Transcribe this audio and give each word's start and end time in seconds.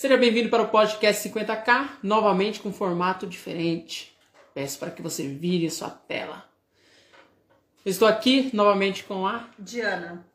Seja 0.00 0.16
bem-vindo 0.16 0.48
para 0.48 0.62
o 0.62 0.68
podcast 0.68 1.28
50K, 1.28 1.98
novamente 2.02 2.58
com 2.58 2.72
formato 2.72 3.26
diferente. 3.26 4.16
Peço 4.54 4.78
para 4.78 4.90
que 4.90 5.02
você 5.02 5.28
vire 5.28 5.68
sua 5.68 5.90
tela. 5.90 6.48
Estou 7.84 8.08
aqui 8.08 8.48
novamente 8.54 9.04
com 9.04 9.26
a 9.26 9.50
Diana. 9.58 10.26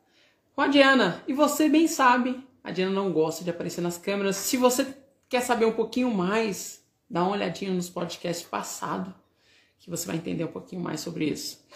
Com 0.54 0.60
a 0.60 0.68
Diana. 0.68 1.20
E 1.26 1.32
você 1.32 1.68
bem 1.68 1.88
sabe, 1.88 2.46
a 2.62 2.70
Diana 2.70 2.92
não 2.92 3.12
gosta 3.12 3.42
de 3.42 3.50
aparecer 3.50 3.80
nas 3.80 3.98
câmeras. 3.98 4.36
Se 4.36 4.56
você 4.56 4.86
quer 5.28 5.40
saber 5.40 5.64
um 5.64 5.72
pouquinho 5.72 6.14
mais, 6.14 6.84
dá 7.10 7.24
uma 7.24 7.32
olhadinha 7.32 7.72
nos 7.72 7.90
podcasts 7.90 8.46
passados, 8.46 9.12
que 9.80 9.90
você 9.90 10.06
vai 10.06 10.14
entender 10.14 10.44
um 10.44 10.52
pouquinho 10.52 10.80
mais 10.80 11.00
sobre 11.00 11.24
isso. 11.24 11.66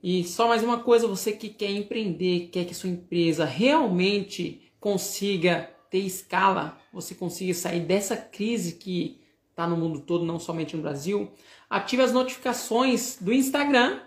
E 0.00 0.22
só 0.22 0.46
mais 0.46 0.62
uma 0.62 0.78
coisa, 0.78 1.08
você 1.08 1.32
que 1.32 1.48
quer 1.48 1.72
empreender, 1.72 2.50
quer 2.52 2.64
que 2.64 2.74
sua 2.74 2.90
empresa 2.90 3.44
realmente 3.44 4.70
consiga 4.78 5.73
ter 5.94 6.00
escala, 6.00 6.76
você 6.92 7.14
consiga 7.14 7.54
sair 7.54 7.78
dessa 7.78 8.16
crise 8.16 8.72
que 8.72 9.22
está 9.50 9.64
no 9.64 9.76
mundo 9.76 10.00
todo, 10.00 10.24
não 10.24 10.40
somente 10.40 10.74
no 10.74 10.82
Brasil, 10.82 11.32
ative 11.70 12.02
as 12.02 12.12
notificações 12.12 13.16
do 13.20 13.32
Instagram 13.32 14.00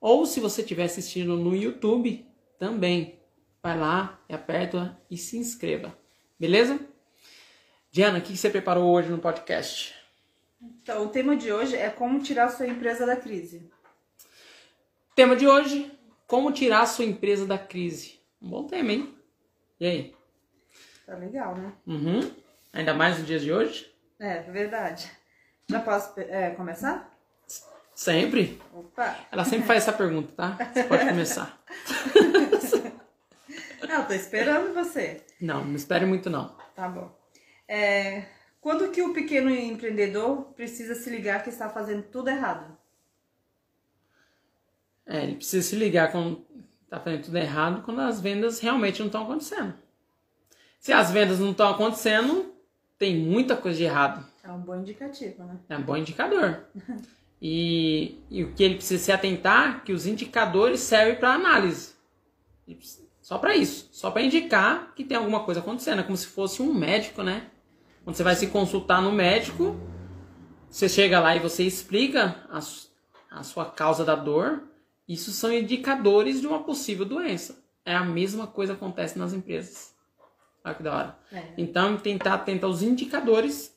ou 0.00 0.26
se 0.26 0.40
você 0.40 0.62
estiver 0.62 0.82
assistindo 0.82 1.36
no 1.36 1.54
YouTube, 1.54 2.26
também 2.58 3.20
vai 3.62 3.78
lá 3.78 4.20
aperta 4.28 5.00
e 5.08 5.16
se 5.16 5.38
inscreva. 5.38 5.96
Beleza? 6.40 6.80
Diana, 7.92 8.18
o 8.18 8.22
que 8.22 8.36
você 8.36 8.50
preparou 8.50 8.90
hoje 8.92 9.08
no 9.08 9.18
podcast? 9.18 9.94
Então, 10.60 11.04
o 11.04 11.08
tema 11.08 11.36
de 11.36 11.52
hoje 11.52 11.76
é 11.76 11.88
como 11.88 12.20
tirar 12.20 12.48
sua 12.48 12.66
empresa 12.66 13.06
da 13.06 13.14
crise. 13.14 13.70
Tema 15.14 15.36
de 15.36 15.46
hoje: 15.46 15.88
como 16.26 16.50
tirar 16.50 16.84
sua 16.86 17.04
empresa 17.04 17.46
da 17.46 17.58
crise. 17.58 18.18
Um 18.40 18.48
bom 18.48 18.66
tema, 18.66 18.90
hein? 18.90 19.14
E 19.78 19.86
aí? 19.86 20.21
Tá 21.12 21.18
legal, 21.18 21.54
né? 21.54 21.74
Uhum. 21.86 22.20
Ainda 22.72 22.94
mais 22.94 23.18
nos 23.18 23.26
dias 23.26 23.42
de 23.42 23.52
hoje? 23.52 23.86
É, 24.18 24.40
verdade. 24.44 25.10
Já 25.68 25.78
posso 25.78 26.18
é, 26.18 26.52
começar? 26.52 27.14
Sempre. 27.94 28.58
Opa! 28.72 29.14
Ela 29.30 29.44
sempre 29.44 29.66
faz 29.66 29.82
essa 29.82 29.92
pergunta, 29.92 30.32
tá? 30.34 30.56
Você 30.72 30.84
pode 30.84 31.06
começar. 31.06 31.62
não, 33.86 34.06
tô 34.06 34.14
esperando 34.14 34.72
você. 34.72 35.22
Não, 35.38 35.62
não 35.62 35.74
espere 35.74 36.06
muito 36.06 36.30
não. 36.30 36.56
Tá 36.74 36.88
bom. 36.88 37.14
É, 37.68 38.24
quando 38.58 38.90
que 38.90 39.02
o 39.02 39.12
pequeno 39.12 39.50
empreendedor 39.50 40.44
precisa 40.54 40.94
se 40.94 41.10
ligar 41.10 41.44
que 41.44 41.50
está 41.50 41.68
fazendo 41.68 42.04
tudo 42.04 42.30
errado? 42.30 42.74
É, 45.04 45.24
ele 45.24 45.34
precisa 45.34 45.68
se 45.68 45.76
ligar 45.76 46.10
quando 46.10 46.46
está 46.84 46.98
fazendo 46.98 47.24
tudo 47.24 47.36
errado 47.36 47.82
quando 47.82 48.00
as 48.00 48.18
vendas 48.18 48.60
realmente 48.60 49.00
não 49.00 49.08
estão 49.08 49.24
acontecendo. 49.24 49.81
Se 50.82 50.92
as 50.92 51.12
vendas 51.12 51.38
não 51.38 51.52
estão 51.52 51.70
acontecendo, 51.70 52.52
tem 52.98 53.16
muita 53.16 53.56
coisa 53.56 53.78
de 53.78 53.84
errado. 53.84 54.26
É 54.42 54.50
um 54.50 54.58
bom 54.58 54.74
indicativo, 54.74 55.44
né? 55.44 55.56
É 55.68 55.78
um 55.78 55.82
bom 55.82 55.96
indicador. 55.96 56.64
e, 57.40 58.18
e 58.28 58.42
o 58.42 58.52
que 58.52 58.64
ele 58.64 58.74
precisa 58.74 59.00
se 59.00 59.12
atentar 59.12 59.84
que 59.84 59.92
os 59.92 60.08
indicadores 60.08 60.80
servem 60.80 61.14
para 61.14 61.34
análise. 61.34 61.92
Só 63.20 63.38
para 63.38 63.54
isso, 63.54 63.90
só 63.92 64.10
para 64.10 64.22
indicar 64.22 64.92
que 64.96 65.04
tem 65.04 65.16
alguma 65.16 65.44
coisa 65.44 65.60
acontecendo, 65.60 66.00
é 66.00 66.02
como 66.02 66.16
se 66.16 66.26
fosse 66.26 66.60
um 66.60 66.74
médico, 66.74 67.22
né? 67.22 67.46
Quando 68.02 68.16
você 68.16 68.24
vai 68.24 68.34
se 68.34 68.48
consultar 68.48 69.00
no 69.00 69.12
médico, 69.12 69.76
você 70.68 70.88
chega 70.88 71.20
lá 71.20 71.36
e 71.36 71.38
você 71.38 71.62
explica 71.62 72.44
a, 72.50 72.58
a 73.38 73.42
sua 73.44 73.66
causa 73.66 74.04
da 74.04 74.16
dor, 74.16 74.64
isso 75.06 75.30
são 75.30 75.52
indicadores 75.52 76.40
de 76.40 76.48
uma 76.48 76.64
possível 76.64 77.04
doença. 77.04 77.62
É 77.84 77.94
a 77.94 78.04
mesma 78.04 78.48
coisa 78.48 78.74
que 78.74 78.82
acontece 78.82 79.16
nas 79.16 79.32
empresas. 79.32 79.91
Olha 80.64 80.74
que 80.74 80.82
da 80.82 80.96
hora. 80.96 81.18
É. 81.32 81.42
Então, 81.58 81.96
tentar 81.96 82.34
atentar 82.34 82.68
aos 82.68 82.82
indicadores 82.82 83.76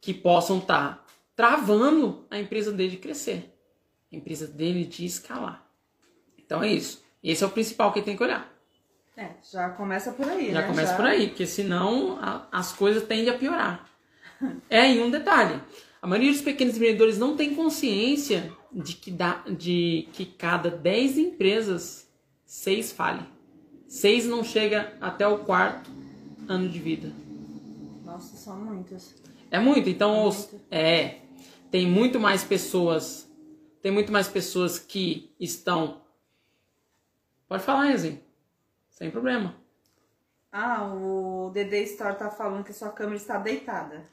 que 0.00 0.14
possam 0.14 0.58
estar 0.58 0.96
tá 0.96 1.04
travando 1.36 2.26
a 2.30 2.38
empresa 2.38 2.72
dele 2.72 2.92
de 2.92 2.96
crescer. 2.96 3.54
A 4.12 4.16
empresa 4.16 4.46
dele 4.46 4.84
de 4.84 5.04
escalar. 5.04 5.64
Então 6.38 6.62
é 6.62 6.72
isso. 6.72 7.04
Esse 7.22 7.44
é 7.44 7.46
o 7.46 7.50
principal 7.50 7.92
que 7.92 8.02
tem 8.02 8.16
que 8.16 8.22
olhar. 8.22 8.50
É, 9.16 9.30
já 9.52 9.68
começa 9.70 10.12
por 10.12 10.28
aí, 10.28 10.50
já 10.50 10.62
né? 10.62 10.66
Começa 10.66 10.92
já 10.92 10.96
por 10.96 11.04
aí, 11.04 11.28
porque 11.28 11.46
senão 11.46 12.18
a, 12.20 12.48
as 12.50 12.72
coisas 12.72 13.02
tendem 13.04 13.28
a 13.28 13.38
piorar. 13.38 13.86
é, 14.68 14.86
em 14.86 15.02
um 15.02 15.10
detalhe. 15.10 15.60
A 16.00 16.06
maioria 16.06 16.32
dos 16.32 16.40
pequenos 16.40 16.74
empreendedores 16.74 17.18
não 17.18 17.36
tem 17.36 17.54
consciência 17.54 18.50
de 18.72 18.94
que, 18.94 19.10
dá, 19.10 19.44
de 19.48 20.08
que 20.14 20.24
cada 20.24 20.70
10 20.70 21.18
empresas, 21.18 22.08
6 22.46 22.92
falem. 22.92 23.26
6 23.90 24.26
não 24.26 24.44
chega 24.44 24.96
até 25.00 25.26
o 25.26 25.38
quarto 25.38 25.90
ano 26.48 26.68
de 26.68 26.78
vida. 26.78 27.12
Nossa, 28.04 28.36
são 28.36 28.56
muitas. 28.56 29.16
É 29.50 29.58
muito, 29.58 29.88
então 29.88 30.12
é, 30.12 30.22
muito. 30.22 30.60
é 30.70 31.18
tem 31.72 31.86
muito 31.86 32.20
mais 32.20 32.44
pessoas, 32.44 33.28
tem 33.82 33.90
muito 33.90 34.12
mais 34.12 34.28
pessoas 34.28 34.78
que 34.78 35.34
estão 35.40 36.00
Pode 37.50 37.64
falar, 37.64 37.90
Enzinho. 37.90 38.20
Sem 38.88 39.10
problema. 39.10 39.56
Ah, 40.52 40.86
o 40.94 41.50
Dede 41.52 41.82
Store 41.82 42.16
tá 42.16 42.30
falando 42.30 42.62
que 42.62 42.72
sua 42.72 42.90
câmera 42.90 43.16
está 43.16 43.38
deitada. 43.38 44.08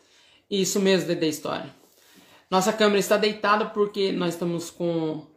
Isso 0.50 0.80
mesmo, 0.80 1.08
Dede 1.08 1.28
Store. 1.28 1.70
Nossa 2.50 2.74
câmera 2.74 2.98
está 2.98 3.16
deitada 3.16 3.68
porque 3.68 4.12
nós 4.12 4.34
estamos 4.34 4.72
com 4.72 5.28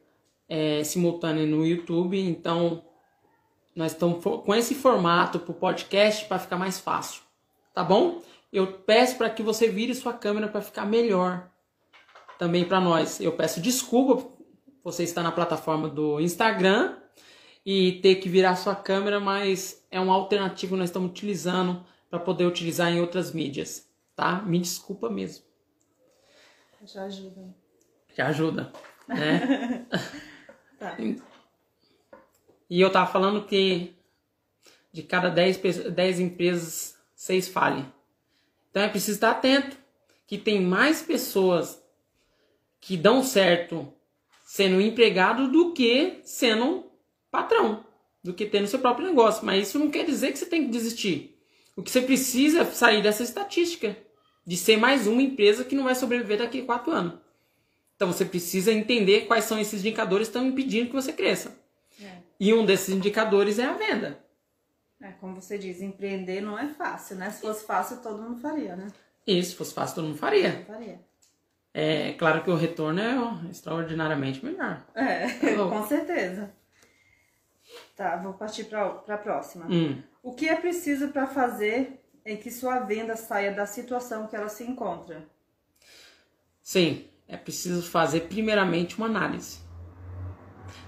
é, 0.48 0.82
simultâneo 0.82 1.46
no 1.46 1.66
YouTube, 1.66 2.18
então 2.18 2.82
nós 3.80 3.92
estamos 3.92 4.22
com 4.22 4.54
esse 4.54 4.74
formato 4.74 5.38
para 5.40 5.52
o 5.52 5.54
podcast 5.54 6.26
para 6.26 6.38
ficar 6.38 6.58
mais 6.58 6.78
fácil, 6.78 7.22
tá 7.72 7.82
bom? 7.82 8.20
Eu 8.52 8.74
peço 8.80 9.16
para 9.16 9.30
que 9.30 9.42
você 9.42 9.68
vire 9.68 9.94
sua 9.94 10.12
câmera 10.12 10.48
para 10.48 10.60
ficar 10.60 10.84
melhor 10.84 11.50
também 12.38 12.62
para 12.62 12.78
nós. 12.78 13.20
Eu 13.20 13.32
peço 13.32 13.58
desculpa, 13.58 14.28
você 14.84 15.02
está 15.02 15.22
na 15.22 15.32
plataforma 15.32 15.88
do 15.88 16.20
Instagram 16.20 16.98
e 17.64 17.92
ter 18.02 18.16
que 18.16 18.28
virar 18.28 18.54
sua 18.56 18.74
câmera, 18.74 19.18
mas 19.18 19.82
é 19.90 19.98
uma 19.98 20.14
alternativa 20.14 20.72
que 20.72 20.78
nós 20.78 20.90
estamos 20.90 21.10
utilizando 21.10 21.82
para 22.10 22.20
poder 22.20 22.44
utilizar 22.44 22.92
em 22.92 23.00
outras 23.00 23.32
mídias, 23.32 23.88
tá? 24.14 24.42
Me 24.42 24.58
desculpa 24.58 25.08
mesmo. 25.08 25.42
Já 26.84 27.04
ajuda. 27.04 27.54
Já 28.14 28.26
ajuda, 28.26 28.72
né? 29.08 29.86
tá. 30.78 30.96
E 32.70 32.80
eu 32.80 32.90
tava 32.90 33.10
falando 33.10 33.44
que 33.44 33.92
de 34.92 35.02
cada 35.02 35.28
10, 35.28 35.58
10 35.92 36.20
empresas, 36.20 36.96
6 37.16 37.48
falem. 37.48 37.92
Então 38.70 38.82
é 38.82 38.88
preciso 38.88 39.16
estar 39.16 39.32
atento 39.32 39.76
que 40.26 40.38
tem 40.38 40.62
mais 40.62 41.02
pessoas 41.02 41.82
que 42.80 42.96
dão 42.96 43.22
certo 43.22 43.92
sendo 44.44 44.80
empregado 44.80 45.50
do 45.50 45.72
que 45.72 46.20
sendo 46.24 46.84
patrão 47.30 47.84
do 48.22 48.34
que 48.34 48.46
ter 48.46 48.60
no 48.60 48.66
seu 48.66 48.78
próprio 48.78 49.06
negócio. 49.06 49.44
Mas 49.44 49.68
isso 49.68 49.78
não 49.78 49.90
quer 49.90 50.04
dizer 50.04 50.32
que 50.32 50.38
você 50.38 50.46
tem 50.46 50.64
que 50.64 50.70
desistir. 50.70 51.36
O 51.76 51.82
que 51.82 51.90
você 51.90 52.00
precisa 52.00 52.60
é 52.60 52.64
sair 52.66 53.02
dessa 53.02 53.22
estatística 53.22 53.96
de 54.46 54.56
ser 54.56 54.76
mais 54.76 55.06
uma 55.06 55.22
empresa 55.22 55.64
que 55.64 55.74
não 55.74 55.84
vai 55.84 55.94
sobreviver 55.94 56.38
daqui 56.38 56.60
a 56.60 56.64
quatro 56.64 56.92
anos. 56.92 57.14
Então 57.96 58.12
você 58.12 58.24
precisa 58.24 58.72
entender 58.72 59.26
quais 59.26 59.44
são 59.44 59.58
esses 59.58 59.80
indicadores 59.80 60.28
que 60.28 60.36
estão 60.36 60.48
impedindo 60.48 60.88
que 60.88 60.94
você 60.94 61.12
cresça. 61.12 61.59
E 62.40 62.54
um 62.54 62.64
desses 62.64 62.88
indicadores 62.88 63.58
é 63.58 63.66
a 63.66 63.74
venda. 63.74 64.18
É, 64.98 65.12
como 65.12 65.38
você 65.40 65.58
diz, 65.58 65.82
empreender 65.82 66.40
não 66.40 66.58
é 66.58 66.68
fácil, 66.68 67.16
né? 67.16 67.28
Se 67.28 67.42
fosse 67.42 67.66
fácil, 67.66 67.98
todo 67.98 68.22
mundo 68.22 68.40
faria, 68.40 68.74
né? 68.74 68.88
Isso, 69.26 69.50
se 69.50 69.56
fosse 69.56 69.74
fácil, 69.74 69.96
todo 69.96 70.06
mundo 70.06 70.18
faria. 70.18 70.64
faria. 70.66 71.00
É 71.72 72.14
claro 72.14 72.42
que 72.42 72.50
o 72.50 72.56
retorno 72.56 73.00
é 73.00 73.50
extraordinariamente 73.50 74.44
melhor. 74.44 74.82
É, 74.94 75.28
tá 75.28 75.56
com 75.68 75.86
certeza. 75.86 76.50
Tá, 77.94 78.16
vou 78.16 78.32
partir 78.32 78.64
para 78.64 78.86
a 78.86 79.18
próxima. 79.18 79.66
Hum. 79.66 80.02
O 80.22 80.34
que 80.34 80.48
é 80.48 80.56
preciso 80.56 81.08
para 81.08 81.26
fazer 81.26 82.00
em 82.24 82.36
que 82.36 82.50
sua 82.50 82.80
venda 82.80 83.16
saia 83.16 83.52
da 83.52 83.66
situação 83.66 84.26
que 84.26 84.34
ela 84.34 84.48
se 84.48 84.64
encontra? 84.64 85.28
Sim, 86.62 87.06
é 87.28 87.36
preciso 87.36 87.82
fazer 87.82 88.22
primeiramente 88.22 88.96
uma 88.96 89.06
análise. 89.06 89.60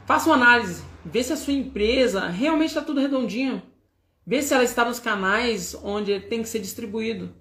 Faça 0.05 0.29
uma 0.29 0.37
análise, 0.37 0.83
vê 1.05 1.23
se 1.23 1.33
a 1.33 1.37
sua 1.37 1.53
empresa 1.53 2.27
realmente 2.29 2.69
está 2.69 2.83
tudo 2.83 3.01
redondinho. 3.01 3.63
Vê 4.27 4.41
se 4.41 4.55
ela 4.55 4.65
está 4.65 4.85
nos 4.85 5.01
canais 5.01 5.75
onde 5.83 6.19
tem 6.21 6.43
que 6.43 6.49
ser 6.49 6.61
distribuído. 6.61 7.35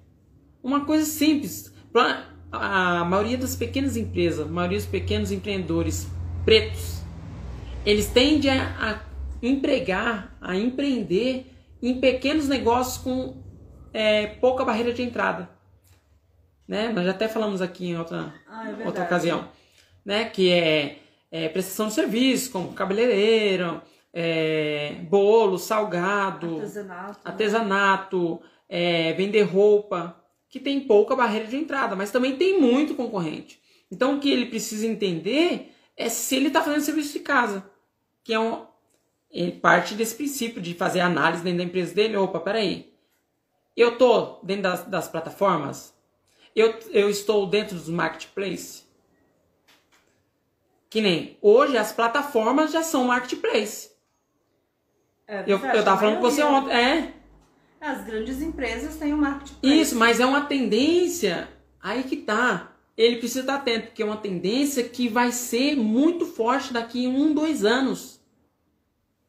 Uma 0.64 0.86
coisa 0.86 1.06
simples. 1.06 1.74
Para 1.92 2.26
a 2.52 3.06
maioria 3.06 3.38
das 3.38 3.56
pequenas 3.56 3.96
empresas, 3.96 4.48
a 4.48 4.50
maioria 4.50 4.78
dos 4.78 4.88
pequenos 4.88 5.32
empreendedores 5.32 6.08
pretos, 6.44 7.02
eles 7.86 8.08
tendem 8.08 8.52
a 8.52 9.02
empregar, 9.42 10.38
a 10.42 10.56
empreender 10.56 11.52
em 11.82 12.00
pequenos 12.00 12.48
negócios 12.48 12.98
com 12.98 13.42
é, 13.94 14.28
pouca 14.28 14.64
barreira 14.64 14.94
de 14.94 15.02
entrada. 15.02 15.50
Né? 16.68 16.90
Nós 16.90 17.06
já 17.06 17.12
até 17.12 17.28
falamos 17.28 17.62
aqui 17.62 17.90
em 17.90 17.98
outra, 17.98 18.34
ah, 18.48 18.70
é 18.70 18.86
outra 18.86 19.04
ocasião. 19.04 19.50
Né? 20.06 20.26
Que 20.26 20.52
é, 20.52 21.01
é 21.32 21.48
prestação 21.48 21.88
de 21.88 21.94
serviço, 21.94 22.52
como 22.52 22.74
cabeleireiro, 22.74 23.82
é, 24.14 24.96
bolo, 25.10 25.58
salgado, 25.58 26.56
artesanato, 26.56 27.20
artesanato 27.24 28.42
é, 28.68 29.14
vender 29.14 29.44
roupa, 29.44 30.22
que 30.50 30.60
tem 30.60 30.82
pouca 30.82 31.16
barreira 31.16 31.48
de 31.48 31.56
entrada, 31.56 31.96
mas 31.96 32.12
também 32.12 32.36
tem 32.36 32.60
muito 32.60 32.94
concorrente. 32.94 33.62
Então 33.90 34.18
o 34.18 34.20
que 34.20 34.30
ele 34.30 34.48
precisa 34.48 34.86
entender 34.86 35.74
é 35.96 36.10
se 36.10 36.36
ele 36.36 36.48
está 36.48 36.62
fazendo 36.62 36.82
serviço 36.82 37.14
de 37.14 37.20
casa, 37.20 37.66
que 38.24 38.34
é 38.34 38.40
um, 38.40 38.66
ele 39.30 39.54
parte 39.54 39.96
desse 39.96 40.16
princípio 40.16 40.62
de 40.62 40.74
fazer 40.74 41.00
análise 41.00 41.44
dentro 41.44 41.60
da 41.60 41.64
empresa 41.64 41.94
dele. 41.94 42.18
Opa, 42.18 42.40
peraí, 42.40 42.94
eu 43.76 43.98
tô 43.98 44.40
dentro 44.44 44.64
das, 44.64 44.86
das 44.86 45.08
plataformas, 45.08 45.94
eu, 46.56 46.78
eu 46.92 47.10
estou 47.10 47.48
dentro 47.48 47.76
dos 47.76 47.88
marketplace. 47.88 48.81
Que 50.92 51.00
nem 51.02 51.38
hoje 51.42 51.78
as 51.78 51.94
plataformas 51.94 52.72
já 52.74 52.84
são 52.84 53.06
marketplace. 53.06 53.90
É, 55.26 55.42
Eu, 55.48 55.58
eu 55.58 55.84
tava 55.86 56.02
falando 56.02 56.16
com 56.18 56.22
você 56.22 56.44
ontem. 56.44 56.70
É, 56.76 57.14
As 57.80 58.04
grandes 58.04 58.42
empresas 58.42 58.98
têm 58.98 59.14
o 59.14 59.18
marketplace. 59.18 59.80
Isso, 59.80 59.96
mas 59.96 60.20
é 60.20 60.26
uma 60.26 60.42
tendência. 60.42 61.48
Aí 61.82 62.04
que 62.04 62.18
tá. 62.18 62.76
Ele 62.98 63.16
precisa 63.16 63.40
estar 63.40 63.56
atento, 63.56 63.88
porque 63.88 64.04
é 64.04 64.06
uma 64.06 64.18
tendência 64.18 64.84
que 64.84 65.08
vai 65.08 65.32
ser 65.32 65.78
muito 65.78 66.26
forte 66.26 66.74
daqui 66.74 67.06
a 67.06 67.10
um, 67.10 67.34
dois 67.34 67.64
anos. 67.64 68.20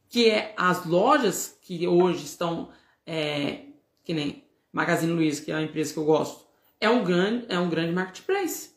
Que 0.09 0.29
é 0.31 0.53
as 0.57 0.85
lojas 0.85 1.57
que 1.63 1.87
hoje 1.87 2.25
estão. 2.25 2.71
é, 3.07 3.67
que 4.03 4.13
nem 4.13 4.45
Magazine 4.73 5.13
Luiza, 5.13 5.43
que 5.45 5.53
é 5.53 5.55
uma 5.55 5.63
empresa 5.63 5.93
que 5.93 5.99
eu 6.01 6.05
gosto. 6.05 6.45
É 6.81 6.91
um 6.91 7.05
grande, 7.05 7.47
é 7.49 7.57
um 7.57 7.69
grande 7.71 7.93
marketplace. 7.93 8.73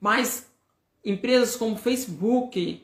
Mas 0.00 0.51
empresas 1.04 1.56
como 1.56 1.76
Facebook, 1.76 2.82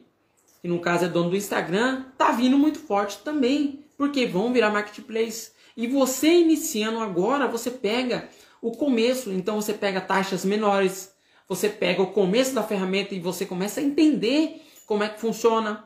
que 0.61 0.69
no 0.69 0.81
caso 0.81 1.05
é 1.05 1.09
dono 1.09 1.31
do 1.31 1.37
Instagram, 1.37 2.05
tá 2.17 2.33
vindo 2.33 2.59
muito 2.59 2.79
forte 2.79 3.19
também, 3.19 3.85
porque 3.97 4.27
vão 4.27 4.53
virar 4.53 4.71
marketplace. 4.71 5.53
E 5.77 5.87
você 5.87 6.29
iniciando 6.41 6.99
agora, 7.01 7.47
você 7.47 7.71
pega 7.71 8.29
o 8.61 8.73
começo, 8.73 9.31
então 9.31 9.61
você 9.61 9.73
pega 9.73 10.01
taxas 10.01 10.45
menores, 10.45 11.15
você 11.49 11.69
pega 11.69 12.03
o 12.03 12.13
começo 12.13 12.55
da 12.55 12.63
ferramenta 12.63 13.15
e 13.15 13.21
você 13.21 13.47
começa 13.47 13.81
a 13.81 13.85
entender 13.85 14.63
como 14.87 15.05
é 15.05 15.09
que 15.09 15.21
funciona. 15.21 15.85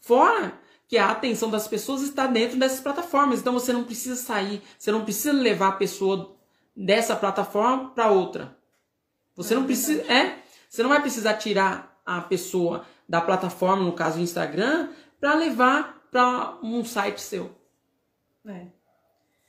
Fora 0.00 0.60
que 0.86 0.98
a 0.98 1.10
atenção 1.10 1.48
das 1.48 1.66
pessoas 1.66 2.02
está 2.02 2.26
dentro 2.26 2.58
dessas 2.58 2.80
plataformas, 2.80 3.40
então 3.40 3.54
você 3.54 3.72
não 3.72 3.84
precisa 3.84 4.16
sair, 4.16 4.60
você 4.78 4.92
não 4.92 5.04
precisa 5.04 5.32
levar 5.32 5.68
a 5.68 5.72
pessoa 5.72 6.36
dessa 6.76 7.16
plataforma 7.16 7.90
para 7.90 8.10
outra. 8.10 8.56
Você 9.34 9.54
É 9.54 9.56
não 9.56 9.64
precisa, 9.64 10.02
é, 10.12 10.41
você 10.72 10.82
não 10.82 10.88
vai 10.88 11.02
precisar 11.02 11.34
tirar 11.34 12.00
a 12.04 12.22
pessoa 12.22 12.86
da 13.06 13.20
plataforma, 13.20 13.84
no 13.84 13.92
caso 13.92 14.16
do 14.16 14.22
Instagram, 14.22 14.88
para 15.20 15.34
levar 15.34 16.02
para 16.10 16.56
um 16.62 16.82
site 16.82 17.20
seu. 17.20 17.54
É. 18.46 18.68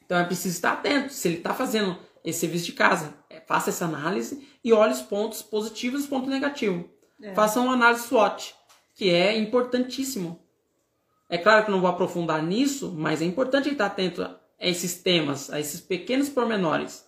Então 0.05 0.17
é 0.17 0.25
preciso 0.25 0.53
estar 0.53 0.73
atento. 0.73 1.13
Se 1.13 1.29
ele 1.29 1.37
está 1.37 1.53
fazendo 1.53 1.97
esse 2.25 2.41
serviço 2.41 2.65
de 2.65 2.73
casa, 2.73 3.13
é, 3.29 3.39
faça 3.39 3.69
essa 3.69 3.85
análise 3.85 4.45
e 4.61 4.73
olhe 4.73 4.91
os 4.91 5.01
pontos 5.01 5.41
positivos 5.41 6.01
e 6.01 6.03
os 6.03 6.09
pontos 6.09 6.27
negativos. 6.27 6.83
É. 7.21 7.33
Faça 7.33 7.61
uma 7.61 7.71
análise 7.71 8.05
SWOT, 8.05 8.53
que 8.93 9.09
é 9.09 9.37
importantíssimo. 9.37 10.41
É 11.29 11.37
claro 11.37 11.63
que 11.63 11.71
não 11.71 11.79
vou 11.79 11.89
aprofundar 11.89 12.43
nisso, 12.43 12.93
mas 12.97 13.21
é 13.21 13.25
importante 13.25 13.69
estar 13.69 13.85
atento 13.85 14.23
a 14.23 14.37
esses 14.59 14.95
temas, 14.95 15.49
a 15.49 15.57
esses 15.57 15.79
pequenos 15.79 16.27
pormenores. 16.27 17.07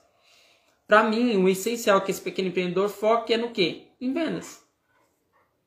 Para 0.87 1.03
mim, 1.03 1.35
o 1.43 1.49
essencial 1.49 2.01
que 2.01 2.11
esse 2.11 2.21
pequeno 2.21 2.49
empreendedor 2.49 2.89
foque 2.89 3.33
é 3.33 3.37
no 3.37 3.51
quê? 3.51 3.87
Em 3.99 4.13
vendas. 4.13 4.63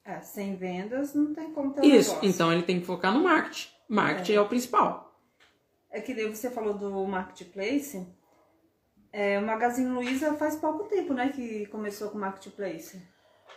É, 0.04 0.20
sem 0.20 0.56
vendas 0.56 1.12
não 1.14 1.34
tem 1.34 1.52
como 1.52 1.72
ter 1.72 1.80
um 1.80 1.84
Isso, 1.84 2.10
negócio. 2.10 2.28
então 2.30 2.52
ele 2.52 2.62
tem 2.62 2.80
que 2.80 2.86
focar 2.86 3.12
no 3.12 3.22
marketing. 3.22 3.68
Marketing 3.88 4.32
é, 4.34 4.40
o 4.40 4.48
principal. 4.48 5.20
É 5.90 6.00
que 6.00 6.14
você 6.28 6.50
falou 6.50 6.74
do 6.74 7.06
marketplace. 7.06 8.06
É, 9.12 9.38
o 9.38 9.42
Magazine 9.42 9.88
Luiza 9.90 10.34
faz 10.34 10.56
pouco 10.56 10.84
tempo, 10.84 11.14
né, 11.14 11.30
que 11.30 11.66
começou 11.66 12.10
com 12.10 12.18
o 12.18 12.20
marketplace. 12.20 13.02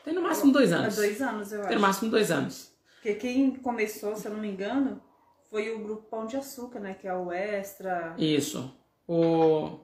Tem 0.04 0.14
no 0.14 0.22
máximo 0.22 0.52
dois 0.52 0.72
anos. 0.72 0.96
dois 0.96 1.22
anos, 1.22 1.52
eu 1.52 1.60
Tem 1.62 1.70
no 1.70 1.74
acho. 1.76 1.82
máximo 1.82 2.10
dois 2.12 2.32
anos. 2.32 2.74
Porque 2.96 3.16
quem 3.16 3.56
começou, 3.56 4.16
se 4.16 4.28
eu 4.28 4.34
não 4.34 4.40
me 4.40 4.50
engano, 4.50 5.02
foi 5.50 5.72
o 5.74 5.80
grupo 5.80 6.04
Pão 6.04 6.26
de 6.26 6.38
Açúcar, 6.38 6.80
né, 6.80 6.94
que 6.94 7.08
é 7.08 7.14
o 7.14 7.32
Extra. 7.32 8.16
Isso. 8.18 8.74
O... 9.08 9.80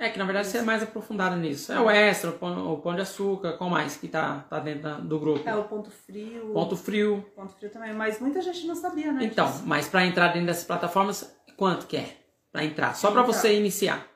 É 0.00 0.08
que 0.08 0.18
na 0.18 0.24
verdade 0.24 0.46
você 0.46 0.58
é 0.58 0.62
mais 0.62 0.82
aprofundado 0.82 1.34
nisso. 1.36 1.72
É 1.72 1.80
o 1.80 1.90
extra, 1.90 2.30
o 2.30 2.34
pão, 2.34 2.72
o 2.72 2.78
pão 2.78 2.94
de 2.94 3.00
açúcar, 3.00 3.54
qual 3.54 3.68
mais 3.68 3.96
que 3.96 4.06
tá, 4.06 4.46
tá 4.48 4.60
dentro 4.60 5.02
do 5.02 5.18
grupo? 5.18 5.48
É 5.48 5.56
o 5.56 5.64
Ponto 5.64 5.90
Frio. 5.90 6.52
Ponto 6.52 6.76
frio. 6.76 7.26
Ponto 7.34 7.52
Frio 7.54 7.68
também. 7.70 7.92
Mas 7.92 8.20
muita 8.20 8.40
gente 8.40 8.64
não 8.66 8.76
sabia, 8.76 9.12
né? 9.12 9.24
Então, 9.24 9.46
disso. 9.50 9.64
mas 9.66 9.88
para 9.88 10.06
entrar 10.06 10.28
dentro 10.28 10.46
dessas 10.46 10.62
plataformas, 10.64 11.36
quanto 11.56 11.86
que 11.86 11.96
é? 11.96 12.16
Pra 12.52 12.64
entrar, 12.64 12.94
só 12.94 13.10
para 13.10 13.22
Então. 13.22 13.32
você 13.32 13.54
iniciar. 13.54 14.06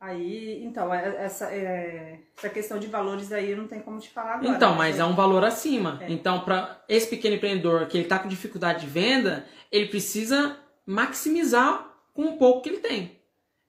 Aí, 0.00 0.64
então, 0.64 0.92
é- 0.92 1.24
essa, 1.24 1.44
é, 1.52 2.18
essa 2.36 2.48
questão 2.48 2.80
de 2.80 2.88
valores 2.88 3.30
aí 3.30 3.54
não 3.54 3.68
tem 3.68 3.78
como 3.78 4.00
te 4.00 4.10
falar 4.10 4.34
agora. 4.34 4.48
Então, 4.48 4.72
né? 4.72 4.78
mas 4.78 4.98
é 4.98 5.04
um 5.04 5.14
valor 5.14 5.44
acima. 5.44 5.98
É. 6.02 6.10
Então, 6.10 6.40
para 6.40 6.82
esse 6.88 7.06
pequeno 7.06 7.36
empreendedor 7.36 7.86
que 7.86 7.96
ele 7.96 8.08
tá 8.08 8.18
com 8.18 8.26
dificuldade 8.28 8.80
de 8.80 8.86
venda, 8.88 9.46
ele 9.70 9.86
precisa 9.86 10.56
maximizar 10.84 11.88
com 12.12 12.24
o 12.24 12.36
pouco 12.36 12.62
que 12.62 12.68
ele 12.70 12.78
tem. 12.78 13.21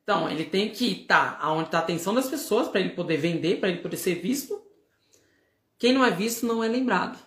Então, 0.03 0.29
ele 0.29 0.43
tem 0.43 0.69
que 0.69 1.01
estar 1.01 1.37
aonde 1.41 1.69
está 1.69 1.79
a 1.79 1.81
atenção 1.81 2.13
das 2.13 2.29
pessoas 2.29 2.67
para 2.67 2.81
ele 2.81 2.89
poder 2.89 3.17
vender, 3.17 3.59
para 3.59 3.69
ele 3.69 3.81
poder 3.81 3.95
ser 3.97 4.15
visto. 4.15 4.61
Quem 5.79 5.93
não 5.93 6.03
é 6.03 6.11
visto 6.11 6.45
não 6.45 6.63
é 6.63 6.67
lembrado. 6.67 7.17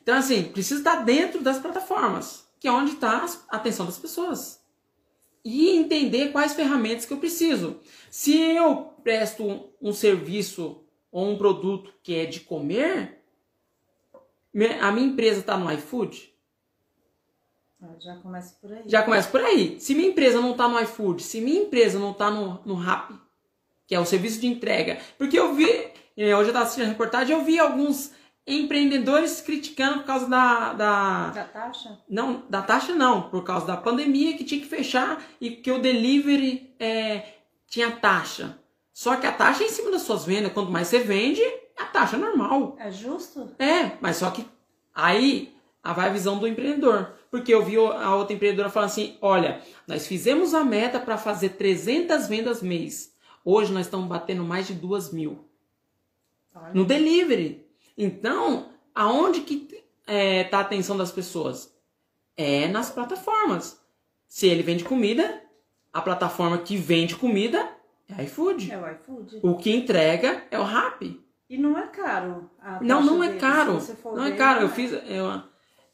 Então, 0.00 0.16
assim, 0.16 0.44
precisa 0.44 0.80
estar 0.80 1.04
dentro 1.04 1.42
das 1.42 1.58
plataformas, 1.58 2.48
que 2.60 2.68
é 2.68 2.72
onde 2.72 2.92
está 2.92 3.26
a 3.48 3.56
atenção 3.56 3.84
das 3.84 3.98
pessoas. 3.98 4.64
E 5.44 5.70
entender 5.70 6.30
quais 6.30 6.54
ferramentas 6.54 7.04
que 7.04 7.12
eu 7.12 7.18
preciso. 7.18 7.80
Se 8.10 8.40
eu 8.40 8.94
presto 9.02 9.68
um 9.82 9.92
serviço 9.92 10.84
ou 11.10 11.28
um 11.30 11.38
produto 11.38 11.92
que 12.02 12.14
é 12.14 12.26
de 12.26 12.40
comer, 12.40 13.22
me- 14.54 14.78
a 14.80 14.92
minha 14.92 15.06
empresa 15.06 15.40
está 15.40 15.56
no 15.56 15.70
iFood, 15.72 16.32
Já 17.98 18.16
começa 18.16 18.56
por 18.60 18.72
aí. 18.72 18.82
já 18.86 19.02
começa 19.02 19.28
por 19.28 19.40
aí. 19.40 19.78
Se 19.80 19.94
minha 19.94 20.08
empresa 20.08 20.40
não 20.40 20.52
está 20.52 20.66
no 20.68 20.80
iFood, 20.80 21.22
se 21.22 21.40
minha 21.40 21.60
empresa 21.62 21.98
não 21.98 22.12
está 22.12 22.30
no, 22.30 22.60
no 22.64 22.74
Rappi, 22.74 23.14
que 23.86 23.94
é 23.94 24.00
o 24.00 24.04
serviço 24.06 24.40
de 24.40 24.46
entrega. 24.46 24.98
Porque 25.18 25.38
eu 25.38 25.54
vi, 25.54 25.68
eh, 26.16 26.34
hoje 26.34 26.44
eu 26.44 26.46
estava 26.46 26.64
assistindo 26.64 26.86
a 26.86 26.88
reportagem, 26.88 27.36
eu 27.36 27.44
vi 27.44 27.58
alguns 27.58 28.12
empreendedores 28.46 29.40
criticando 29.40 29.98
por 29.98 30.06
causa 30.06 30.28
da, 30.28 30.72
da, 30.72 31.30
Da 31.30 31.44
taxa? 31.44 31.98
não, 32.08 32.44
da 32.48 32.62
taxa 32.62 32.94
não, 32.94 33.22
por 33.28 33.42
causa 33.44 33.66
da 33.66 33.76
pandemia 33.76 34.36
que 34.36 34.44
tinha 34.44 34.60
que 34.60 34.66
fechar 34.68 35.22
e 35.40 35.50
que 35.50 35.70
o 35.70 35.80
delivery 35.80 36.74
é, 36.78 37.24
tinha 37.68 37.90
taxa. 37.90 38.58
Só 38.92 39.16
que 39.16 39.26
a 39.26 39.32
taxa 39.32 39.64
é 39.64 39.66
em 39.66 39.70
cima 39.70 39.90
das 39.90 40.02
suas 40.02 40.24
vendas. 40.24 40.52
Quanto 40.52 40.70
mais 40.70 40.88
você 40.88 41.00
vende, 41.00 41.42
a 41.76 41.84
taxa 41.84 42.16
é 42.16 42.18
normal. 42.18 42.76
É 42.78 42.90
justo? 42.90 43.50
É, 43.58 43.92
mas 44.00 44.16
só 44.16 44.30
que 44.30 44.46
aí 44.94 45.54
a 45.82 45.92
vai 45.92 46.08
a 46.08 46.12
visão 46.12 46.38
do 46.38 46.48
empreendedor. 46.48 47.12
Porque 47.36 47.52
eu 47.52 47.62
vi 47.62 47.76
a 47.76 48.14
outra 48.16 48.34
empreendedora 48.34 48.70
falando 48.70 48.88
assim: 48.88 49.18
olha, 49.20 49.60
nós 49.86 50.06
fizemos 50.06 50.54
a 50.54 50.64
meta 50.64 50.98
para 50.98 51.18
fazer 51.18 51.50
300 51.50 52.26
vendas 52.28 52.62
mês. 52.62 53.14
Hoje 53.44 53.72
nós 53.72 53.84
estamos 53.84 54.08
batendo 54.08 54.42
mais 54.42 54.66
de 54.66 54.72
2 54.72 55.12
mil 55.12 55.44
Olha. 56.54 56.72
no 56.72 56.86
delivery. 56.86 57.66
Então, 57.96 58.70
aonde 58.94 59.42
que 59.42 59.68
está 60.08 60.58
a 60.58 60.60
atenção 60.62 60.96
das 60.96 61.12
pessoas? 61.12 61.76
É 62.34 62.68
nas 62.68 62.90
plataformas. 62.90 63.80
Se 64.26 64.46
ele 64.46 64.62
vende 64.62 64.82
comida, 64.82 65.42
a 65.92 66.00
plataforma 66.00 66.56
que 66.56 66.76
vende 66.78 67.16
comida 67.16 67.68
é 68.08 68.24
iFood. 68.24 68.72
É 68.72 68.78
o 68.78 68.90
iFood. 68.92 69.40
O 69.42 69.56
que 69.56 69.70
entrega 69.70 70.42
é 70.50 70.58
o 70.58 70.62
Rappi. 70.62 71.22
E 71.50 71.58
não 71.58 71.76
é 71.76 71.86
caro. 71.86 72.50
Não, 72.80 73.02
não 73.02 73.22
é 73.22 73.34
caro. 73.36 73.78
Não 74.06 74.24
é 74.24 74.32
caro. 74.32 74.62
Eu 74.62 74.68
é. 74.68 74.70
fiz. 74.70 74.92
Eu, 74.92 75.42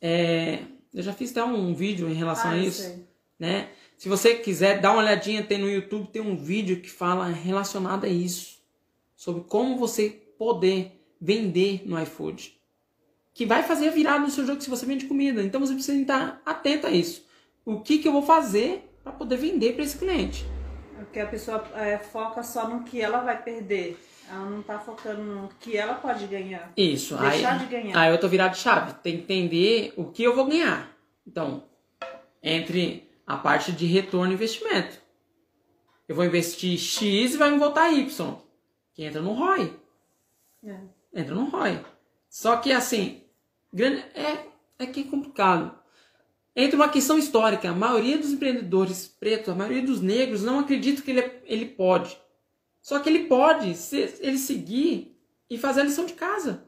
é, 0.00 0.60
eu 0.94 1.02
já 1.02 1.12
fiz 1.12 1.30
até 1.30 1.42
um 1.44 1.74
vídeo 1.74 2.08
em 2.08 2.14
relação 2.14 2.50
Ah, 2.50 2.54
a 2.54 2.58
isso. 2.58 2.82
sei. 2.82 3.06
Né? 3.38 3.68
Se 3.96 4.08
você 4.08 4.34
quiser 4.34 4.80
dar 4.80 4.92
uma 4.92 5.00
olhadinha, 5.02 5.42
tem 5.42 5.58
no 5.58 5.68
YouTube, 5.70 6.08
tem 6.08 6.22
um 6.22 6.36
vídeo 6.36 6.80
que 6.80 6.90
fala 6.90 7.26
relacionado 7.28 8.04
a 8.04 8.08
isso. 8.08 8.60
Sobre 9.16 9.42
como 9.44 9.76
você 9.78 10.10
poder 10.38 11.00
vender 11.20 11.82
no 11.86 12.00
iFood. 12.02 12.58
Que 13.32 13.46
vai 13.46 13.62
fazer 13.62 13.90
virada 13.90 14.18
no 14.20 14.30
seu 14.30 14.44
jogo 14.46 14.60
se 14.60 14.68
você 14.68 14.84
vende 14.84 15.06
comida. 15.06 15.42
Então 15.42 15.60
você 15.60 15.72
precisa 15.72 16.00
estar 16.00 16.42
atento 16.44 16.86
a 16.86 16.90
isso. 16.90 17.24
O 17.64 17.80
que, 17.80 17.98
que 17.98 18.08
eu 18.08 18.12
vou 18.12 18.22
fazer 18.22 18.90
para 19.02 19.12
poder 19.12 19.36
vender 19.36 19.74
para 19.74 19.84
esse 19.84 19.96
cliente? 19.96 20.44
Porque 20.96 21.20
a 21.20 21.26
pessoa 21.26 21.64
é, 21.74 21.98
foca 21.98 22.42
só 22.42 22.68
no 22.68 22.84
que 22.84 23.00
ela 23.00 23.20
vai 23.20 23.40
perder. 23.42 23.98
Ela 24.28 24.46
não 24.46 24.62
tá 24.62 24.78
focando 24.78 25.22
no 25.22 25.48
que 25.60 25.76
ela 25.76 25.94
pode 25.94 26.26
ganhar. 26.26 26.72
Isso. 26.76 27.16
Deixar 27.16 27.54
aí, 27.54 27.58
de 27.58 27.66
ganhar. 27.66 27.98
Aí 27.98 28.10
eu 28.10 28.18
tô 28.20 28.28
virado 28.28 28.52
de 28.52 28.58
chave. 28.58 28.94
Tem 29.02 29.16
que 29.16 29.22
entender 29.22 29.92
o 29.96 30.06
que 30.06 30.22
eu 30.22 30.34
vou 30.34 30.46
ganhar. 30.46 30.90
Então, 31.26 31.64
entre 32.42 33.08
a 33.26 33.36
parte 33.36 33.72
de 33.72 33.86
retorno 33.86 34.32
e 34.32 34.34
investimento. 34.34 35.00
Eu 36.08 36.16
vou 36.16 36.24
investir 36.24 36.78
X 36.78 37.34
e 37.34 37.36
vai 37.36 37.50
me 37.50 37.58
voltar 37.58 37.90
Y. 37.90 38.36
Que 38.94 39.04
entra 39.04 39.22
no 39.22 39.32
ROI. 39.32 39.74
É. 40.64 40.76
Entra 41.14 41.34
no 41.34 41.44
ROI. 41.44 41.84
Só 42.28 42.56
que 42.56 42.72
assim, 42.72 43.22
grande, 43.72 44.04
é, 44.14 44.46
é 44.78 44.86
que 44.86 45.00
é 45.00 45.04
complicado. 45.04 45.74
entra 46.54 46.76
uma 46.76 46.88
questão 46.88 47.18
histórica. 47.18 47.70
A 47.70 47.74
maioria 47.74 48.18
dos 48.18 48.32
empreendedores 48.32 49.06
pretos, 49.06 49.48
a 49.48 49.54
maioria 49.54 49.82
dos 49.82 50.00
negros 50.00 50.42
não 50.42 50.58
acredita 50.58 51.02
que 51.02 51.10
ele, 51.10 51.20
é, 51.20 51.42
ele 51.46 51.66
pode. 51.66 52.18
Só 52.82 52.98
que 52.98 53.08
ele 53.08 53.26
pode 53.26 53.76
se 53.76 54.12
ele 54.20 54.36
seguir 54.36 55.16
e 55.48 55.56
fazer 55.56 55.82
a 55.82 55.84
lição 55.84 56.04
de 56.04 56.14
casa. 56.14 56.64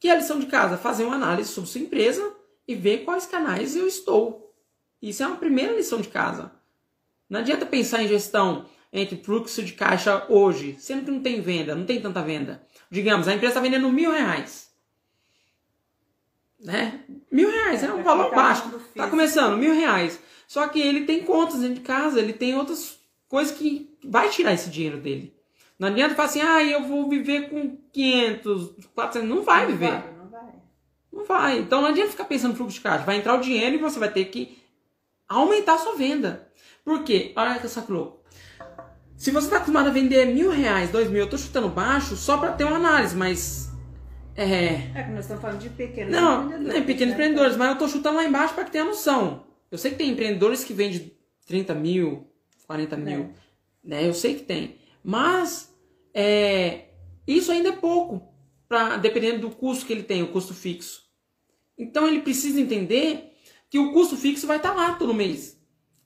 Que 0.00 0.08
é 0.08 0.12
a 0.12 0.16
lição 0.16 0.40
de 0.40 0.46
casa? 0.46 0.78
Fazer 0.78 1.04
uma 1.04 1.16
análise 1.16 1.50
sobre 1.50 1.70
sua 1.70 1.82
empresa 1.82 2.34
e 2.66 2.74
ver 2.74 3.04
quais 3.04 3.26
canais 3.26 3.76
eu 3.76 3.86
estou. 3.86 4.54
Isso 5.00 5.22
é 5.22 5.26
uma 5.26 5.36
primeira 5.36 5.76
lição 5.76 6.00
de 6.00 6.08
casa. 6.08 6.52
Não 7.28 7.40
adianta 7.40 7.66
pensar 7.66 8.02
em 8.02 8.08
gestão 8.08 8.66
entre 8.92 9.16
fluxo 9.18 9.62
de 9.62 9.74
caixa 9.74 10.24
hoje, 10.30 10.76
sendo 10.78 11.04
que 11.04 11.10
não 11.10 11.20
tem 11.20 11.42
venda, 11.42 11.74
não 11.74 11.84
tem 11.84 12.00
tanta 12.00 12.22
venda. 12.22 12.66
Digamos, 12.90 13.28
a 13.28 13.34
empresa 13.34 13.52
está 13.52 13.60
vendendo 13.60 13.90
mil 13.92 14.10
reais. 14.10 14.70
Né? 16.58 17.04
Mil 17.30 17.50
reais 17.50 17.84
é 17.84 17.92
um 17.92 18.02
valor 18.02 18.34
baixo. 18.34 18.74
Está 18.88 19.08
começando, 19.08 19.58
mil 19.58 19.74
reais. 19.74 20.18
Só 20.46 20.66
que 20.66 20.80
ele 20.80 21.04
tem 21.04 21.22
contas 21.22 21.60
dentro 21.60 21.76
de 21.76 21.80
casa, 21.82 22.18
ele 22.18 22.32
tem 22.32 22.56
outras 22.56 22.98
coisas 23.28 23.56
que 23.56 23.94
vai 24.02 24.30
tirar 24.30 24.54
esse 24.54 24.70
dinheiro 24.70 24.98
dele. 24.98 25.37
Não 25.78 25.88
adianta 25.88 26.14
falar 26.14 26.28
assim, 26.28 26.40
ah, 26.40 26.62
eu 26.62 26.82
vou 26.82 27.08
viver 27.08 27.48
com 27.48 27.76
500, 27.92 28.74
400. 28.94 29.28
Não 29.28 29.44
vai 29.44 29.62
não 29.62 29.72
viver. 29.72 29.90
Vai, 29.90 30.12
não 30.18 30.28
vai. 30.28 30.52
Não 31.12 31.24
vai. 31.24 31.58
Então 31.58 31.80
não 31.80 31.88
adianta 31.88 32.10
ficar 32.10 32.24
pensando 32.24 32.50
no 32.52 32.56
fluxo 32.56 32.74
de 32.74 32.80
caixa. 32.80 33.04
Vai 33.04 33.16
entrar 33.16 33.34
o 33.34 33.40
dinheiro 33.40 33.76
e 33.76 33.78
você 33.78 33.98
vai 33.98 34.10
ter 34.10 34.24
que 34.24 34.58
aumentar 35.28 35.74
a 35.74 35.78
sua 35.78 35.94
venda. 35.94 36.48
Por 36.84 37.04
quê? 37.04 37.32
Olha 37.36 37.58
que 37.58 37.68
saco 37.68 37.92
louco. 37.92 38.18
Se 39.16 39.30
você 39.30 39.46
está 39.46 39.56
acostumado 39.56 39.88
a 39.88 39.92
vender 39.92 40.26
mil 40.26 40.50
reais, 40.50 40.90
dois 40.90 41.08
mil, 41.10 41.18
eu 41.18 41.24
estou 41.24 41.38
chutando 41.38 41.68
baixo 41.68 42.16
só 42.16 42.38
para 42.38 42.52
ter 42.52 42.64
uma 42.64 42.76
análise, 42.76 43.16
mas. 43.16 43.68
É. 44.36 44.90
É 44.94 45.02
que 45.02 45.10
nós 45.10 45.24
estamos 45.24 45.42
falando 45.42 45.58
de 45.58 45.68
pequenos 45.70 46.12
não, 46.12 46.44
empreendedores. 46.44 46.68
Não, 46.68 46.82
é 46.82 46.86
pequenos 46.86 47.08
né? 47.08 47.14
empreendedores, 47.14 47.56
mas 47.56 47.66
eu 47.66 47.72
estou 47.72 47.88
chutando 47.88 48.16
lá 48.16 48.24
embaixo 48.24 48.54
para 48.54 48.64
que 48.64 48.70
tenha 48.70 48.84
noção. 48.84 49.44
Eu 49.70 49.76
sei 49.76 49.90
que 49.90 49.96
tem 49.96 50.10
empreendedores 50.10 50.62
que 50.62 50.72
vendem 50.72 51.12
30 51.46 51.74
mil, 51.74 52.28
40 52.66 52.96
mil. 52.96 53.20
É. 53.20 53.28
Né? 53.82 54.08
Eu 54.08 54.14
sei 54.14 54.36
que 54.36 54.42
tem. 54.42 54.76
Mas 55.08 55.74
é, 56.12 56.88
isso 57.26 57.50
ainda 57.50 57.70
é 57.70 57.72
pouco, 57.72 58.30
pra, 58.68 58.98
dependendo 58.98 59.48
do 59.48 59.56
custo 59.56 59.86
que 59.86 59.92
ele 59.94 60.02
tem, 60.02 60.22
o 60.22 60.30
custo 60.30 60.52
fixo. 60.52 61.02
Então 61.78 62.06
ele 62.06 62.20
precisa 62.20 62.60
entender 62.60 63.32
que 63.70 63.78
o 63.78 63.90
custo 63.94 64.18
fixo 64.18 64.46
vai 64.46 64.58
estar 64.58 64.72
tá 64.72 64.76
lá 64.76 64.92
todo 64.96 65.14
mês. 65.14 65.58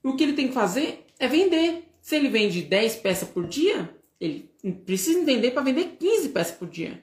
O 0.04 0.14
que 0.14 0.23
ele 0.23 0.35
tem 0.35 0.47
que 0.47 0.54
fazer 0.54 1.04
é 1.18 1.26
vender. 1.26 1.88
Se 2.00 2.14
ele 2.14 2.28
vende 2.28 2.62
10 2.62 2.94
peças 2.99 3.28
por 3.28 3.44
dia, 3.49 3.92
ele 4.21 4.49
precisa 4.87 5.18
entender 5.18 5.50
para 5.50 5.62
vender 5.62 5.97
15 5.99 6.28
peças 6.28 6.56
por 6.56 6.68
dia. 6.68 7.02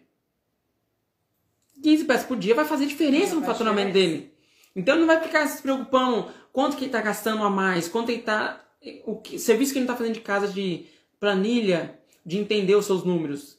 15 1.84 2.06
peças 2.06 2.25
por 2.25 2.38
dia 2.38 2.56
vai 2.56 2.63
fazer 2.63 2.86
diferença 2.86 3.36
no 3.36 3.44
faturamento 3.44 3.91
dele. 3.91 4.34
Então 4.74 4.96
ele 4.96 5.06
não 5.06 5.13
vai 5.13 5.22
ficar 5.22 5.46
se 5.48 5.62
preocupando 5.62 6.32
quanto 6.53 6.77
que 6.77 6.84
ele 6.84 6.91
está 6.91 7.01
gastando 7.01 7.44
a 7.44 7.50
mais, 7.50 7.89
quanto 7.89 8.10
ele 8.10 8.20
está. 8.20 8.65
O 9.06 9.18
que, 9.18 9.38
serviço 9.38 9.74
que 9.74 9.79
ele 9.79 9.84
está 9.84 9.98
fazendo 9.98 10.13
de 10.13 10.22
casa 10.22 10.48
de 10.48 10.88
planilha, 11.19 11.99
de 12.25 12.38
entender 12.38 12.75
os 12.75 12.85
seus 12.85 13.03
números. 13.03 13.57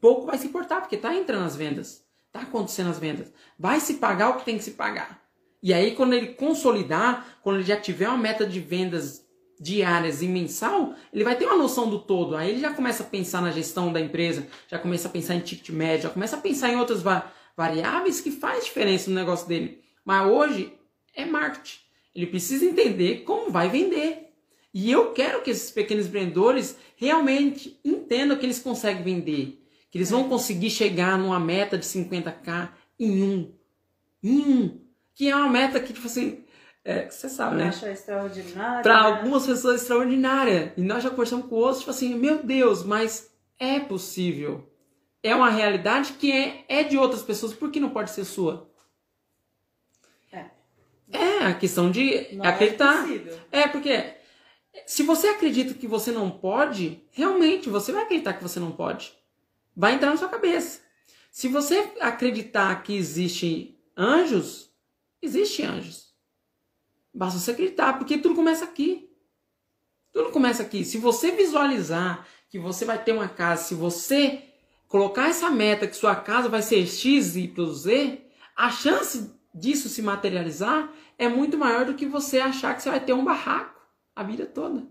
Pouco 0.00 0.26
vai 0.26 0.36
se 0.36 0.46
importar, 0.46 0.80
porque 0.80 0.96
está 0.96 1.14
entrando 1.14 1.46
as 1.46 1.56
vendas. 1.56 2.04
Está 2.26 2.40
acontecendo 2.40 2.90
as 2.90 2.98
vendas. 2.98 3.32
Vai 3.58 3.80
se 3.80 3.94
pagar 3.94 4.30
o 4.30 4.36
que 4.36 4.44
tem 4.44 4.58
que 4.58 4.64
se 4.64 4.72
pagar. 4.72 5.22
E 5.62 5.72
aí, 5.72 5.94
quando 5.94 6.12
ele 6.12 6.34
consolidar, 6.34 7.38
quando 7.42 7.56
ele 7.56 7.66
já 7.66 7.80
tiver 7.80 8.08
uma 8.08 8.18
meta 8.18 8.44
de 8.44 8.58
vendas 8.58 9.24
diárias 9.60 10.22
e 10.22 10.26
mensal, 10.26 10.94
ele 11.12 11.22
vai 11.22 11.36
ter 11.36 11.46
uma 11.46 11.56
noção 11.56 11.88
do 11.88 12.00
todo. 12.00 12.36
Aí 12.36 12.50
ele 12.50 12.60
já 12.60 12.74
começa 12.74 13.04
a 13.04 13.06
pensar 13.06 13.40
na 13.40 13.52
gestão 13.52 13.92
da 13.92 14.00
empresa, 14.00 14.48
já 14.66 14.78
começa 14.78 15.06
a 15.06 15.10
pensar 15.10 15.36
em 15.36 15.40
ticket 15.40 15.70
médio, 15.70 16.04
já 16.04 16.10
começa 16.10 16.36
a 16.36 16.40
pensar 16.40 16.70
em 16.70 16.76
outras 16.76 17.00
va 17.00 17.30
variáveis 17.56 18.20
que 18.20 18.30
faz 18.30 18.64
diferença 18.64 19.08
no 19.08 19.14
negócio 19.14 19.46
dele. 19.46 19.80
Mas 20.04 20.26
hoje 20.26 20.72
é 21.14 21.24
marketing. 21.24 21.78
Ele 22.14 22.26
precisa 22.26 22.64
entender 22.64 23.22
como 23.24 23.50
vai 23.50 23.68
vender. 23.68 24.21
E 24.74 24.90
eu 24.90 25.12
quero 25.12 25.42
que 25.42 25.50
esses 25.50 25.70
pequenos 25.70 26.06
empreendedores 26.06 26.76
realmente 26.96 27.78
entendam 27.84 28.38
que 28.38 28.46
eles 28.46 28.58
conseguem 28.58 29.02
vender, 29.02 29.62
que 29.90 29.98
eles 29.98 30.10
vão 30.10 30.28
conseguir 30.28 30.70
chegar 30.70 31.18
numa 31.18 31.38
meta 31.38 31.76
de 31.76 31.84
50k 31.84 32.70
em 32.98 33.22
um. 33.22 33.54
Em 34.22 34.40
um. 34.40 34.80
Que 35.14 35.28
é 35.28 35.36
uma 35.36 35.50
meta 35.50 35.78
que, 35.78 35.92
tipo 35.92 36.06
assim, 36.06 36.42
é, 36.84 37.08
você 37.08 37.28
sabe, 37.28 37.56
né? 37.56 37.68
Extraordinária. 37.68 38.82
Para 38.82 39.02
né? 39.02 39.18
algumas 39.18 39.46
pessoas 39.46 39.74
é 39.74 39.82
extraordinária. 39.82 40.72
E 40.76 40.80
nós 40.80 41.02
já 41.02 41.10
conversamos 41.10 41.46
com 41.46 41.56
outros, 41.56 41.80
tipo 41.80 41.90
assim, 41.90 42.14
meu 42.14 42.42
Deus, 42.42 42.82
mas 42.82 43.30
é 43.58 43.78
possível. 43.78 44.68
É 45.22 45.34
uma 45.34 45.50
realidade 45.50 46.14
que 46.14 46.32
é, 46.32 46.64
é 46.68 46.82
de 46.82 46.98
outras 46.98 47.22
pessoas, 47.22 47.52
por 47.52 47.70
que 47.70 47.78
não 47.78 47.90
pode 47.90 48.10
ser 48.10 48.24
sua? 48.24 48.68
É. 50.32 50.46
É 51.12 51.38
a 51.46 51.54
questão 51.54 51.90
de 51.90 52.34
não 52.34 52.44
acreditar. 52.44 53.06
É, 53.52 53.60
é, 53.60 53.68
porque 53.68 54.14
se 54.86 55.02
você 55.02 55.28
acredita 55.28 55.74
que 55.74 55.86
você 55.86 56.10
não 56.10 56.30
pode, 56.30 57.02
realmente 57.10 57.68
você 57.68 57.92
vai 57.92 58.02
acreditar 58.02 58.34
que 58.34 58.42
você 58.42 58.58
não 58.58 58.72
pode. 58.72 59.12
Vai 59.76 59.94
entrar 59.94 60.10
na 60.10 60.16
sua 60.16 60.28
cabeça. 60.28 60.80
Se 61.30 61.48
você 61.48 61.92
acreditar 62.00 62.82
que 62.82 62.94
existe 62.94 63.78
anjos, 63.96 64.70
existe 65.20 65.62
anjos. 65.62 66.12
Basta 67.12 67.38
você 67.38 67.50
acreditar, 67.50 67.94
porque 67.98 68.18
tudo 68.18 68.34
começa 68.34 68.64
aqui. 68.64 69.10
Tudo 70.12 70.30
começa 70.30 70.62
aqui. 70.62 70.84
Se 70.84 70.98
você 70.98 71.30
visualizar 71.32 72.26
que 72.48 72.58
você 72.58 72.84
vai 72.84 73.02
ter 73.02 73.12
uma 73.12 73.28
casa, 73.28 73.64
se 73.64 73.74
você 73.74 74.42
colocar 74.88 75.28
essa 75.28 75.50
meta 75.50 75.86
que 75.86 75.96
sua 75.96 76.14
casa 76.14 76.50
vai 76.50 76.60
ser 76.60 76.86
X, 76.86 77.36
Y, 77.36 77.72
Z, 77.72 78.20
a 78.54 78.70
chance 78.70 79.34
disso 79.54 79.88
se 79.88 80.02
materializar 80.02 80.92
é 81.18 81.28
muito 81.28 81.56
maior 81.56 81.86
do 81.86 81.94
que 81.94 82.04
você 82.04 82.40
achar 82.40 82.74
que 82.74 82.82
você 82.82 82.90
vai 82.90 83.00
ter 83.00 83.14
um 83.14 83.24
barraco 83.24 83.71
a 84.14 84.22
vida 84.22 84.46
toda. 84.46 84.86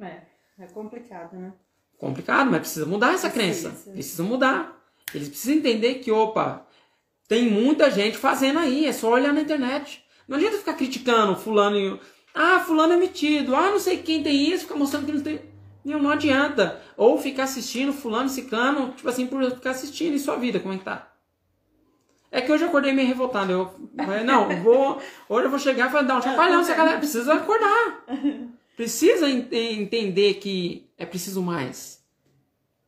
É, 0.00 0.22
é 0.58 0.66
complicado, 0.66 1.36
né? 1.36 1.52
Complicado, 1.98 2.50
mas 2.50 2.60
precisa 2.60 2.86
mudar 2.86 3.14
essa 3.14 3.30
crença. 3.30 3.70
Precisa 3.92 4.22
mudar. 4.22 4.78
Eles 5.12 5.28
precisam 5.28 5.56
entender 5.56 5.96
que, 5.96 6.12
opa, 6.12 6.66
tem 7.26 7.50
muita 7.50 7.90
gente 7.90 8.16
fazendo 8.16 8.58
aí, 8.58 8.86
é 8.86 8.92
só 8.92 9.10
olhar 9.10 9.32
na 9.32 9.40
internet. 9.40 10.04
Não 10.26 10.36
adianta 10.36 10.58
ficar 10.58 10.74
criticando 10.74 11.36
fulano 11.36 11.76
e. 11.76 12.00
Ah, 12.34 12.60
fulano 12.60 12.92
é 12.92 12.96
metido. 12.96 13.56
Ah, 13.56 13.70
não 13.70 13.78
sei 13.78 13.98
quem 13.98 14.22
tem 14.22 14.50
isso, 14.50 14.64
ficar 14.64 14.76
mostrando 14.76 15.06
que 15.06 15.12
não 15.12 15.22
tem. 15.22 15.40
Não, 15.84 15.98
não 15.98 16.10
adianta. 16.10 16.80
Ou 16.96 17.18
ficar 17.18 17.44
assistindo 17.44 17.92
fulano, 17.92 18.28
ciclano, 18.28 18.92
tipo 18.92 19.08
assim, 19.08 19.26
por 19.26 19.42
ficar 19.50 19.70
assistindo 19.70 20.14
em 20.14 20.18
sua 20.18 20.36
vida, 20.36 20.60
como 20.60 20.74
é 20.74 20.78
que 20.78 20.84
tá? 20.84 21.07
É 22.30 22.40
que 22.40 22.52
hoje 22.52 22.64
eu 22.64 22.68
acordei 22.68 22.92
meio 22.92 23.08
revoltado. 23.08 23.52
Eu 23.52 23.74
falei, 23.96 24.22
não, 24.22 24.48
vou, 24.62 25.00
hoje 25.28 25.46
eu 25.46 25.50
vou 25.50 25.58
chegar 25.58 25.88
e 25.88 25.90
falar, 25.90 26.04
não, 26.04 26.20
chacoalhão, 26.20 26.60
essa 26.60 26.74
galera 26.74 26.98
precisa 26.98 27.34
acordar. 27.34 28.04
Precisa 28.76 29.28
ent 29.28 29.52
entender 29.52 30.34
que 30.34 30.88
é 30.96 31.04
preciso 31.04 31.42
mais. 31.42 32.04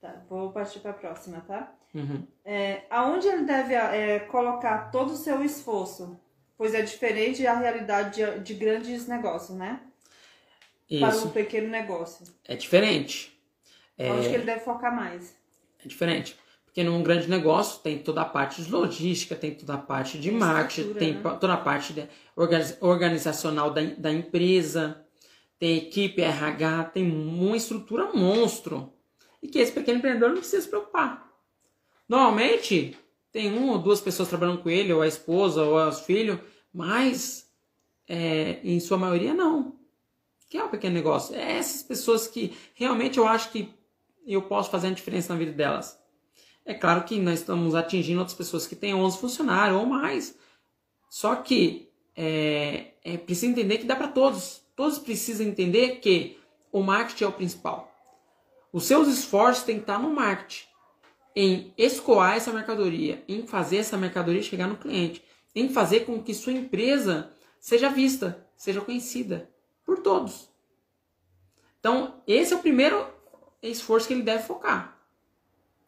Tá, 0.00 0.22
vou 0.28 0.52
partir 0.52 0.80
para 0.80 0.92
a 0.92 0.94
próxima, 0.94 1.40
tá? 1.40 1.72
Uhum. 1.94 2.22
É, 2.44 2.84
aonde 2.88 3.26
ele 3.26 3.42
deve 3.44 3.74
é, 3.74 4.20
colocar 4.20 4.90
todo 4.90 5.12
o 5.12 5.16
seu 5.16 5.42
esforço? 5.42 6.18
Pois 6.56 6.74
é 6.74 6.82
diferente 6.82 7.46
a 7.46 7.58
realidade 7.58 8.16
de, 8.16 8.40
de 8.40 8.54
grandes 8.54 9.06
negócios, 9.08 9.56
né? 9.56 9.80
Isso. 10.88 11.00
Para 11.00 11.16
um 11.16 11.30
pequeno 11.30 11.68
negócio. 11.68 12.26
É 12.46 12.54
diferente. 12.54 13.36
É... 13.96 14.10
Onde 14.10 14.28
que 14.28 14.34
ele 14.34 14.44
deve 14.44 14.60
focar 14.60 14.94
mais? 14.94 15.36
É 15.84 15.88
diferente. 15.88 16.38
Porque 16.70 16.84
num 16.84 17.02
grande 17.02 17.28
negócio 17.28 17.80
tem 17.80 17.98
toda 17.98 18.22
a 18.22 18.24
parte 18.24 18.62
de 18.62 18.70
logística, 18.70 19.34
tem 19.34 19.52
toda 19.52 19.74
a 19.74 19.78
parte 19.78 20.16
de 20.20 20.30
marketing, 20.30 20.94
tem 20.94 21.14
né? 21.14 21.36
toda 21.40 21.54
a 21.54 21.56
parte 21.56 21.92
de 21.92 22.08
organizacional 22.80 23.72
da, 23.72 23.82
da 23.82 24.12
empresa, 24.12 25.04
tem 25.58 25.78
equipe 25.78 26.22
RH, 26.22 26.84
tem 26.94 27.10
uma 27.10 27.56
estrutura 27.56 28.12
monstro. 28.14 28.92
E 29.42 29.48
que 29.48 29.58
esse 29.58 29.72
pequeno 29.72 29.98
empreendedor 29.98 30.28
não 30.28 30.36
precisa 30.36 30.62
se 30.62 30.68
preocupar. 30.68 31.28
Normalmente, 32.08 32.96
tem 33.32 33.52
uma 33.52 33.72
ou 33.72 33.78
duas 33.78 34.00
pessoas 34.00 34.28
trabalhando 34.28 34.62
com 34.62 34.70
ele, 34.70 34.92
ou 34.92 35.02
a 35.02 35.08
esposa, 35.08 35.64
ou 35.64 35.76
os 35.76 36.00
filhos, 36.02 36.38
mas 36.72 37.50
é, 38.08 38.60
em 38.62 38.78
sua 38.78 38.96
maioria 38.96 39.34
não. 39.34 39.76
Que 40.48 40.56
é 40.56 40.62
um 40.62 40.68
pequeno 40.68 40.94
negócio. 40.94 41.34
É 41.34 41.58
essas 41.58 41.82
pessoas 41.82 42.28
que 42.28 42.56
realmente 42.74 43.18
eu 43.18 43.26
acho 43.26 43.50
que 43.50 43.74
eu 44.24 44.42
posso 44.42 44.70
fazer 44.70 44.86
a 44.86 44.92
diferença 44.92 45.32
na 45.32 45.38
vida 45.38 45.52
delas. 45.52 45.99
É 46.64 46.74
claro 46.74 47.04
que 47.04 47.18
nós 47.18 47.40
estamos 47.40 47.74
atingindo 47.74 48.20
outras 48.20 48.36
pessoas 48.36 48.66
que 48.66 48.76
têm 48.76 48.94
11 48.94 49.18
funcionários 49.18 49.78
ou 49.78 49.86
mais. 49.86 50.36
Só 51.08 51.36
que 51.36 51.90
é, 52.16 52.92
é 53.02 53.16
preciso 53.16 53.52
entender 53.52 53.78
que 53.78 53.86
dá 53.86 53.96
para 53.96 54.08
todos. 54.08 54.62
Todos 54.76 54.98
precisam 54.98 55.46
entender 55.46 56.00
que 56.00 56.38
o 56.72 56.82
marketing 56.82 57.24
é 57.24 57.26
o 57.26 57.32
principal. 57.32 57.90
Os 58.72 58.84
seus 58.84 59.08
esforços 59.08 59.64
têm 59.64 59.76
que 59.76 59.82
estar 59.82 59.98
no 59.98 60.10
marketing, 60.10 60.68
em 61.34 61.74
escoar 61.76 62.36
essa 62.36 62.52
mercadoria, 62.52 63.24
em 63.26 63.46
fazer 63.46 63.78
essa 63.78 63.96
mercadoria 63.96 64.42
chegar 64.42 64.68
no 64.68 64.76
cliente, 64.76 65.24
em 65.54 65.68
fazer 65.68 66.00
com 66.00 66.22
que 66.22 66.32
sua 66.32 66.52
empresa 66.52 67.32
seja 67.58 67.88
vista, 67.88 68.46
seja 68.56 68.80
conhecida 68.80 69.50
por 69.84 69.98
todos. 69.98 70.48
Então, 71.80 72.22
esse 72.26 72.52
é 72.52 72.56
o 72.56 72.60
primeiro 72.60 73.06
esforço 73.62 74.06
que 74.06 74.14
ele 74.14 74.22
deve 74.22 74.44
focar. 74.44 74.96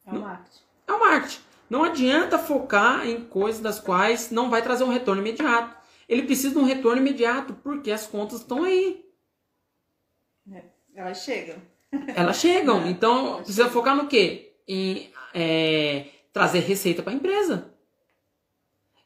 É 0.07 0.11
o 0.11 0.21
marketing. 0.21 0.62
É 0.87 0.93
o 0.93 1.01
marketing. 1.01 1.41
Não 1.71 1.85
adianta 1.85 2.39
focar 2.39 3.07
em 3.09 3.25
coisas 3.25 3.61
das 3.61 3.81
quais 3.81 4.31
não 4.31 4.51
vai 4.51 4.63
trazer 4.63 4.85
um 4.85 4.91
retorno 4.91 5.23
imediato. 5.23 5.75
ele 6.09 6.25
precisa 6.25 6.51
de 6.51 6.59
um 6.59 6.65
retorno 6.65 7.01
imediato, 7.01 7.55
porque 7.63 7.91
as 7.91 8.07
contas 8.07 8.41
estão 8.41 8.65
aí. 8.65 9.05
É, 10.53 10.65
elas 10.95 11.23
chegam. 11.23 11.57
Elas 12.15 12.37
chegam. 12.37 12.87
Então, 12.91 13.37
precisa 13.37 13.71
focar 13.71 13.97
no 13.97 14.07
quê? 14.07 14.55
Em 14.69 15.11
é, 15.33 16.07
trazer 16.33 16.61
receita 16.61 17.03
para 17.03 17.13
a 17.13 17.17
empresa. 17.17 17.73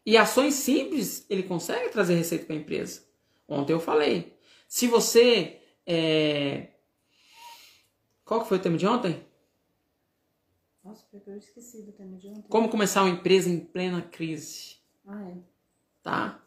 E 0.05 0.17
ações 0.17 0.55
simples, 0.55 1.27
ele 1.29 1.43
consegue 1.43 1.89
trazer 1.89 2.15
receita 2.15 2.47
para 2.47 2.55
a 2.55 2.59
empresa. 2.59 3.03
Ontem 3.49 3.73
eu 3.73 3.81
falei. 3.81 4.37
Se 4.69 4.87
você. 4.87 5.61
É... 5.87 6.69
Qual 8.25 8.43
que 8.43 8.49
foi 8.49 8.59
o 8.59 8.61
tema 8.61 8.77
de 8.77 8.87
ontem? 8.87 9.25
Nossa, 10.87 11.05
eu 11.27 11.37
esqueci 11.37 11.83
do 11.83 11.91
tema 11.91 12.17
de 12.17 12.29
ontem. 12.29 12.45
Como 12.49 12.69
começar 12.69 13.03
uma 13.03 13.11
empresa 13.11 13.51
em 13.51 13.59
plena 13.59 14.01
crise. 14.03 14.77
Ah, 15.05 15.21
é. 15.31 15.37
Tá? 16.01 16.41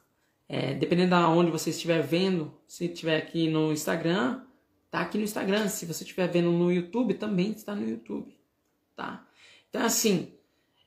É, 0.48 0.74
dependendo 0.76 1.14
de 1.14 1.22
onde 1.24 1.52
você 1.52 1.72
estiver 1.72 2.02
vendo, 2.02 2.54
se 2.66 2.86
estiver 2.86 3.18
aqui 3.18 3.50
no 3.50 3.74
Instagram, 3.74 4.42
tá 4.90 5.02
aqui 5.02 5.18
no 5.18 5.26
Instagram. 5.26 5.68
Se 5.68 5.86
você 5.86 6.06
estiver 6.06 6.26
vendo 6.30 6.54
no 6.54 6.72
YouTube, 6.72 7.16
também 7.16 7.52
está 7.52 7.76
no 7.76 7.86
YouTube. 7.86 8.34
Tá? 8.96 9.28
Então, 9.70 9.84
assim, 9.84 10.34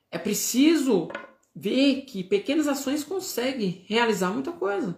é 0.09 0.17
preciso 0.17 1.09
ver 1.55 2.05
que 2.05 2.23
pequenas 2.23 2.67
ações 2.67 3.03
conseguem 3.03 3.85
realizar 3.85 4.31
muita 4.31 4.51
coisa. 4.51 4.97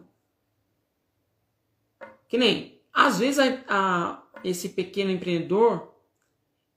Que 2.29 2.37
nem, 2.37 2.79
às 2.93 3.19
vezes, 3.19 3.37
a, 3.37 3.65
a, 3.67 4.23
esse 4.45 4.69
pequeno 4.69 5.11
empreendedor, 5.11 5.93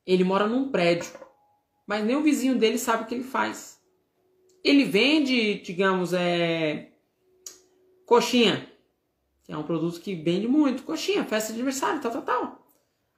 ele 0.05 0.25
mora 0.25 0.49
num 0.49 0.73
prédio, 0.73 1.28
mas 1.89 2.05
nem 2.05 2.15
o 2.15 2.23
vizinho 2.23 2.59
dele 2.59 2.77
sabe 2.77 3.03
o 3.03 3.07
que 3.07 3.15
ele 3.15 3.25
faz. 3.25 3.81
Ele 4.63 4.85
vende, 4.85 5.55
digamos, 5.63 6.13
é, 6.13 6.93
coxinha, 8.05 8.71
que 9.43 9.51
é 9.51 9.57
um 9.57 9.63
produto 9.63 9.99
que 9.99 10.15
vende 10.15 10.47
muito, 10.47 10.83
coxinha, 10.83 11.25
festa 11.25 11.51
de 11.51 11.55
aniversário, 11.59 12.03
tal, 12.03 12.13
tal, 12.13 12.23
tal. 12.23 12.67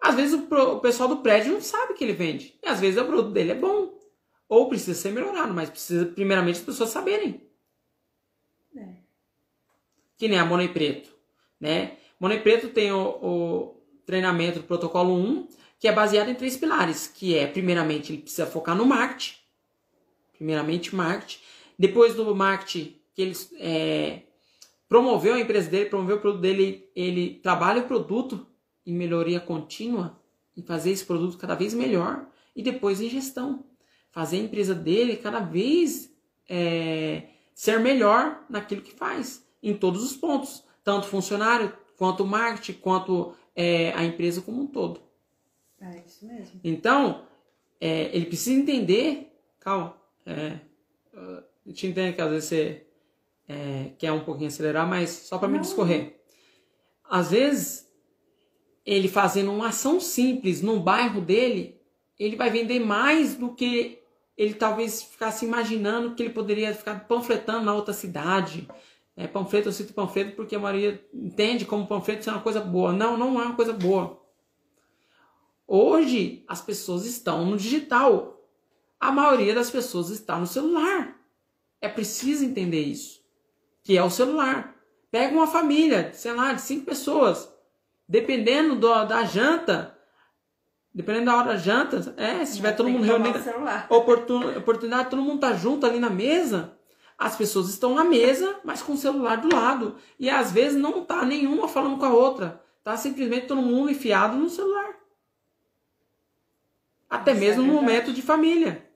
Às 0.01 0.15
vezes 0.15 0.35
o, 0.35 0.55
o 0.55 0.81
pessoal 0.81 1.09
do 1.09 1.17
prédio 1.17 1.53
não 1.53 1.61
sabe 1.61 1.93
o 1.93 1.97
que 1.97 2.05
ele 2.05 2.13
vende. 2.13 2.57
E 2.63 2.69
às 2.69 2.79
vezes 2.79 3.01
o 3.01 3.05
produto 3.05 3.33
dele 3.33 3.51
é 3.51 3.57
bom. 3.57 3.99
Ou 4.49 4.69
precisa 4.69 4.95
ser 4.95 5.11
melhorado, 5.11 5.53
mas 5.53 5.69
precisa 5.69 6.07
primeiramente 6.07 6.61
as 6.61 6.65
pessoas 6.65 6.91
saberem. 6.91 7.43
É. 8.77 8.95
Que 10.17 10.29
nem 10.29 10.39
a 10.39 10.45
Money 10.45 10.69
Preto, 10.69 11.11
né? 11.59 11.97
Money 12.21 12.41
Preto 12.41 12.69
tem 12.69 12.93
o, 12.93 13.09
o 13.21 13.83
treinamento 14.07 14.61
do 14.61 14.65
protocolo 14.65 15.13
1, 15.15 15.49
que 15.81 15.89
é 15.89 15.93
baseado 15.93 16.29
em 16.29 16.35
três 16.35 16.59
pilares, 16.59 17.09
que 17.09 17.35
é, 17.35 17.47
primeiramente, 17.47 18.13
ele 18.13 18.21
precisa 18.21 18.47
focar 18.47 18.77
no 18.77 18.85
marketing. 18.85 19.35
Primeiramente, 20.35 20.95
marketing. 20.95 21.41
Depois 21.79 22.15
do 22.15 22.35
marketing, 22.35 22.97
que 23.15 23.23
ele 23.23 23.35
é, 23.59 24.21
promoveu 24.87 25.35
a 25.35 25.41
empresa 25.41 25.71
dele, 25.71 25.89
promoveu 25.89 26.19
o 26.19 26.21
produto 26.21 26.43
dele, 26.43 26.91
ele 26.95 27.41
trabalha 27.43 27.81
o 27.81 27.87
produto 27.87 28.47
em 28.85 28.93
melhoria 28.93 29.41
contínua 29.41 30.21
e 30.55 30.63
fazer 30.63 30.91
esse 30.91 31.05
produto 31.05 31.39
cada 31.39 31.55
vez 31.55 31.73
melhor. 31.73 32.27
E 32.55 32.63
depois 32.63 33.01
em 33.01 33.09
gestão 33.09 33.65
fazer 34.11 34.37
a 34.37 34.41
empresa 34.41 34.75
dele 34.75 35.17
cada 35.17 35.41
vez 35.41 36.15
é, 36.47 37.29
ser 37.55 37.81
melhor 37.81 38.45
naquilo 38.51 38.83
que 38.83 38.93
faz, 38.93 39.47
em 39.63 39.73
todos 39.75 40.03
os 40.03 40.15
pontos, 40.15 40.63
tanto 40.85 41.07
funcionário, 41.07 41.73
quanto 41.97 42.27
marketing, 42.27 42.81
quanto 42.81 43.35
é, 43.57 43.93
a 43.95 44.05
empresa 44.05 44.43
como 44.43 44.63
um 44.63 44.67
todo. 44.67 45.10
É 45.81 46.03
isso 46.07 46.27
mesmo. 46.27 46.61
Então, 46.63 47.25
é, 47.81 48.15
ele 48.15 48.27
precisa 48.27 48.61
entender, 48.61 49.33
calma, 49.59 49.97
é, 50.27 50.59
eu 51.65 51.73
te 51.73 51.87
entendo 51.87 52.15
que 52.15 52.21
às 52.21 52.31
vezes 52.31 52.49
você 52.49 52.87
é, 53.49 53.91
quer 53.99 54.13
um 54.13 54.25
pouquinho 54.25 54.49
acelerar, 54.49 54.89
mas 54.89 55.11
só 55.11 55.39
para 55.39 55.49
me 55.49 55.59
discorrer. 55.59 56.21
Às 57.09 57.31
vezes, 57.31 57.91
ele 58.85 59.09
fazendo 59.09 59.51
uma 59.51 59.69
ação 59.69 60.01
simples 60.01 60.63
no 60.63 60.81
bairro 60.81 61.21
dele, 61.21 61.81
ele 62.19 62.37
vai 62.37 62.51
vender 62.51 62.81
mais 62.81 63.35
do 63.35 63.55
que 63.55 63.99
ele 64.37 64.55
talvez 64.55 65.03
ficasse 65.03 65.45
imaginando 65.45 66.15
que 66.15 66.23
ele 66.23 66.33
poderia 66.33 66.75
ficar 66.75 67.07
panfletando 67.07 67.65
na 67.65 67.75
outra 67.75 67.93
cidade. 67.93 68.69
É, 69.17 69.27
panfleto, 69.27 69.69
eu 69.69 69.73
cito 69.73 69.93
panfleto 69.93 70.37
porque 70.37 70.55
a 70.55 70.59
maioria 70.59 71.05
entende 71.13 71.65
como 71.65 71.87
panfleto 71.87 72.25
ser 72.25 72.31
uma 72.31 72.41
coisa 72.41 72.61
boa. 72.61 72.93
Não, 72.93 73.17
não 73.17 73.41
é 73.41 73.47
uma 73.47 73.57
coisa 73.57 73.73
boa. 73.73 74.20
Hoje, 75.73 76.45
as 76.49 76.61
pessoas 76.61 77.07
estão 77.07 77.47
no 77.47 77.57
digital. 77.57 78.45
A 78.99 79.13
maioria 79.13 79.55
das 79.55 79.71
pessoas 79.71 80.11
está 80.11 80.37
no 80.37 80.45
celular. 80.45 81.17
É 81.81 81.89
preciso 81.89 82.45
entender 82.45 82.81
isso. 82.81 83.21
Que 83.85 83.97
é 83.97 84.03
o 84.03 84.11
celular. 84.11 84.75
Pega 85.13 85.33
uma 85.33 85.47
família, 85.47 86.13
sei 86.13 86.33
lá, 86.33 86.53
de 86.53 86.61
cinco 86.61 86.87
pessoas. 86.87 87.49
Dependendo 88.09 88.75
do, 88.75 89.05
da 89.05 89.23
janta, 89.23 89.97
Dependendo 90.93 91.27
da 91.27 91.37
hora 91.37 91.49
da 91.51 91.57
janta, 91.57 92.15
é, 92.17 92.45
se 92.45 92.57
tiver 92.57 92.73
todo 92.73 92.91
mundo 92.91 93.05
reunido, 93.05 93.39
oportun, 93.89 94.59
oportunidade, 94.59 95.09
todo 95.09 95.23
mundo 95.23 95.39
tá 95.39 95.53
junto 95.53 95.87
ali 95.87 96.01
na 96.01 96.11
mesa, 96.11 96.77
as 97.17 97.37
pessoas 97.37 97.69
estão 97.69 97.95
na 97.95 98.03
mesa, 98.03 98.59
mas 98.65 98.83
com 98.83 98.95
o 98.95 98.99
celular 98.99 99.37
do 99.37 99.55
lado. 99.55 99.95
E 100.19 100.29
às 100.29 100.51
vezes 100.51 100.77
não 100.77 101.05
tá 101.05 101.25
nenhuma 101.25 101.69
falando 101.69 101.97
com 101.97 102.07
a 102.07 102.13
outra. 102.13 102.61
Tá 102.83 102.97
simplesmente 102.97 103.47
todo 103.47 103.63
mundo 103.63 103.89
enfiado 103.89 104.37
no 104.37 104.49
celular. 104.49 105.00
Até 107.11 107.33
Isso 107.33 107.41
mesmo 107.41 107.65
é 107.65 107.67
no 107.67 107.73
momento 107.73 108.13
de 108.13 108.23
família. 108.23 108.89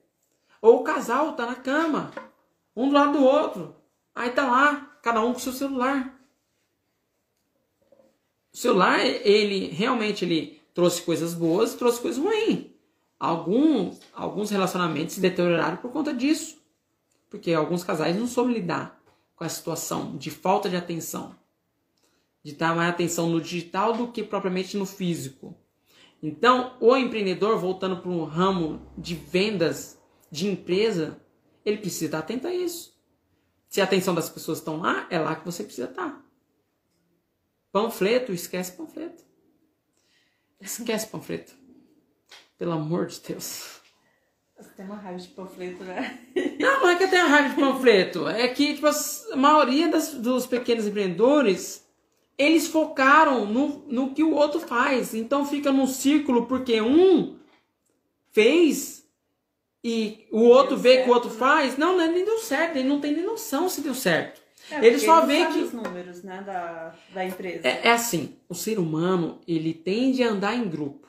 Ou 0.61 0.79
o 0.79 0.83
casal 0.83 1.33
tá 1.33 1.45
na 1.45 1.55
cama, 1.55 2.11
um 2.73 2.87
do 2.87 2.95
lado 2.95 3.17
do 3.17 3.23
outro. 3.23 3.75
Aí 4.15 4.31
tá 4.31 4.49
lá, 4.49 4.97
cada 5.03 5.21
um 5.21 5.33
com 5.33 5.39
seu 5.39 5.51
celular. 5.51 6.17
O 8.53 8.57
celular, 8.57 9.05
ele 9.05 9.67
realmente 9.67 10.23
ele 10.23 10.61
trouxe 10.73 11.01
coisas 11.01 11.33
boas, 11.33 11.73
trouxe 11.73 11.99
coisas 11.99 12.23
ruins. 12.23 12.67
Alguns, 13.19 13.99
alguns 14.13 14.49
relacionamentos 14.49 15.15
se 15.15 15.19
deterioraram 15.19 15.77
por 15.77 15.91
conta 15.91 16.13
disso. 16.13 16.57
Porque 17.29 17.53
alguns 17.53 17.83
casais 17.83 18.15
não 18.15 18.27
soube 18.27 18.53
lidar 18.53 18.97
com 19.35 19.43
a 19.43 19.49
situação 19.49 20.15
de 20.15 20.31
falta 20.31 20.69
de 20.69 20.77
atenção. 20.77 21.35
De 22.41 22.53
dar 22.53 22.73
mais 22.73 22.89
atenção 22.89 23.29
no 23.29 23.41
digital 23.41 23.91
do 23.93 24.07
que 24.07 24.23
propriamente 24.23 24.77
no 24.77 24.85
físico. 24.85 25.57
Então, 26.21 26.75
o 26.79 26.95
empreendedor, 26.95 27.59
voltando 27.59 27.97
para 27.97 28.09
um 28.09 28.23
ramo 28.23 28.81
de 28.97 29.15
vendas 29.15 29.99
de 30.31 30.47
empresa, 30.47 31.19
ele 31.63 31.77
precisa 31.77 32.05
estar 32.05 32.19
atento 32.19 32.47
a 32.47 32.53
isso. 32.53 32.95
Se 33.67 33.81
a 33.81 33.83
atenção 33.83 34.15
das 34.15 34.29
pessoas 34.29 34.59
estão 34.59 34.77
lá, 34.77 35.07
é 35.09 35.19
lá 35.19 35.35
que 35.35 35.45
você 35.45 35.63
precisa 35.63 35.89
estar. 35.89 36.23
Panfleto, 37.71 38.31
esquece 38.31 38.71
panfleto. 38.71 39.23
Esquece 40.61 41.07
panfleto. 41.07 41.53
Pelo 42.57 42.71
amor 42.71 43.07
de 43.07 43.19
Deus. 43.19 43.81
Você 44.57 44.69
tem 44.69 44.85
uma 44.85 44.95
raiva 44.95 45.19
de 45.19 45.27
panfleto, 45.27 45.83
né? 45.83 46.25
Não, 46.57 46.81
não 46.81 46.89
é 46.89 46.95
que 46.95 47.03
eu 47.03 47.09
tenho 47.09 47.27
raiva 47.27 47.49
de 47.49 47.55
panfleto. 47.55 48.27
É 48.29 48.47
que, 48.47 48.75
tipo, 48.75 48.87
a 48.87 49.35
maioria 49.35 49.89
das, 49.89 50.13
dos 50.13 50.47
pequenos 50.47 50.87
empreendedores, 50.87 51.84
eles 52.37 52.67
focaram 52.67 53.45
no, 53.45 53.85
no 53.87 54.13
que 54.13 54.23
o 54.23 54.33
outro 54.33 54.59
faz. 54.59 55.13
Então 55.13 55.45
fica 55.45 55.71
num 55.71 55.87
círculo 55.87 56.45
porque 56.45 56.81
um 56.81 57.37
fez 58.31 59.05
e 59.83 60.27
o 60.31 60.41
outro 60.41 60.75
vê 60.75 61.03
que 61.03 61.09
o 61.09 61.13
outro 61.13 61.29
né? 61.29 61.37
faz. 61.37 61.77
Não, 61.77 61.97
não, 61.97 62.11
nem 62.11 62.25
deu 62.25 62.39
certo. 62.39 62.75
Ele 62.77 62.89
não 62.89 62.99
tem 62.99 63.13
nem 63.13 63.23
noção 63.23 63.69
se 63.69 63.81
deu 63.81 63.93
certo. 63.93 64.41
É, 64.69 64.83
ele 64.83 64.97
só 64.97 65.25
vê 65.25 65.45
que 65.45 65.59
os 65.59 65.71
números, 65.71 66.23
né, 66.23 66.41
da, 66.41 66.95
da 67.13 67.23
empresa. 67.23 67.67
É, 67.67 67.81
é, 67.87 67.91
assim, 67.91 68.35
o 68.49 68.55
ser 68.55 68.79
humano 68.79 69.39
ele 69.47 69.73
tende 69.73 70.23
a 70.23 70.29
andar 70.29 70.55
em 70.55 70.67
grupo. 70.67 71.07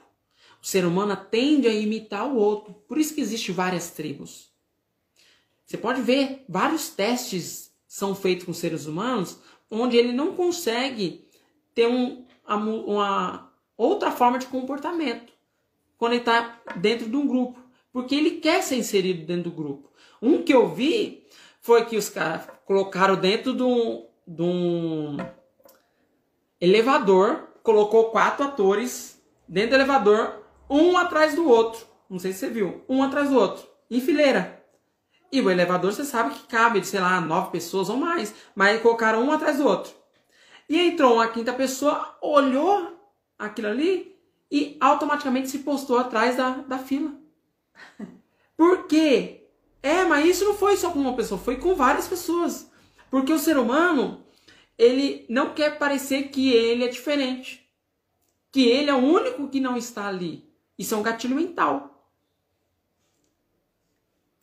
O 0.63 0.67
ser 0.67 0.85
humano 0.85 1.17
tende 1.17 1.67
a 1.67 1.73
imitar 1.73 2.29
o 2.29 2.37
outro. 2.37 2.75
Por 2.87 2.99
isso 2.99 3.15
que 3.15 3.21
existe 3.21 3.51
várias 3.51 3.91
tribos. 3.91 4.53
Você 5.65 5.79
pode 5.79 6.03
ver 6.03 6.45
vários 6.49 6.91
testes 6.91 7.73
são 7.89 8.15
feitos 8.15 8.45
com 8.45 8.53
seres 8.53 8.85
humanos 8.85 9.39
onde 9.71 9.97
ele 9.97 10.13
não 10.13 10.35
consegue 10.35 11.29
ter 11.75 11.87
um, 11.87 12.25
uma 12.47 13.53
outra 13.77 14.11
forma 14.11 14.39
de 14.39 14.47
comportamento 14.47 15.33
quando 15.99 16.13
ele 16.13 16.21
está 16.21 16.61
dentro 16.77 17.09
de 17.09 17.17
um 17.17 17.27
grupo, 17.27 17.59
porque 17.93 18.15
ele 18.15 18.33
quer 18.33 18.63
ser 18.63 18.77
inserido 18.77 19.25
dentro 19.25 19.51
do 19.51 19.57
grupo. 19.57 19.91
Um 20.21 20.43
que 20.43 20.53
eu 20.53 20.69
vi 20.69 21.27
foi 21.61 21.85
que 21.85 21.97
os 21.97 22.09
caras 22.09 22.47
colocaram 22.65 23.17
dentro 23.17 23.55
de 23.55 23.63
um, 23.63 24.07
de 24.27 24.43
um 24.43 25.17
elevador, 26.61 27.49
colocou 27.63 28.11
quatro 28.11 28.45
atores 28.45 29.23
dentro 29.49 29.71
do 29.71 29.77
elevador, 29.77 30.45
um 30.69 30.97
atrás 30.97 31.35
do 31.35 31.49
outro. 31.49 31.87
Não 32.09 32.19
sei 32.19 32.33
se 32.33 32.41
você 32.41 32.51
viu, 32.51 32.85
um 32.89 33.03
atrás 33.03 33.31
do 33.31 33.37
outro, 33.37 33.67
em 33.91 34.01
fileira. 34.01 34.56
E 35.31 35.41
o 35.41 35.51
elevador 35.51 35.93
você 35.93 36.05
sabe 36.05 36.35
que 36.35 36.47
cabe, 36.47 36.85
sei 36.85 37.01
lá, 37.01 37.21
nove 37.21 37.51
pessoas 37.51 37.89
ou 37.89 37.97
mais, 37.97 38.35
mas 38.55 38.81
colocaram 38.81 39.23
um 39.23 39.33
atrás 39.33 39.59
do 39.59 39.67
outro. 39.67 39.93
E 40.69 40.79
entrou 40.79 41.15
uma 41.15 41.29
quinta 41.29 41.53
pessoa, 41.53 42.17
olhou 42.21 42.97
aquilo 43.39 43.69
ali 43.69 44.17
e 44.51 44.77
automaticamente 44.81 45.49
se 45.49 45.61
postou 45.61 45.99
atrás 45.99 46.37
da, 46.37 46.51
da 46.51 46.79
fila. 46.79 47.13
Por 48.57 48.87
quê? 48.87 49.49
É, 49.83 50.05
mas 50.05 50.27
isso 50.27 50.45
não 50.45 50.55
foi 50.55 50.77
só 50.77 50.91
com 50.91 50.99
uma 50.99 51.15
pessoa, 51.15 51.39
foi 51.39 51.57
com 51.57 51.75
várias 51.75 52.09
pessoas. 52.09 52.71
Porque 53.11 53.33
o 53.33 53.39
ser 53.39 53.59
humano, 53.59 54.25
ele 54.77 55.25
não 55.29 55.55
quer 55.55 55.79
parecer 55.79 56.29
que 56.29 56.53
ele 56.53 56.85
é 56.85 56.89
diferente. 56.89 57.71
Que 58.51 58.69
ele 58.69 58.91
é 58.91 58.95
o 58.95 58.99
único 58.99 59.49
que 59.49 59.61
não 59.61 59.77
está 59.77 60.09
ali. 60.09 60.51
Isso 60.79 60.95
é 60.95 60.99
um 60.99 61.03
gatilho 61.03 61.37
mental. 61.37 61.96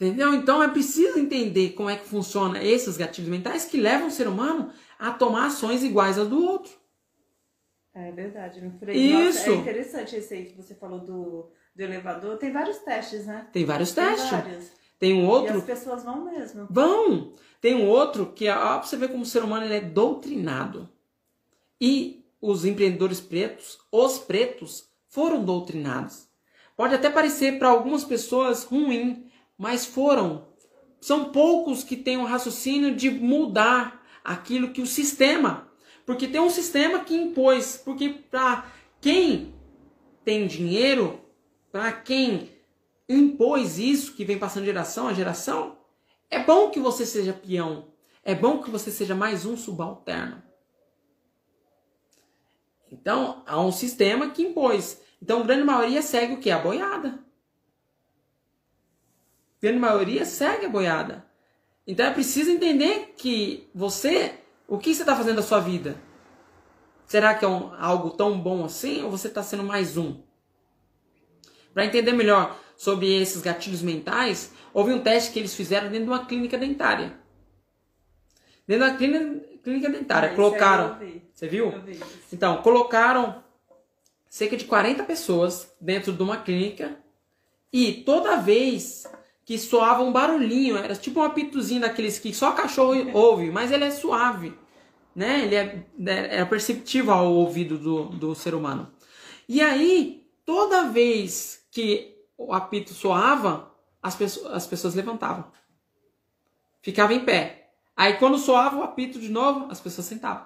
Entendeu? 0.08 0.34
Então 0.34 0.62
é 0.62 0.68
preciso 0.68 1.18
entender 1.18 1.70
como 1.72 1.90
é 1.90 1.96
que 1.96 2.06
funciona 2.06 2.64
esses 2.64 2.98
gatilhos 2.98 3.30
mentais 3.30 3.66
que 3.66 3.78
levam 3.78 4.08
o 4.08 4.12
ser 4.12 4.28
humano 4.28 4.72
a 5.00 5.12
tomar 5.12 5.48
ações 5.48 5.84
iguais 5.84 6.18
às 6.18 6.28
do 6.28 6.44
outro. 6.44 6.72
É 7.94 8.12
verdade. 8.12 8.60
Isso. 8.92 9.50
Nossa, 9.50 9.50
é 9.52 9.56
interessante 9.56 10.16
esse 10.16 10.34
aí 10.34 10.46
que 10.46 10.56
você 10.56 10.74
falou 10.74 11.00
do, 11.00 11.52
do 11.76 11.82
elevador. 11.82 12.38
Tem 12.38 12.52
vários 12.52 12.80
testes, 12.80 13.26
né? 13.26 13.48
Tem 13.52 13.66
vários 13.66 13.92
Tem 13.92 14.06
testes. 14.06 14.30
Vários. 14.32 14.72
Tem 15.00 15.14
um 15.14 15.28
outro. 15.28 15.56
E 15.56 15.58
as 15.58 15.64
pessoas 15.64 16.04
vão 16.04 16.26
mesmo. 16.26 16.68
Vão! 16.70 17.34
Tem 17.62 17.76
um 17.76 17.88
outro 17.88 18.34
que, 18.34 18.50
ó, 18.50 18.78
pra 18.80 18.84
você 18.84 18.98
ver 18.98 19.10
como 19.10 19.24
o 19.24 19.26
ser 19.26 19.44
humano 19.44 19.66
ele 19.66 19.76
é 19.76 19.82
doutrinado. 19.82 20.90
E 21.80 22.26
os 22.42 22.66
empreendedores 22.66 23.22
pretos, 23.22 23.80
os 23.92 24.18
pretos, 24.18 24.90
foram 25.08 25.46
doutrinados. 25.46 26.28
Pode 26.76 26.96
até 26.96 27.10
parecer 27.10 27.60
para 27.60 27.70
algumas 27.70 28.04
pessoas 28.04 28.64
ruim, 28.64 29.30
mas 29.64 29.86
foram. 29.86 30.46
São 31.00 31.32
poucos 31.32 31.86
que 31.86 31.96
têm 31.96 32.18
o 32.18 32.26
raciocínio 32.26 32.94
de 32.94 33.10
mudar 33.10 34.06
aquilo 34.22 34.74
que 34.74 34.82
o 34.82 34.86
sistema. 34.86 35.70
Porque 36.06 36.28
tem 36.28 36.42
um 36.42 36.50
sistema 36.50 37.00
que 37.00 37.16
impôs. 37.16 37.78
Porque 37.78 38.10
para 38.10 38.70
quem 39.00 39.56
tem 40.26 40.48
dinheiro, 40.48 41.22
para 41.72 41.94
quem 41.94 42.50
impôs 43.08 43.80
isso, 43.80 44.16
que 44.16 44.26
vem 44.26 44.38
passando 44.38 44.66
geração 44.66 45.08
a 45.08 45.14
geração, 45.14 45.78
é 46.30 46.44
bom 46.44 46.70
que 46.70 46.80
você 46.82 47.06
seja 47.06 47.32
peão. 47.32 47.88
É 48.22 48.36
bom 48.36 48.62
que 48.62 48.70
você 48.70 48.92
seja 48.92 49.16
mais 49.16 49.46
um 49.46 49.56
subalterno. 49.56 50.44
Então, 52.92 53.44
há 53.46 53.62
um 53.62 53.72
sistema 53.72 54.30
que 54.30 54.44
impôs. 54.44 55.02
Então, 55.22 55.40
a 55.40 55.44
grande 55.44 55.64
maioria 55.64 56.02
segue 56.02 56.34
o 56.34 56.40
que? 56.42 56.52
A 56.52 56.60
boiada 56.60 57.24
grande 59.64 59.80
maioria 59.80 60.26
segue 60.26 60.66
a 60.66 60.70
boiada. 60.70 61.26
Então 61.88 62.06
é 62.06 62.12
preciso 62.12 62.52
entender 62.52 63.14
que 63.18 63.70
você, 63.74 64.34
o 64.68 64.78
que 64.78 64.94
você 64.94 65.04
está 65.04 65.16
fazendo 65.16 65.38
da 65.38 65.42
sua 65.42 65.62
vida? 65.62 65.96
Será 67.06 67.34
que 67.34 67.46
é 67.46 67.48
um, 67.48 67.74
algo 67.80 68.10
tão 68.10 68.38
bom 68.38 68.66
assim 68.66 69.04
ou 69.04 69.10
você 69.10 69.30
está 69.30 69.42
sendo 69.42 69.64
mais 69.64 69.96
um? 69.96 70.22
Para 71.74 71.86
entender 71.86 72.12
melhor 72.12 72.60
sobre 72.76 73.10
esses 73.22 73.42
gatilhos 73.42 73.82
mentais, 73.82 74.52
houve 74.74 74.92
um 74.92 75.02
teste 75.02 75.32
que 75.32 75.40
eles 75.40 75.56
fizeram 75.56 75.90
dentro 75.90 76.08
de 76.08 76.12
uma 76.12 76.26
clínica 76.26 76.58
dentária. 76.58 77.18
Dentro 78.68 78.86
da 78.86 78.98
clínica, 78.98 79.48
clínica 79.64 79.90
dentária, 79.90 80.32
ah, 80.32 80.36
colocaram. 80.36 81.00
Você 81.34 81.48
viu? 81.48 81.74
Então, 82.34 82.62
colocaram 82.62 83.42
cerca 84.28 84.58
de 84.58 84.66
40 84.66 85.04
pessoas 85.04 85.74
dentro 85.80 86.12
de 86.12 86.22
uma 86.22 86.36
clínica 86.36 86.98
e 87.72 87.94
toda 88.04 88.36
vez 88.36 89.08
que 89.46 89.58
soava 89.58 90.04
um 90.04 90.12
barulhinho, 90.12 90.78
era 90.78 90.96
tipo 90.96 91.20
um 91.20 91.24
apitozinho 91.24 91.82
daqueles 91.82 92.18
que 92.18 92.34
só 92.34 92.52
cachorro 92.54 93.12
ouve, 93.14 93.52
mas 93.52 93.72
ele 93.72 93.84
é 93.84 93.92
suave, 93.92 94.58
né? 95.16 95.44
Ele 95.44 95.56
é, 95.56 95.86
é, 96.06 96.40
é 96.40 96.46
perceptível 96.46 97.14
ao 97.14 97.34
ouvido 97.34 97.78
do, 97.78 98.06
do 98.06 98.36
ser 98.36 98.56
humano. 98.56 98.92
E 99.48 99.62
aí, 99.62 100.26
toda 100.46 100.90
vez 100.90 101.66
que 101.72 102.16
o 102.38 102.54
apito 102.54 102.94
soava, 102.94 103.72
as 104.02 104.16
pessoas, 104.16 104.54
as 104.54 104.68
pessoas 104.68 104.96
levantavam. 104.96 105.52
Ficavam 106.82 107.16
em 107.16 107.26
pé. 107.26 107.72
Aí 107.96 108.14
quando 108.14 108.38
soava 108.38 108.78
o 108.78 108.84
apito 108.84 109.20
de 109.20 109.30
novo, 109.30 109.68
as 109.70 109.80
pessoas 109.80 110.08
sentavam. 110.08 110.46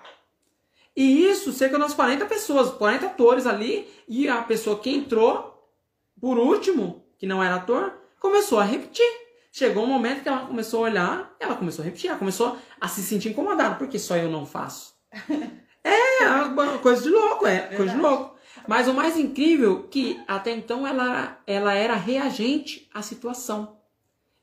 E 0.95 1.25
isso, 1.25 1.53
cerca 1.53 1.77
de 1.77 1.83
umas 1.83 1.93
40 1.93 2.25
pessoas, 2.25 2.71
40 2.71 3.05
atores 3.05 3.45
ali, 3.45 3.87
e 4.07 4.27
a 4.27 4.41
pessoa 4.41 4.79
que 4.79 4.89
entrou, 4.89 5.71
por 6.19 6.39
último, 6.39 7.05
que 7.19 7.27
não 7.27 7.43
era 7.43 7.55
ator, 7.55 7.93
começou 8.19 8.59
a 8.59 8.63
repetir. 8.63 9.05
Chegou 9.51 9.83
um 9.83 9.87
momento 9.87 10.21
que 10.21 10.29
ela 10.29 10.45
começou 10.45 10.85
a 10.85 10.89
olhar, 10.89 11.35
ela 11.39 11.55
começou 11.55 11.81
a 11.81 11.85
repetir, 11.85 12.09
ela 12.09 12.19
começou 12.19 12.57
a 12.79 12.87
se 12.87 13.01
sentir 13.01 13.29
incomodada, 13.29 13.75
porque 13.75 13.97
só 13.97 14.15
eu 14.15 14.29
não 14.29 14.45
faço. 14.45 14.93
é, 15.83 16.23
é 16.23 16.77
coisa 16.81 17.01
de 17.01 17.09
louco, 17.09 17.47
é, 17.47 17.59
coisa 17.75 17.93
de 17.93 17.99
louco. 17.99 18.37
Mas 18.67 18.87
o 18.87 18.93
mais 18.93 19.17
incrível 19.17 19.85
é 19.85 19.89
que 19.89 20.21
até 20.27 20.51
então 20.51 20.85
ela, 20.85 21.39
ela 21.47 21.73
era 21.73 21.95
reagente 21.95 22.89
à 22.93 23.01
situação. 23.01 23.77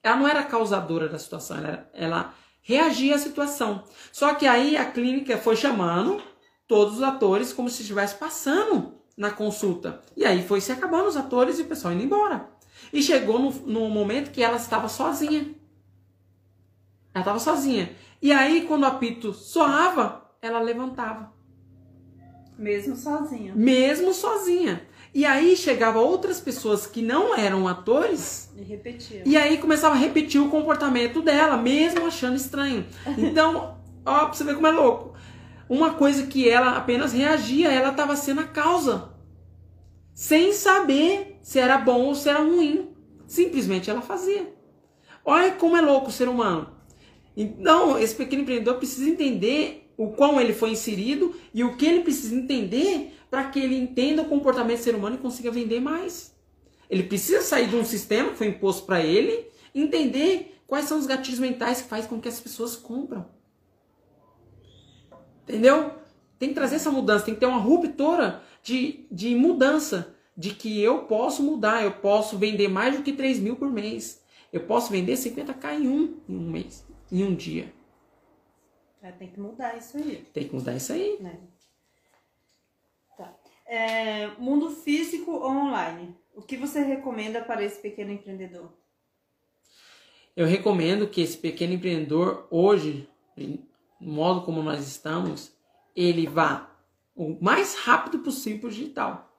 Ela 0.03 0.17
não 0.17 0.27
era 0.27 0.43
causadora 0.43 1.09
da 1.09 1.19
situação, 1.19 1.59
ela, 1.59 1.91
ela 1.95 2.35
reagia 2.61 3.15
à 3.15 3.19
situação. 3.19 3.85
Só 4.11 4.35
que 4.35 4.47
aí 4.47 4.77
a 4.77 4.85
clínica 4.85 5.39
foi 5.39 5.55
chamando 5.55 6.21
todos 6.67 6.95
os 6.95 7.03
atores 7.03 7.53
como 7.53 7.69
se 7.69 7.83
estivesse 7.83 8.17
passando 8.17 8.95
na 9.17 9.31
consulta. 9.31 10.01
E 10.17 10.25
aí 10.25 10.47
foi 10.47 10.61
se 10.61 10.73
acabando 10.73 11.09
os 11.09 11.17
atores 11.17 11.59
e 11.59 11.63
o 11.63 11.67
pessoal 11.67 11.93
indo 11.95 12.03
embora. 12.03 12.49
E 12.93 13.03
chegou 13.03 13.39
no, 13.39 13.51
no 13.51 13.89
momento 13.89 14.31
que 14.31 14.43
ela 14.43 14.57
estava 14.57 14.89
sozinha. 14.89 15.55
Ela 17.13 17.23
estava 17.23 17.39
sozinha. 17.39 17.93
E 18.21 18.33
aí, 18.33 18.63
quando 18.67 18.83
o 18.83 18.87
apito 18.87 19.33
soava, 19.33 20.31
ela 20.41 20.61
levantava. 20.61 21.33
Mesmo 22.59 22.97
sozinha. 22.97 23.53
Mesmo 23.55 24.13
sozinha. 24.13 24.87
E 25.13 25.25
aí 25.25 25.57
chegava 25.57 26.01
outras 26.01 26.41
pessoas 26.41 26.87
que 26.87 27.01
não 27.01 27.37
eram 27.37 27.69
atores. 27.69 28.51
E 28.57 28.63
repetia. 28.63 29.23
E 29.25 29.37
aí 29.37 29.59
começava 29.59 29.95
a 29.95 29.99
repetir 29.99 30.41
o 30.41 30.51
comportamento 30.51 31.23
dela, 31.23 31.57
mesmo 31.57 32.07
achando 32.07 32.37
estranho. 32.37 32.85
Então, 33.17 33.79
ó, 34.05 34.25
pra 34.25 34.35
você 34.35 34.43
ver 34.43 34.57
como 34.57 34.67
é 34.67 34.73
louco. 34.73 35.15
Uma 35.69 35.95
coisa 35.95 36.27
que 36.27 36.49
ela 36.49 36.77
apenas 36.77 37.13
reagia, 37.13 37.71
ela 37.71 37.91
estava 37.91 38.17
sendo 38.17 38.41
a 38.41 38.45
causa. 38.45 39.14
Sem 40.15 40.53
saber 40.53 41.39
se 41.43 41.59
era 41.59 41.77
bom 41.77 42.05
ou 42.05 42.15
se 42.15 42.29
era 42.29 42.41
ruim. 42.41 42.95
Simplesmente 43.27 43.91
ela 43.91 44.01
fazia. 44.01 44.55
Olha 45.25 45.53
como 45.53 45.77
é 45.77 45.81
louco 45.81 46.09
o 46.09 46.13
ser 46.13 46.29
humano. 46.29 46.73
Então, 47.37 47.99
esse 47.99 48.15
pequeno 48.15 48.43
empreendedor 48.43 48.77
precisa 48.77 49.11
entender 49.11 49.91
o 49.97 50.13
quão 50.13 50.41
ele 50.41 50.53
foi 50.53 50.71
inserido 50.71 51.35
e 51.53 51.65
o 51.65 51.77
que 51.77 51.85
ele 51.85 52.03
precisa 52.03 52.35
entender 52.35 53.13
para 53.29 53.45
que 53.51 53.59
ele 53.59 53.77
entenda 53.77 54.23
o 54.23 54.29
comportamento 54.29 54.79
do 54.79 54.85
ser 54.85 54.95
humano 54.95 55.17
e 55.17 55.19
consiga 55.19 55.51
vender 55.51 55.81
mais. 55.81 56.33
Ele 56.89 57.03
precisa 57.03 57.43
sair 57.43 57.69
de 57.69 57.75
um 57.75 57.85
sistema 57.85 58.31
que 58.31 58.37
foi 58.37 58.49
imposto 58.49 58.87
para 58.87 59.01
ele, 59.01 59.49
entender 59.75 60.61
quais 60.67 60.85
são 60.85 60.99
os 60.99 61.07
gatilhos 61.07 61.41
mentais 61.41 61.83
que 61.83 61.89
fazem 61.89 62.09
com 62.09 62.21
que 62.21 62.29
as 62.29 62.39
pessoas 62.39 62.77
compram. 62.77 63.27
Entendeu? 65.43 65.93
Tem 66.39 66.51
que 66.51 66.55
trazer 66.55 66.77
essa 66.77 66.91
mudança, 66.91 67.25
tem 67.25 67.35
que 67.35 67.41
ter 67.41 67.47
uma 67.47 67.59
ruptura 67.59 68.43
de, 68.65 69.07
de 69.13 69.37
mudança 69.37 70.17
de 70.35 70.55
que 70.55 70.83
eu 70.83 71.05
posso 71.05 71.43
mudar, 71.43 71.85
eu 71.85 71.93
posso 71.93 72.39
vender 72.39 72.67
mais 72.67 72.97
do 72.97 73.03
que 73.03 73.13
3 73.13 73.39
mil 73.39 73.55
por 73.55 73.71
mês. 73.71 74.25
Eu 74.51 74.65
posso 74.67 74.91
vender 74.91 75.13
50k 75.13 75.81
em 75.81 75.87
um, 75.87 76.21
em 76.29 76.37
um 76.37 76.51
mês, 76.51 76.85
em 77.13 77.23
um 77.23 77.35
dia. 77.35 77.73
É, 79.03 79.13
tem 79.13 79.29
que 79.29 79.39
mudar 79.39 79.77
isso 79.77 79.99
aí. 79.99 80.25
Tem 80.33 80.49
que 80.49 80.55
mudar 80.55 80.75
isso 80.75 80.93
aí. 80.93 81.19
Né? 81.21 81.39
Tá. 83.19 83.37
É, 83.67 84.29
mundo 84.39 84.71
físico 84.71 85.31
ou 85.31 85.51
online? 85.51 86.17
O 86.35 86.41
que 86.41 86.57
você 86.57 86.83
recomenda 86.83 87.43
para 87.43 87.63
esse 87.63 87.81
pequeno 87.81 88.13
empreendedor? 88.13 88.73
Eu 90.35 90.47
recomendo 90.47 91.07
que 91.07 91.21
esse 91.21 91.37
pequeno 91.37 91.75
empreendedor, 91.75 92.49
hoje, 92.51 93.09
no 93.37 93.59
modo 94.01 94.43
como 94.43 94.63
nós 94.63 94.87
estamos, 94.87 95.53
ele 95.95 96.27
vá 96.27 96.74
o 97.15 97.39
mais 97.41 97.75
rápido 97.75 98.19
possível 98.21 98.61
para 98.61 98.69
o 98.69 98.73
digital 98.73 99.35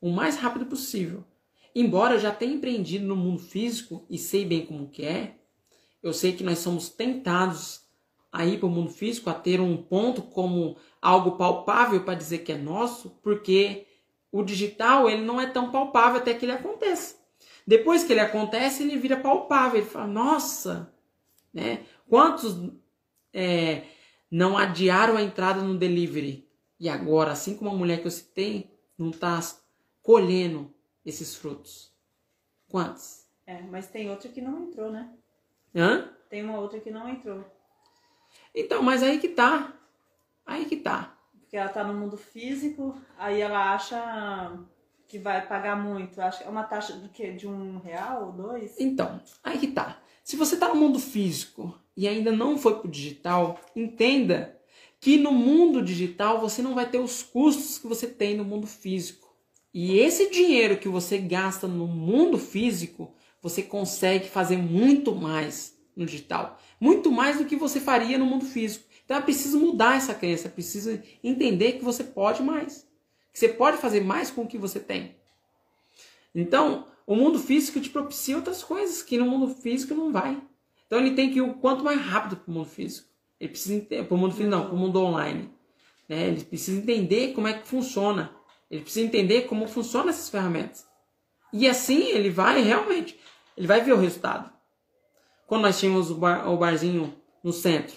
o 0.00 0.10
mais 0.10 0.36
rápido 0.36 0.66
possível. 0.66 1.24
Embora 1.74 2.14
eu 2.14 2.18
já 2.18 2.32
tenha 2.32 2.54
empreendido 2.54 3.06
no 3.06 3.16
mundo 3.16 3.40
físico 3.40 4.04
e 4.08 4.18
sei 4.18 4.44
bem 4.44 4.64
como 4.64 4.88
que 4.88 5.04
é, 5.04 5.34
eu 6.02 6.12
sei 6.12 6.32
que 6.32 6.44
nós 6.44 6.58
somos 6.58 6.88
tentados 6.88 7.82
a 8.30 8.44
ir 8.46 8.58
para 8.58 8.66
o 8.66 8.70
mundo 8.70 8.90
físico, 8.90 9.30
a 9.30 9.34
ter 9.34 9.60
um 9.60 9.76
ponto 9.76 10.22
como 10.22 10.76
algo 11.00 11.32
palpável 11.32 12.04
para 12.04 12.14
dizer 12.14 12.38
que 12.38 12.52
é 12.52 12.58
nosso, 12.58 13.10
porque 13.22 13.86
o 14.30 14.42
digital 14.42 15.08
ele 15.08 15.22
não 15.22 15.40
é 15.40 15.46
tão 15.46 15.70
palpável 15.70 16.18
até 16.18 16.34
que 16.34 16.44
ele 16.44 16.52
aconteça. 16.52 17.16
Depois 17.66 18.04
que 18.04 18.12
ele 18.12 18.20
acontece, 18.20 18.82
ele 18.82 18.96
vira 18.96 19.16
palpável. 19.16 19.80
Ele 19.80 19.88
fala, 19.88 20.06
nossa, 20.06 20.92
né? 21.52 21.84
Quantos 22.08 22.70
é, 23.32 23.82
não 24.30 24.56
adiaram 24.56 25.16
a 25.16 25.22
entrada 25.22 25.60
no 25.60 25.76
delivery? 25.76 26.47
E 26.78 26.88
agora, 26.88 27.32
assim 27.32 27.56
como 27.56 27.70
a 27.70 27.74
mulher 27.74 28.00
que 28.00 28.06
eu 28.06 28.10
citei, 28.10 28.70
não 28.96 29.10
está 29.10 29.40
colhendo 30.02 30.72
esses 31.04 31.34
frutos? 31.34 31.92
Quantos? 32.68 33.26
É, 33.46 33.62
mas 33.62 33.88
tem 33.88 34.10
outra 34.10 34.28
que 34.28 34.40
não 34.40 34.64
entrou, 34.64 34.90
né? 34.90 35.10
Hã? 35.74 36.10
Tem 36.28 36.42
uma 36.42 36.58
outra 36.58 36.78
que 36.78 36.90
não 36.90 37.08
entrou. 37.08 37.44
Então, 38.54 38.82
mas 38.82 39.02
aí 39.02 39.18
que 39.18 39.28
tá. 39.28 39.72
Aí 40.44 40.66
que 40.66 40.76
tá. 40.76 41.16
Porque 41.40 41.56
ela 41.56 41.68
tá 41.68 41.82
no 41.82 41.94
mundo 41.94 42.16
físico, 42.16 43.00
aí 43.16 43.40
ela 43.40 43.74
acha 43.74 44.58
que 45.08 45.18
vai 45.18 45.46
pagar 45.46 45.76
muito. 45.76 46.20
Acho 46.20 46.40
que 46.40 46.44
é 46.44 46.50
uma 46.50 46.64
taxa 46.64 46.92
do 46.92 47.08
quê? 47.08 47.32
De 47.32 47.48
um 47.48 47.78
real 47.78 48.26
ou 48.26 48.32
dois? 48.32 48.78
Então, 48.78 49.20
aí 49.42 49.58
que 49.58 49.68
tá. 49.68 49.98
Se 50.22 50.36
você 50.36 50.58
tá 50.58 50.68
no 50.68 50.74
mundo 50.74 50.98
físico 50.98 51.74
e 51.96 52.06
ainda 52.06 52.30
não 52.30 52.58
foi 52.58 52.78
pro 52.78 52.90
digital, 52.90 53.58
entenda 53.74 54.57
que 55.00 55.16
no 55.16 55.32
mundo 55.32 55.82
digital 55.82 56.40
você 56.40 56.60
não 56.60 56.74
vai 56.74 56.88
ter 56.88 56.98
os 56.98 57.22
custos 57.22 57.78
que 57.78 57.86
você 57.86 58.06
tem 58.06 58.36
no 58.36 58.44
mundo 58.44 58.66
físico. 58.66 59.28
E 59.72 59.98
esse 59.98 60.30
dinheiro 60.30 60.78
que 60.78 60.88
você 60.88 61.18
gasta 61.18 61.68
no 61.68 61.86
mundo 61.86 62.38
físico, 62.38 63.14
você 63.40 63.62
consegue 63.62 64.28
fazer 64.28 64.56
muito 64.56 65.14
mais 65.14 65.76
no 65.94 66.04
digital. 66.04 66.58
Muito 66.80 67.10
mais 67.12 67.38
do 67.38 67.44
que 67.44 67.56
você 67.56 67.80
faria 67.80 68.18
no 68.18 68.26
mundo 68.26 68.44
físico. 68.44 68.86
Então 69.04 69.16
é 69.16 69.20
preciso 69.20 69.58
mudar 69.58 69.96
essa 69.96 70.14
crença, 70.14 70.48
é 70.48 70.50
preciso 70.50 71.00
entender 71.22 71.72
que 71.72 71.84
você 71.84 72.04
pode 72.04 72.42
mais. 72.42 72.86
Que 73.32 73.38
você 73.38 73.48
pode 73.48 73.76
fazer 73.78 74.00
mais 74.00 74.30
com 74.30 74.42
o 74.42 74.46
que 74.46 74.58
você 74.58 74.80
tem. 74.80 75.16
Então, 76.34 76.86
o 77.06 77.16
mundo 77.16 77.38
físico 77.38 77.80
te 77.80 77.88
propicia 77.88 78.36
outras 78.36 78.62
coisas 78.62 79.02
que 79.02 79.16
no 79.16 79.26
mundo 79.26 79.54
físico 79.54 79.94
não 79.94 80.12
vai. 80.12 80.40
Então 80.86 80.98
ele 80.98 81.14
tem 81.14 81.30
que 81.30 81.38
ir 81.38 81.42
o 81.42 81.54
quanto 81.54 81.84
mais 81.84 82.00
rápido 82.00 82.36
para 82.36 82.50
o 82.50 82.54
mundo 82.54 82.68
físico. 82.68 83.08
Ele 83.40 83.50
precisa 83.50 84.04
para 84.04 84.14
o 84.14 84.18
mundo 84.18 84.32
físico 84.32 84.50
não, 84.50 84.66
para 84.66 84.74
o 84.74 84.78
mundo 84.78 85.00
online. 85.00 85.50
Né? 86.08 86.28
Ele 86.28 86.44
precisa 86.44 86.78
entender 86.80 87.32
como 87.32 87.46
é 87.46 87.52
que 87.54 87.68
funciona. 87.68 88.34
Ele 88.70 88.82
precisa 88.82 89.06
entender 89.06 89.42
como 89.42 89.66
funcionam 89.66 90.08
essas 90.08 90.28
ferramentas. 90.28 90.86
E 91.52 91.68
assim 91.68 92.08
ele 92.08 92.30
vai 92.30 92.62
realmente, 92.62 93.18
ele 93.56 93.66
vai 93.66 93.80
ver 93.80 93.92
o 93.92 93.98
resultado. 93.98 94.52
Quando 95.46 95.62
nós 95.62 95.78
tínhamos 95.78 96.10
o, 96.10 96.16
bar, 96.16 96.50
o 96.50 96.58
barzinho 96.58 97.14
no 97.42 97.52
centro, 97.52 97.96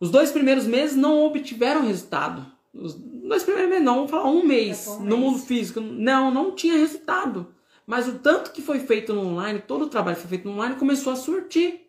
os 0.00 0.10
dois 0.10 0.32
primeiros 0.32 0.66
meses 0.66 0.96
não 0.96 1.24
obtiveram 1.24 1.86
resultado. 1.86 2.44
Os 2.74 2.94
dois 2.94 3.42
primeiros 3.44 3.70
meses, 3.70 3.84
não, 3.84 3.94
vamos 3.94 4.10
falar 4.10 4.28
um 4.28 4.44
mês 4.44 4.86
um 4.86 5.04
no 5.04 5.16
mundo 5.16 5.38
físico. 5.38 5.80
Não, 5.80 6.30
não 6.30 6.54
tinha 6.54 6.74
resultado. 6.74 7.54
Mas 7.86 8.08
o 8.08 8.18
tanto 8.18 8.50
que 8.50 8.60
foi 8.60 8.80
feito 8.80 9.14
no 9.14 9.22
online, 9.22 9.60
todo 9.60 9.84
o 9.84 9.88
trabalho 9.88 10.16
que 10.16 10.22
foi 10.22 10.30
feito 10.30 10.48
no 10.48 10.54
online, 10.54 10.74
começou 10.76 11.12
a 11.12 11.16
surtir. 11.16 11.85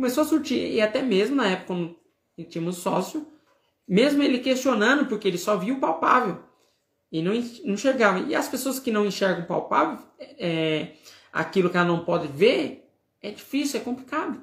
Começou 0.00 0.22
a 0.22 0.26
surtir. 0.26 0.72
E 0.72 0.80
até 0.80 1.02
mesmo 1.02 1.36
na 1.36 1.46
época, 1.46 1.66
quando 1.66 1.94
tínhamos 2.48 2.78
sócio, 2.78 3.26
mesmo 3.86 4.22
ele 4.22 4.38
questionando, 4.38 5.04
porque 5.04 5.28
ele 5.28 5.36
só 5.36 5.58
via 5.58 5.74
o 5.74 5.78
palpável. 5.78 6.42
E 7.12 7.20
não, 7.20 7.34
enxergava. 7.34 8.20
E 8.20 8.34
as 8.34 8.48
pessoas 8.48 8.78
que 8.78 8.90
não 8.90 9.04
enxergam 9.04 9.44
o 9.44 9.46
palpável, 9.46 10.02
é, 10.18 10.92
aquilo 11.30 11.68
que 11.68 11.76
ela 11.76 11.86
não 11.86 12.02
pode 12.02 12.28
ver, 12.28 12.90
é 13.20 13.30
difícil, 13.30 13.78
é 13.78 13.84
complicado. 13.84 14.42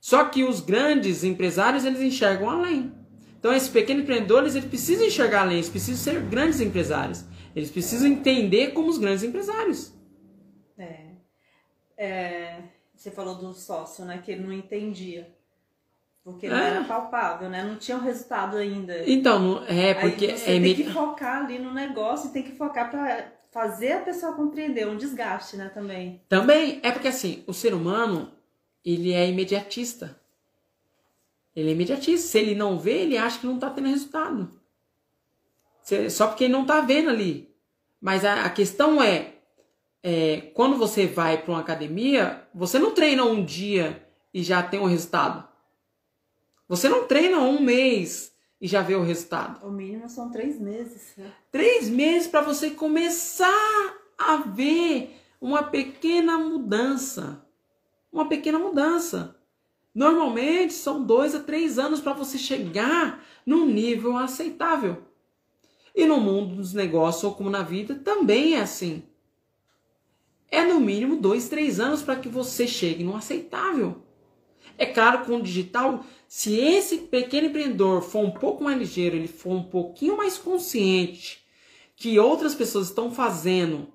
Só 0.00 0.26
que 0.26 0.44
os 0.44 0.60
grandes 0.60 1.24
empresários, 1.24 1.84
eles 1.84 2.00
enxergam 2.00 2.48
além. 2.48 2.92
Então, 3.40 3.52
esses 3.52 3.68
pequenos 3.68 4.04
empreendedores, 4.04 4.54
eles 4.54 4.68
precisam 4.68 5.04
enxergar 5.04 5.40
além, 5.40 5.54
eles 5.54 5.68
precisam 5.68 6.14
ser 6.14 6.22
grandes 6.22 6.60
empresários. 6.60 7.24
Eles 7.56 7.72
precisam 7.72 8.06
entender 8.06 8.68
como 8.68 8.88
os 8.88 8.98
grandes 8.98 9.24
empresários. 9.24 9.92
É. 10.78 11.06
é 11.98 12.79
você 13.00 13.10
falou 13.10 13.34
do 13.34 13.54
sócio, 13.54 14.04
né? 14.04 14.20
Que 14.22 14.32
ele 14.32 14.42
não 14.42 14.52
entendia. 14.52 15.34
Porque 16.22 16.46
não 16.46 16.56
é. 16.58 16.68
era 16.68 16.84
palpável, 16.84 17.48
né? 17.48 17.64
Não 17.64 17.76
tinha 17.76 17.96
o 17.96 18.00
um 18.00 18.04
resultado 18.04 18.58
ainda. 18.58 19.10
Então, 19.10 19.64
é 19.66 19.94
porque... 19.94 20.26
Aí 20.26 20.38
você 20.38 20.56
é 20.56 20.60
tem 20.60 20.74
que 20.74 20.92
focar 20.92 21.44
ali 21.44 21.58
no 21.58 21.72
negócio 21.72 22.28
e 22.28 22.32
tem 22.34 22.42
que 22.42 22.52
focar 22.52 22.90
para 22.90 23.32
fazer 23.50 23.92
a 23.92 24.00
pessoa 24.00 24.34
compreender. 24.34 24.86
Um 24.86 24.98
desgaste, 24.98 25.56
né? 25.56 25.70
Também. 25.70 26.20
Também. 26.28 26.78
É 26.82 26.92
porque, 26.92 27.08
assim, 27.08 27.42
o 27.46 27.54
ser 27.54 27.72
humano, 27.72 28.30
ele 28.84 29.14
é 29.14 29.26
imediatista. 29.30 30.20
Ele 31.56 31.70
é 31.70 31.72
imediatista. 31.72 32.28
Se 32.28 32.38
ele 32.38 32.54
não 32.54 32.78
vê, 32.78 32.98
ele 32.98 33.16
acha 33.16 33.38
que 33.38 33.46
não 33.46 33.54
está 33.54 33.70
tendo 33.70 33.88
resultado. 33.88 34.50
Só 36.10 36.26
porque 36.26 36.44
ele 36.44 36.52
não 36.52 36.62
está 36.62 36.82
vendo 36.82 37.08
ali. 37.08 37.50
Mas 37.98 38.26
a, 38.26 38.44
a 38.44 38.50
questão 38.50 39.02
é, 39.02 39.36
é, 40.02 40.50
quando 40.54 40.76
você 40.76 41.06
vai 41.06 41.42
para 41.42 41.52
uma 41.52 41.60
academia, 41.60 42.46
você 42.54 42.78
não 42.78 42.92
treina 42.92 43.24
um 43.24 43.44
dia 43.44 44.06
e 44.32 44.42
já 44.42 44.62
tem 44.62 44.80
um 44.80 44.86
resultado. 44.86 45.46
Você 46.68 46.88
não 46.88 47.06
treina 47.06 47.38
um 47.38 47.60
mês 47.60 48.34
e 48.60 48.66
já 48.66 48.82
vê 48.82 48.94
o 48.94 49.02
resultado. 49.02 49.66
O 49.66 49.70
mínimo 49.70 50.08
são 50.08 50.30
três 50.30 50.60
meses. 50.60 51.14
Né? 51.16 51.30
Três 51.50 51.88
meses 51.88 52.28
para 52.28 52.42
você 52.42 52.70
começar 52.70 53.96
a 54.16 54.36
ver 54.36 55.18
uma 55.40 55.64
pequena 55.64 56.38
mudança. 56.38 57.44
Uma 58.12 58.28
pequena 58.28 58.58
mudança. 58.58 59.36
Normalmente 59.94 60.72
são 60.72 61.02
dois 61.02 61.34
a 61.34 61.40
três 61.40 61.78
anos 61.78 62.00
para 62.00 62.12
você 62.12 62.38
chegar 62.38 63.24
num 63.44 63.66
nível 63.66 64.16
aceitável. 64.16 65.04
E 65.94 66.06
no 66.06 66.20
mundo 66.20 66.54
dos 66.54 66.72
negócios, 66.72 67.24
ou 67.24 67.34
como 67.34 67.50
na 67.50 67.62
vida, 67.62 67.96
também 67.96 68.54
é 68.54 68.60
assim. 68.60 69.02
É 70.50 70.64
no 70.64 70.80
mínimo 70.80 71.16
dois, 71.16 71.48
três 71.48 71.78
anos 71.78 72.02
para 72.02 72.16
que 72.16 72.28
você 72.28 72.66
chegue 72.66 73.04
no 73.04 73.16
aceitável. 73.16 74.02
É 74.76 74.86
claro 74.86 75.20
que 75.20 75.26
com 75.26 75.36
o 75.36 75.42
digital, 75.42 76.04
se 76.26 76.58
esse 76.58 76.98
pequeno 76.98 77.48
empreendedor 77.48 78.02
for 78.02 78.24
um 78.24 78.30
pouco 78.30 78.64
mais 78.64 78.78
ligeiro, 78.78 79.16
ele 79.16 79.28
for 79.28 79.52
um 79.52 79.62
pouquinho 79.62 80.16
mais 80.16 80.38
consciente 80.38 81.44
que 81.94 82.18
outras 82.18 82.54
pessoas 82.54 82.88
estão 82.88 83.12
fazendo, 83.12 83.92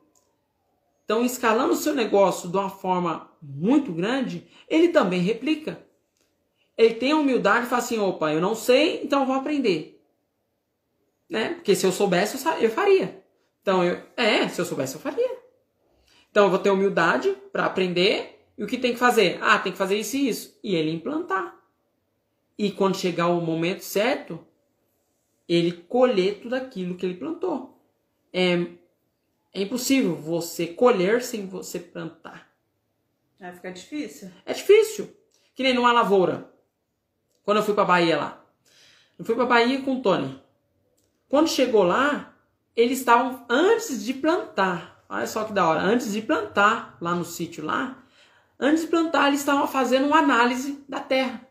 estão 1.02 1.26
escalando 1.26 1.74
o 1.74 1.78
seu 1.78 1.94
negócio 1.96 2.50
de 2.50 2.56
uma 2.56 2.70
forma 2.70 3.32
muito 3.41 3.91
grande, 3.91 4.48
ele 4.70 4.89
também 4.89 5.22
replica. 5.22 5.84
Ele 6.78 6.94
tem 6.94 7.12
a 7.12 7.18
humildade 7.18 7.65
e 7.65 7.70
fala 7.70 7.82
assim: 7.82 7.98
opa, 7.98 8.32
eu 8.32 8.39
não 8.39 8.54
sei, 8.54 9.02
então 9.04 9.26
vou 9.26 9.36
aprender 9.36 9.96
né? 11.30 11.56
Porque 11.56 11.76
se 11.76 11.86
eu 11.86 11.91
soubesse, 11.91 12.38
eu 12.62 12.70
faria. 12.70 13.24
Então, 13.62 13.84
eu, 13.84 14.02
é, 14.15 14.48
se 14.48 14.60
eu 14.60 14.65
soubesse, 14.65 14.96
eu 14.96 15.02
faria. 15.02 15.35
Então, 16.36 16.48
eu 16.48 16.50
vou 16.50 16.60
ter 16.60 16.69
humildade 16.69 17.34
para 17.54 17.65
aprender. 17.65 18.45
E 18.58 18.63
o 18.65 18.67
que 18.67 18.78
tem 18.78 18.91
que 18.91 19.00
fazer? 19.00 19.39
Ah, 19.41 19.58
tem 19.58 19.71
que 19.71 19.78
fazer 19.78 19.98
isso 19.98 20.17
e 20.17 20.28
isso. 20.28 20.60
E 20.62 20.76
ele 20.76 20.91
implantar. 20.91 21.58
E 22.58 22.74
quando 22.74 22.98
chegar 22.98 23.28
o 23.28 23.39
momento 23.39 23.86
certo, 23.86 24.45
ele 25.48 25.71
colher 25.71 26.41
tudo 26.41 26.54
aquilo 26.54 26.98
que 26.98 27.06
ele 27.06 27.15
plantou. 27.15 27.82
É, 28.34 28.67
é 29.54 29.62
impossível 29.62 30.13
você 30.13 30.67
colher 30.67 31.24
sem 31.24 31.48
você 31.48 31.80
plantar. 31.80 32.52
Vai 33.39 33.54
ficar 33.54 33.69
difícil. 33.69 34.30
É 34.45 34.52
difícil. 34.52 35.15
Que 35.56 35.63
nem 35.63 35.74
numa 35.74 35.93
lavoura. 35.93 36.52
Quando 37.45 37.60
eu 37.60 37.63
fui 37.63 37.74
pra 37.74 37.86
Bahia 37.86 38.17
lá. 38.17 38.45
Eu 39.17 39.24
fui 39.24 39.36
pra 39.36 39.45
Bahia 39.45 39.82
com 39.84 40.00
o 40.00 40.02
Tony. 40.02 40.38
Quando 41.30 41.48
chegou 41.48 41.84
lá, 41.84 42.38
eles 42.76 43.00
estavam 43.00 43.45
antes 43.50 44.04
de 44.04 44.13
plantar. 44.13 44.95
Olha 45.10 45.28
só 45.28 45.44
que 45.44 45.54
da 45.54 45.68
hora. 45.68 45.82
Antes 45.82 46.13
de 46.13 46.22
plantar 46.22 46.98
lá 47.00 47.13
no 47.13 47.26
sítio 47.26 47.63
lá, 47.63 48.04
antes 48.60 48.84
de 48.84 48.88
plantar, 48.88 49.28
eles 49.28 49.39
estavam 49.39 49.68
fazendo 49.68 50.08
uma 50.08 50.18
análise 50.18 50.84
da 50.88 51.00
terra. 51.00 51.41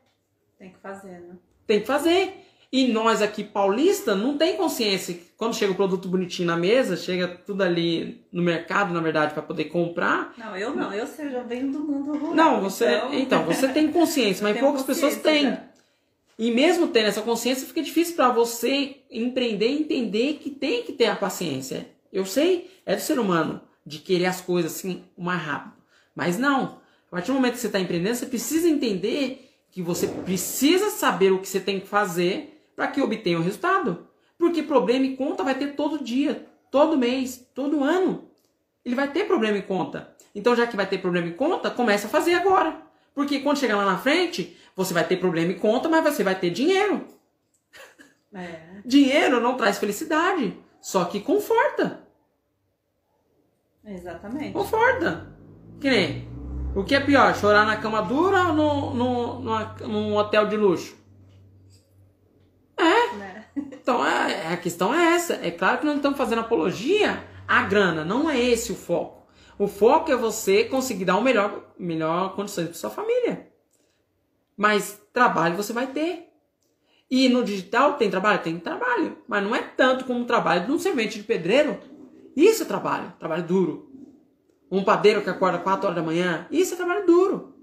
Tem 0.58 0.70
que 0.70 0.78
fazer, 0.78 1.20
né? 1.20 1.36
Tem 1.66 1.80
que 1.80 1.86
fazer. 1.86 2.44
E 2.72 2.88
nós 2.88 3.22
aqui, 3.22 3.44
paulista, 3.44 4.16
não 4.16 4.36
tem 4.36 4.56
consciência. 4.56 5.16
Quando 5.36 5.54
chega 5.54 5.70
o 5.70 5.76
produto 5.76 6.08
bonitinho 6.08 6.48
na 6.48 6.56
mesa, 6.56 6.96
chega 6.96 7.28
tudo 7.28 7.62
ali 7.62 8.26
no 8.32 8.42
mercado, 8.42 8.92
na 8.92 9.00
verdade, 9.00 9.32
para 9.32 9.42
poder 9.42 9.66
comprar. 9.66 10.34
Não, 10.36 10.56
eu 10.56 10.74
não. 10.74 10.92
Eu 10.92 11.06
já 11.06 11.42
venho 11.44 11.70
do 11.70 11.78
mundo 11.78 12.12
rural. 12.18 12.34
Não, 12.34 12.60
você. 12.60 12.96
Então, 12.96 13.14
então 13.14 13.44
você 13.44 13.68
tem 13.68 13.92
consciência, 13.92 14.42
mas 14.42 14.58
poucas 14.58 14.82
pessoas 14.82 15.16
têm. 15.18 15.44
Já. 15.44 15.62
E 16.36 16.50
mesmo 16.50 16.88
tendo 16.88 17.06
essa 17.06 17.22
consciência, 17.22 17.64
fica 17.64 17.80
difícil 17.80 18.16
para 18.16 18.30
você 18.30 18.96
empreender 19.08 19.68
e 19.68 19.78
entender 19.78 20.38
que 20.42 20.50
tem 20.50 20.82
que 20.82 20.92
ter 20.92 21.06
a 21.06 21.14
paciência. 21.14 21.86
Eu 22.14 22.24
sei, 22.24 22.70
é 22.86 22.94
do 22.94 23.02
ser 23.02 23.18
humano 23.18 23.60
de 23.84 23.98
querer 23.98 24.26
as 24.26 24.40
coisas 24.40 24.76
assim 24.76 25.04
o 25.16 25.24
mais 25.24 25.42
rápido. 25.42 25.74
Mas 26.14 26.38
não. 26.38 26.78
A 27.08 27.10
partir 27.10 27.28
do 27.28 27.34
momento 27.34 27.54
que 27.54 27.60
você 27.60 27.66
está 27.66 27.80
empreendendo, 27.80 28.14
você 28.14 28.26
precisa 28.26 28.68
entender 28.68 29.50
que 29.70 29.82
você 29.82 30.06
precisa 30.06 30.90
saber 30.90 31.32
o 31.32 31.40
que 31.40 31.48
você 31.48 31.58
tem 31.58 31.80
que 31.80 31.88
fazer 31.88 32.64
para 32.76 32.86
que 32.86 33.02
obtenha 33.02 33.38
o 33.38 33.42
resultado. 33.42 34.06
Porque 34.38 34.62
problema 34.62 35.04
e 35.04 35.16
conta 35.16 35.42
vai 35.42 35.56
ter 35.56 35.74
todo 35.74 36.02
dia, 36.02 36.46
todo 36.70 36.96
mês, 36.96 37.44
todo 37.52 37.82
ano. 37.82 38.30
Ele 38.84 38.94
vai 38.94 39.10
ter 39.10 39.26
problema 39.26 39.58
em 39.58 39.62
conta. 39.62 40.14
Então, 40.34 40.54
já 40.54 40.66
que 40.66 40.76
vai 40.76 40.86
ter 40.86 40.98
problema 40.98 41.26
em 41.28 41.32
conta, 41.32 41.70
começa 41.70 42.06
a 42.06 42.10
fazer 42.10 42.34
agora. 42.34 42.80
Porque 43.14 43.40
quando 43.40 43.58
chegar 43.58 43.76
lá 43.76 43.84
na 43.84 43.98
frente, 43.98 44.56
você 44.76 44.94
vai 44.94 45.06
ter 45.06 45.16
problema 45.16 45.52
em 45.52 45.58
conta, 45.58 45.88
mas 45.88 46.04
você 46.04 46.22
vai 46.22 46.38
ter 46.38 46.50
dinheiro. 46.50 47.06
É. 48.32 48.80
Dinheiro 48.84 49.40
não 49.40 49.56
traz 49.56 49.78
felicidade, 49.78 50.58
só 50.80 51.04
que 51.04 51.20
conforta. 51.20 52.03
Exatamente. 53.86 54.52
Conforta. 54.52 55.34
Que 55.80 55.90
nem. 55.90 56.28
O 56.74 56.82
que 56.82 56.94
é 56.94 57.00
pior, 57.00 57.34
chorar 57.36 57.64
na 57.64 57.76
cama 57.76 58.02
dura 58.02 58.48
ou 58.48 58.52
no, 58.52 58.94
no, 58.94 59.40
no, 59.40 59.88
num 59.88 60.16
hotel 60.16 60.48
de 60.48 60.56
luxo? 60.56 60.96
É. 62.76 62.82
é. 63.22 63.44
Então 63.56 64.04
é, 64.04 64.52
a 64.52 64.56
questão 64.56 64.92
é 64.92 65.14
essa. 65.14 65.34
É 65.34 65.50
claro 65.50 65.78
que 65.78 65.86
nós 65.86 65.96
estamos 65.96 66.18
fazendo 66.18 66.40
apologia 66.40 67.24
à 67.46 67.62
grana, 67.62 68.04
não 68.04 68.28
é 68.28 68.40
esse 68.40 68.72
o 68.72 68.74
foco. 68.74 69.24
O 69.56 69.68
foco 69.68 70.10
é 70.10 70.16
você 70.16 70.64
conseguir 70.64 71.04
dar 71.04 71.16
o 71.16 71.22
melhor, 71.22 71.72
melhor 71.78 72.34
condições 72.34 72.66
para 72.66 72.74
sua 72.74 72.90
família. 72.90 73.48
Mas 74.56 75.00
trabalho 75.12 75.56
você 75.56 75.72
vai 75.72 75.86
ter. 75.86 76.28
E 77.08 77.28
no 77.28 77.44
digital 77.44 77.94
tem 77.94 78.10
trabalho? 78.10 78.42
Tem 78.42 78.58
trabalho. 78.58 79.18
Mas 79.28 79.44
não 79.44 79.54
é 79.54 79.62
tanto 79.62 80.04
como 80.04 80.22
o 80.22 80.26
trabalho 80.26 80.66
de 80.66 80.72
um 80.72 80.78
servente 80.78 81.18
de 81.18 81.24
pedreiro. 81.24 81.78
Isso 82.36 82.62
é 82.62 82.66
trabalho. 82.66 83.12
Trabalho 83.18 83.44
duro. 83.44 83.90
Um 84.70 84.82
padeiro 84.82 85.22
que 85.22 85.30
acorda 85.30 85.58
4 85.58 85.86
horas 85.86 85.96
da 85.96 86.02
manhã. 86.02 86.46
Isso 86.50 86.74
é 86.74 86.76
trabalho 86.76 87.06
duro. 87.06 87.54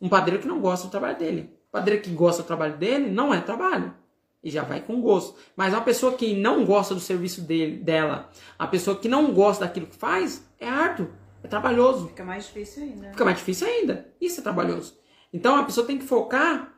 Um 0.00 0.08
padeiro 0.08 0.40
que 0.40 0.48
não 0.48 0.60
gosta 0.60 0.86
do 0.86 0.90
trabalho 0.90 1.18
dele. 1.18 1.50
padeiro 1.70 2.00
que 2.00 2.10
gosta 2.10 2.42
do 2.42 2.46
trabalho 2.46 2.76
dele, 2.76 3.10
não 3.10 3.32
é 3.34 3.40
trabalho. 3.40 3.94
E 4.42 4.50
já 4.50 4.62
vai 4.62 4.80
com 4.80 5.00
gosto. 5.00 5.36
Mas 5.56 5.72
uma 5.74 5.82
pessoa 5.82 6.12
que 6.12 6.34
não 6.34 6.64
gosta 6.64 6.94
do 6.94 7.00
serviço 7.00 7.42
dele, 7.42 7.78
dela, 7.78 8.30
a 8.58 8.66
pessoa 8.66 8.96
que 8.96 9.08
não 9.08 9.32
gosta 9.32 9.64
daquilo 9.64 9.86
que 9.86 9.96
faz, 9.96 10.46
é 10.60 10.68
árduo, 10.68 11.08
é 11.42 11.48
trabalhoso. 11.48 12.08
Fica 12.08 12.24
mais 12.24 12.46
difícil 12.46 12.82
ainda. 12.82 13.10
Fica 13.10 13.24
mais 13.24 13.38
difícil 13.38 13.66
ainda. 13.66 14.08
Isso 14.20 14.40
é 14.40 14.42
trabalhoso. 14.42 14.96
Então 15.32 15.56
a 15.56 15.64
pessoa 15.64 15.86
tem 15.86 15.98
que 15.98 16.04
focar 16.04 16.72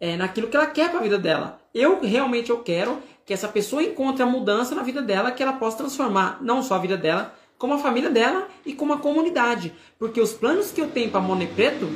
é, 0.00 0.16
naquilo 0.16 0.48
que 0.48 0.56
ela 0.56 0.66
quer 0.66 0.90
para 0.90 1.00
a 1.00 1.02
vida 1.02 1.18
dela. 1.18 1.60
Eu 1.74 2.00
realmente 2.00 2.50
eu 2.50 2.62
quero 2.62 2.98
que 3.30 3.34
essa 3.34 3.46
pessoa 3.46 3.80
encontre 3.80 4.24
a 4.24 4.26
mudança 4.26 4.74
na 4.74 4.82
vida 4.82 5.00
dela, 5.00 5.30
que 5.30 5.40
ela 5.40 5.52
possa 5.52 5.76
transformar 5.76 6.42
não 6.42 6.64
só 6.64 6.74
a 6.74 6.78
vida 6.78 6.96
dela, 6.96 7.32
como 7.56 7.74
a 7.74 7.78
família 7.78 8.10
dela 8.10 8.48
e 8.66 8.74
como 8.74 8.92
a 8.92 8.98
comunidade. 8.98 9.72
Porque 10.00 10.20
os 10.20 10.32
planos 10.32 10.72
que 10.72 10.80
eu 10.80 10.90
tenho 10.90 11.12
para 11.12 11.20
Monet 11.20 11.54
Preto. 11.54 11.86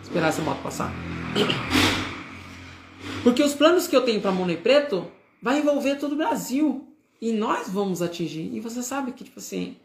Esperar 0.00 0.28
essa 0.28 0.40
moto 0.40 0.62
passar. 0.62 0.92
Porque 3.24 3.42
os 3.42 3.54
planos 3.54 3.88
que 3.88 3.96
eu 3.96 4.04
tenho 4.04 4.20
para 4.20 4.30
Monet 4.30 4.62
Preto 4.62 5.10
vai 5.42 5.58
envolver 5.58 5.96
todo 5.96 6.12
o 6.12 6.16
Brasil. 6.16 6.86
E 7.20 7.32
nós 7.32 7.68
vamos 7.68 8.00
atingir. 8.00 8.54
E 8.54 8.60
você 8.60 8.84
sabe 8.84 9.10
que, 9.10 9.24
tipo 9.24 9.40
assim, 9.40 9.78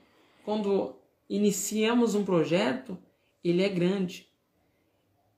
quando 0.43 0.95
iniciamos 1.27 2.13
um 2.13 2.23
projeto, 2.23 2.95
ele 3.43 3.63
é 3.63 3.69
grande. 3.69 4.27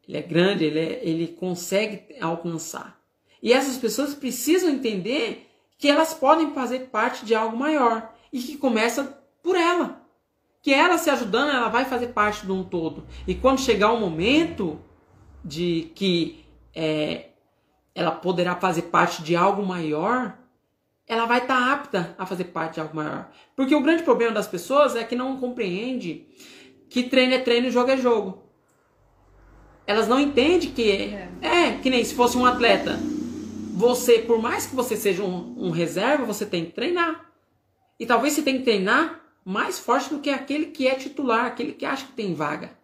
Ele 0.06 0.18
é 0.18 0.22
grande, 0.22 0.66
ele, 0.66 0.80
é, 0.80 1.00
ele 1.02 1.28
consegue 1.28 2.14
alcançar. 2.20 2.97
E 3.42 3.54
essas 3.54 3.78
pessoas 3.78 4.14
precisam 4.14 4.70
entender 4.70 5.50
que 5.78 5.88
elas 5.88 6.14
podem 6.14 6.54
fazer 6.54 6.90
parte 6.90 7.26
de 7.26 7.36
algo 7.36 7.56
maior 7.56 8.12
e 8.32 8.40
que 8.40 8.58
começa 8.58 9.18
por 9.44 9.56
ela. 9.56 10.02
Que 10.62 10.74
ela 10.74 10.98
se 10.98 11.10
ajudando, 11.10 11.52
ela 11.52 11.70
vai 11.70 11.86
fazer 11.86 12.08
parte 12.08 12.46
de 12.46 12.52
um 12.52 12.64
todo. 12.64 13.06
E 13.28 13.36
quando 13.36 13.62
chegar 13.62 13.92
o 13.92 14.00
momento 14.00 14.80
de 15.44 15.92
que 15.96 16.44
é, 16.76 17.30
ela 17.94 18.12
poderá 18.12 18.56
fazer 18.56 18.84
parte 18.84 19.22
de 19.24 19.36
algo 19.36 19.66
maior, 19.66 20.38
ela 21.08 21.26
vai 21.26 21.40
estar 21.40 21.56
tá 21.56 21.72
apta 21.72 22.16
a 22.18 22.26
fazer 22.26 22.46
parte 22.46 22.76
de 22.76 22.82
algo 22.82 22.96
maior. 22.96 23.30
Porque 23.56 23.74
o 23.74 23.82
grande 23.82 24.04
problema 24.04 24.34
das 24.34 24.48
pessoas 24.48 24.96
é 24.96 25.04
que 25.04 25.16
não 25.16 25.38
compreende 25.38 26.28
que 26.90 27.04
treino 27.04 27.34
é 27.34 27.40
treino 27.40 27.68
e 27.68 27.72
jogo 27.72 27.92
é 27.92 27.98
jogo. 27.98 28.44
Elas 29.86 30.08
não 30.08 30.20
entendem 30.20 30.70
que 30.72 30.92
é, 30.92 31.30
é 31.42 31.72
que 31.82 31.90
nem 31.90 32.04
se 32.04 32.14
fosse 32.14 32.38
um 32.38 32.46
atleta. 32.46 33.00
Você, 33.78 34.20
por 34.20 34.42
mais 34.42 34.66
que 34.66 34.76
você 34.76 34.98
seja 34.98 35.24
um, 35.24 35.68
um 35.68 35.70
reserva, 35.70 36.26
você 36.26 36.46
tem 36.46 36.66
que 36.66 36.72
treinar. 36.72 37.32
E 38.00 38.06
talvez 38.06 38.34
você 38.34 38.42
tenha 38.42 38.58
que 38.58 38.64
treinar 38.64 39.22
mais 39.46 39.78
forte 39.80 40.10
do 40.10 40.20
que 40.20 40.30
aquele 40.30 40.68
que 40.68 40.88
é 40.88 40.96
titular, 40.96 41.46
aquele 41.46 41.74
que 41.74 41.86
acha 41.86 42.06
que 42.06 42.14
tem 42.14 42.34
vaga 42.34 42.78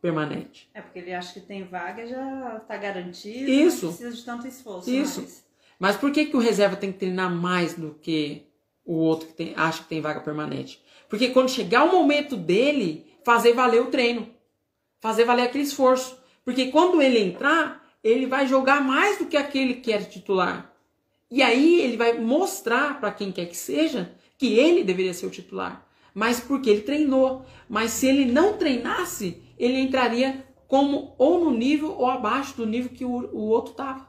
permanente. 0.00 0.68
É 0.72 0.80
porque 0.80 0.98
ele 0.98 1.12
acha 1.12 1.32
que 1.32 1.40
tem 1.40 1.64
vaga 1.64 2.06
já 2.06 2.58
está 2.58 2.76
garantido. 2.76 3.50
Isso. 3.50 3.86
Não 3.86 3.92
precisa 3.94 4.16
de 4.16 4.24
tanto 4.24 4.46
esforço. 4.46 4.90
Isso. 4.90 5.20
Mais. 5.20 5.44
Mas 5.78 5.96
por 5.96 6.12
que, 6.12 6.26
que 6.26 6.36
o 6.36 6.40
reserva 6.40 6.76
tem 6.76 6.92
que 6.92 6.98
treinar 6.98 7.34
mais 7.34 7.74
do 7.74 7.94
que 7.94 8.46
o 8.84 8.94
outro 8.94 9.28
que 9.28 9.34
tem, 9.34 9.54
acha 9.56 9.82
que 9.82 9.88
tem 9.88 10.00
vaga 10.00 10.20
permanente? 10.20 10.82
Porque 11.08 11.28
quando 11.30 11.50
chegar 11.50 11.84
o 11.84 11.92
momento 11.92 12.36
dele, 12.36 13.06
fazer 13.24 13.54
valer 13.54 13.80
o 13.80 13.86
treino. 13.86 14.28
Fazer 15.00 15.24
valer 15.24 15.44
aquele 15.44 15.64
esforço. 15.64 16.18
Porque 16.44 16.70
quando 16.70 17.00
ele 17.00 17.18
entrar, 17.18 17.87
ele 18.08 18.26
vai 18.26 18.46
jogar 18.46 18.82
mais 18.82 19.18
do 19.18 19.26
que 19.26 19.36
aquele 19.36 19.74
que 19.74 19.92
era 19.92 20.04
titular. 20.04 20.74
E 21.30 21.42
aí 21.42 21.80
ele 21.80 21.96
vai 21.96 22.18
mostrar 22.18 22.98
para 22.98 23.12
quem 23.12 23.30
quer 23.30 23.46
que 23.46 23.56
seja 23.56 24.14
que 24.38 24.58
ele 24.58 24.82
deveria 24.82 25.12
ser 25.12 25.26
o 25.26 25.30
titular, 25.30 25.86
mas 26.14 26.40
porque 26.40 26.70
ele 26.70 26.82
treinou. 26.82 27.44
Mas 27.68 27.90
se 27.90 28.06
ele 28.06 28.24
não 28.24 28.56
treinasse, 28.56 29.42
ele 29.58 29.78
entraria 29.78 30.46
como 30.66 31.14
ou 31.18 31.44
no 31.44 31.50
nível 31.50 31.92
ou 31.92 32.06
abaixo 32.06 32.56
do 32.56 32.66
nível 32.66 32.90
que 32.90 33.04
o, 33.04 33.10
o 33.10 33.48
outro 33.48 33.72
estava. 33.72 34.08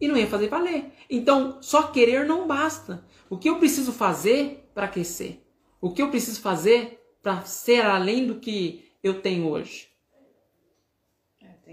E 0.00 0.08
não 0.08 0.16
ia 0.16 0.26
fazer 0.26 0.48
valer. 0.48 0.92
Então, 1.08 1.58
só 1.60 1.84
querer 1.84 2.26
não 2.26 2.46
basta. 2.46 3.04
O 3.28 3.38
que 3.38 3.48
eu 3.48 3.58
preciso 3.58 3.92
fazer 3.92 4.70
para 4.74 4.88
crescer? 4.88 5.42
O 5.80 5.90
que 5.90 6.02
eu 6.02 6.10
preciso 6.10 6.40
fazer 6.40 7.00
para 7.22 7.42
ser 7.42 7.84
além 7.84 8.26
do 8.26 8.36
que 8.36 8.90
eu 9.02 9.20
tenho 9.20 9.48
hoje? 9.48 9.93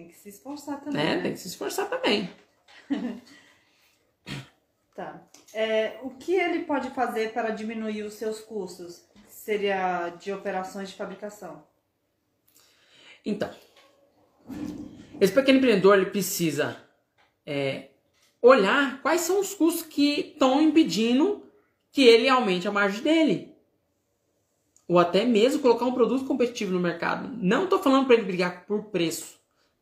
Tem 0.01 0.07
que 0.07 0.17
se 0.17 0.29
esforçar 0.29 0.81
também. 0.81 0.99
É, 0.99 1.15
né? 1.15 1.21
tem 1.21 1.33
que 1.33 1.39
se 1.39 1.47
esforçar 1.47 1.87
também. 1.87 2.29
Tá. 4.93 5.23
É, 5.53 5.99
o 6.03 6.09
que 6.09 6.35
ele 6.35 6.65
pode 6.65 6.89
fazer 6.89 7.31
para 7.31 7.51
diminuir 7.51 8.03
os 8.03 8.15
seus 8.15 8.41
custos? 8.41 9.05
Seria 9.25 10.09
de 10.09 10.33
operações 10.33 10.89
de 10.89 10.95
fabricação. 10.95 11.63
Então, 13.25 13.49
esse 15.19 15.31
pequeno 15.31 15.59
empreendedor 15.59 15.97
ele 15.97 16.11
precisa 16.11 16.77
é, 17.45 17.87
olhar 18.41 19.01
quais 19.01 19.21
são 19.21 19.39
os 19.39 19.53
custos 19.53 19.83
que 19.83 20.33
estão 20.33 20.61
impedindo 20.61 21.49
que 21.89 22.03
ele 22.03 22.27
aumente 22.27 22.67
a 22.67 22.71
margem 22.71 23.01
dele. 23.01 23.55
Ou 24.89 24.99
até 24.99 25.23
mesmo 25.23 25.61
colocar 25.61 25.85
um 25.85 25.93
produto 25.93 26.25
competitivo 26.25 26.73
no 26.73 26.81
mercado. 26.81 27.29
Não 27.37 27.63
estou 27.63 27.79
falando 27.79 28.05
para 28.05 28.15
ele 28.15 28.25
brigar 28.25 28.65
por 28.65 28.83
preço. 28.87 29.40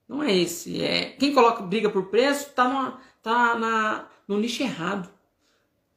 Não 0.09 0.23
é 0.23 0.35
esse. 0.35 0.81
É, 0.81 1.11
quem 1.11 1.35
coloca 1.35 1.61
briga 1.61 1.87
por 1.87 2.05
preço 2.07 2.47
está 2.47 2.99
tá 3.21 3.55
na, 3.55 4.07
no 4.27 4.39
nicho 4.39 4.63
errado. 4.63 5.07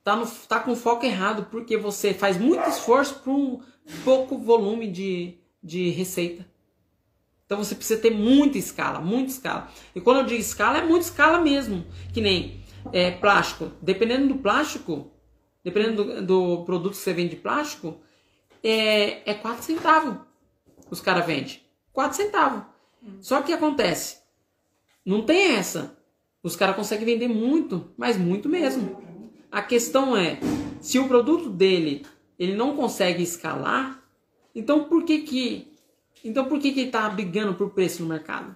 Tá, 0.04 0.14
no, 0.14 0.26
tá 0.26 0.60
com 0.60 0.76
foco 0.76 1.06
errado, 1.06 1.46
porque 1.50 1.78
você 1.78 2.12
faz 2.12 2.36
muito 2.36 2.68
esforço 2.68 3.20
para 3.20 3.32
um 3.32 3.62
pouco 4.04 4.36
volume 4.36 4.86
de, 4.86 5.38
de 5.62 5.88
receita. 5.88 6.46
Então 7.46 7.56
você 7.56 7.74
precisa 7.74 8.00
ter 8.00 8.10
muita 8.10 8.58
escala, 8.58 9.00
muita 9.00 9.30
escala. 9.30 9.70
E 9.94 10.00
quando 10.00 10.18
eu 10.18 10.26
digo 10.26 10.40
escala, 10.40 10.78
é 10.78 10.84
muita 10.84 11.06
escala 11.06 11.40
mesmo. 11.40 11.86
Que 12.12 12.20
nem 12.20 12.62
é, 12.92 13.12
plástico. 13.12 13.72
Dependendo 13.80 14.28
do 14.28 14.40
plástico, 14.40 15.10
dependendo 15.64 16.04
do, 16.04 16.26
do 16.26 16.64
produto 16.64 16.92
que 16.92 16.98
você 16.98 17.14
vende 17.14 17.36
de 17.36 17.36
plástico, 17.36 17.98
é, 18.62 19.30
é 19.30 19.34
4 19.34 19.62
centavos. 19.62 20.18
Os 20.90 21.00
caras 21.00 21.24
vendem. 21.24 21.60
4 21.92 22.16
centavos. 22.16 22.71
Só 23.20 23.42
que 23.42 23.52
acontece, 23.52 24.18
não 25.04 25.22
tem 25.22 25.56
essa. 25.56 25.96
Os 26.42 26.56
caras 26.56 26.76
conseguem 26.76 27.06
vender 27.06 27.28
muito, 27.28 27.92
mas 27.96 28.16
muito 28.16 28.48
mesmo. 28.48 29.00
A 29.50 29.62
questão 29.62 30.16
é, 30.16 30.38
se 30.80 30.98
o 30.98 31.08
produto 31.08 31.48
dele 31.48 32.04
ele 32.38 32.56
não 32.56 32.76
consegue 32.76 33.22
escalar, 33.22 34.02
então 34.54 34.84
por 34.84 35.04
que 35.04 35.20
que 35.20 35.72
então 36.24 36.44
por 36.44 36.58
que 36.58 36.72
que 36.72 36.80
ele 36.80 36.88
está 36.88 37.08
brigando 37.08 37.54
por 37.54 37.70
preço 37.70 38.02
no 38.02 38.08
mercado? 38.08 38.54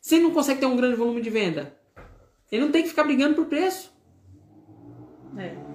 Se 0.00 0.16
ele 0.16 0.24
não 0.24 0.32
consegue 0.32 0.60
ter 0.60 0.66
um 0.66 0.76
grande 0.76 0.96
volume 0.96 1.20
de 1.20 1.30
venda, 1.30 1.76
ele 2.50 2.64
não 2.64 2.72
tem 2.72 2.82
que 2.82 2.88
ficar 2.88 3.04
brigando 3.04 3.34
por 3.34 3.46
preço. 3.46 3.92
É. 5.36 5.69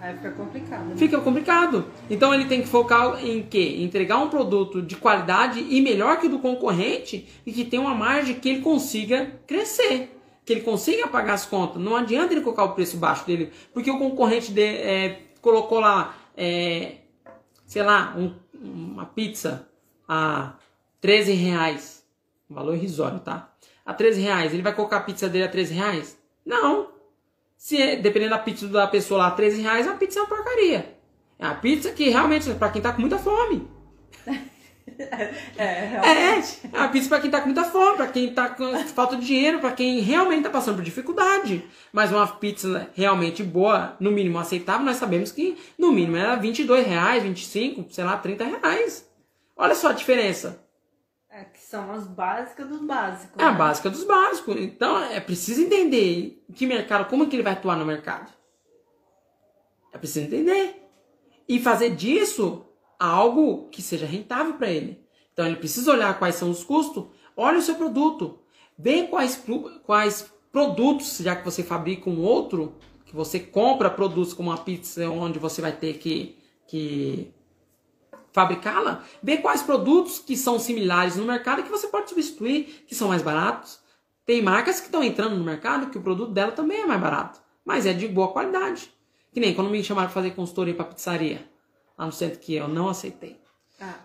Aí 0.00 0.14
fica 0.14 0.30
complicado. 0.30 0.84
Né? 0.84 0.96
Fica 0.96 1.20
complicado. 1.20 1.86
Então 2.08 2.32
ele 2.32 2.44
tem 2.44 2.62
que 2.62 2.68
focar 2.68 3.24
em 3.24 3.42
quê? 3.42 3.78
Entregar 3.80 4.18
um 4.18 4.28
produto 4.28 4.80
de 4.80 4.96
qualidade 4.96 5.66
e 5.68 5.80
melhor 5.80 6.20
que 6.20 6.26
o 6.26 6.30
do 6.30 6.38
concorrente 6.38 7.28
e 7.44 7.52
que 7.52 7.64
tenha 7.64 7.82
uma 7.82 7.94
margem 7.94 8.36
que 8.36 8.48
ele 8.48 8.60
consiga 8.60 9.32
crescer. 9.46 10.16
Que 10.44 10.52
ele 10.52 10.60
consiga 10.60 11.08
pagar 11.08 11.34
as 11.34 11.44
contas. 11.44 11.82
Não 11.82 11.96
adianta 11.96 12.32
ele 12.32 12.42
colocar 12.42 12.64
o 12.64 12.74
preço 12.74 12.96
baixo 12.96 13.26
dele, 13.26 13.52
porque 13.74 13.90
o 13.90 13.98
concorrente 13.98 14.52
de, 14.52 14.62
é, 14.62 15.22
colocou 15.42 15.80
lá, 15.80 16.14
é, 16.36 16.98
sei 17.66 17.82
lá, 17.82 18.14
um, 18.16 18.34
uma 18.54 19.04
pizza 19.04 19.68
a 20.08 20.54
13 21.00 21.32
reais. 21.32 22.04
Valor 22.48 22.74
irrisório, 22.74 23.18
tá? 23.18 23.52
A 23.84 23.92
13 23.92 24.20
reais. 24.20 24.54
Ele 24.54 24.62
vai 24.62 24.74
colocar 24.74 24.98
a 24.98 25.02
pizza 25.02 25.28
dele 25.28 25.44
a 25.44 25.48
13 25.48 25.74
reais? 25.74 26.18
Não. 26.46 26.97
Se 27.58 27.76
é, 27.76 27.96
dependendo 27.96 28.30
da 28.30 28.38
pizza 28.38 28.68
da 28.68 28.86
pessoa 28.86 29.18
lá, 29.18 29.30
13 29.32 29.60
reais, 29.62 29.88
a 29.88 29.94
pizza 29.94 30.20
é 30.20 30.22
uma 30.22 30.28
porcaria. 30.28 30.96
É 31.36 31.44
uma 31.44 31.56
pizza 31.56 31.90
que 31.90 32.08
realmente 32.08 32.48
é 32.48 32.54
pra 32.54 32.70
quem 32.70 32.80
tá 32.80 32.92
com 32.92 33.00
muita 33.00 33.18
fome. 33.18 33.68
É, 35.56 35.86
realmente. 35.86 36.60
É, 36.72 36.76
é 36.76 36.80
uma 36.80 36.88
pizza 36.88 37.08
pra 37.08 37.20
quem 37.20 37.30
tá 37.30 37.40
com 37.40 37.46
muita 37.46 37.62
fome, 37.64 37.96
pra 37.98 38.06
quem 38.08 38.32
tá 38.32 38.48
com 38.48 38.76
falta 38.88 39.16
de 39.16 39.26
dinheiro, 39.26 39.60
pra 39.60 39.70
quem 39.70 40.00
realmente 40.00 40.42
tá 40.42 40.50
passando 40.50 40.76
por 40.76 40.82
dificuldade. 40.82 41.64
Mas 41.92 42.10
uma 42.10 42.26
pizza 42.26 42.88
realmente 42.94 43.44
boa, 43.44 43.96
no 44.00 44.10
mínimo 44.10 44.38
aceitável, 44.38 44.84
nós 44.84 44.96
sabemos 44.96 45.30
que 45.30 45.56
no 45.78 45.92
mínimo 45.92 46.16
era 46.16 46.34
22 46.34 46.84
reais, 46.84 47.22
25, 47.22 47.86
sei 47.90 48.02
lá, 48.02 48.16
30 48.16 48.44
reais. 48.44 49.08
Olha 49.56 49.74
só 49.74 49.90
a 49.90 49.92
diferença. 49.92 50.58
É, 51.38 51.44
que 51.44 51.60
são 51.60 51.92
as 51.92 52.04
básicas 52.04 52.66
dos 52.66 52.80
básicos. 52.80 53.36
É 53.38 53.44
a 53.44 53.52
né? 53.52 53.58
básica 53.58 53.88
dos 53.88 54.02
básicos. 54.02 54.56
Então 54.56 55.00
é 55.04 55.20
preciso 55.20 55.62
entender 55.62 56.42
que 56.52 56.66
mercado, 56.66 57.08
como 57.08 57.22
é 57.22 57.26
que 57.28 57.36
ele 57.36 57.44
vai 57.44 57.52
atuar 57.52 57.76
no 57.76 57.86
mercado. 57.86 58.32
É 59.92 59.98
preciso 59.98 60.26
entender. 60.26 60.82
E 61.48 61.60
fazer 61.60 61.94
disso 61.94 62.66
algo 62.98 63.68
que 63.68 63.80
seja 63.80 64.04
rentável 64.04 64.54
para 64.54 64.68
ele. 64.68 65.06
Então 65.32 65.46
ele 65.46 65.54
precisa 65.54 65.92
olhar 65.92 66.18
quais 66.18 66.34
são 66.34 66.50
os 66.50 66.64
custos, 66.64 67.06
olha 67.36 67.58
o 67.58 67.62
seu 67.62 67.76
produto, 67.76 68.40
vê 68.76 69.04
quais, 69.04 69.40
quais 69.84 70.32
produtos, 70.50 71.18
já 71.18 71.36
que 71.36 71.44
você 71.44 71.62
fabrica 71.62 72.10
um 72.10 72.20
outro, 72.20 72.74
que 73.04 73.14
você 73.14 73.38
compra 73.38 73.88
produtos 73.88 74.34
como 74.34 74.50
uma 74.50 74.58
pizza 74.58 75.08
onde 75.08 75.38
você 75.38 75.62
vai 75.62 75.70
ter 75.70 75.98
que, 75.98 76.36
que 76.66 77.32
fabricá-la, 78.38 79.02
ver 79.20 79.38
quais 79.38 79.62
produtos 79.62 80.20
que 80.20 80.36
são 80.36 80.60
similares 80.60 81.16
no 81.16 81.24
mercado 81.24 81.64
que 81.64 81.68
você 81.68 81.88
pode 81.88 82.08
substituir, 82.08 82.84
que 82.86 82.94
são 82.94 83.08
mais 83.08 83.20
baratos. 83.20 83.80
Tem 84.24 84.40
marcas 84.40 84.78
que 84.78 84.86
estão 84.86 85.02
entrando 85.02 85.34
no 85.34 85.44
mercado 85.44 85.90
que 85.90 85.98
o 85.98 86.02
produto 86.02 86.30
dela 86.32 86.52
também 86.52 86.82
é 86.82 86.86
mais 86.86 87.00
barato, 87.00 87.40
mas 87.64 87.84
é 87.84 87.92
de 87.92 88.06
boa 88.06 88.28
qualidade. 88.28 88.92
Que 89.32 89.40
nem 89.40 89.54
quando 89.54 89.70
me 89.70 89.82
chamaram 89.82 90.06
para 90.06 90.14
fazer 90.14 90.30
consultoria 90.36 90.74
para 90.74 90.84
pizzaria, 90.84 91.50
lá 91.96 92.06
no 92.06 92.12
centro 92.12 92.38
que 92.38 92.54
eu 92.54 92.68
não 92.68 92.88
aceitei. 92.88 93.40
Ah. 93.80 93.98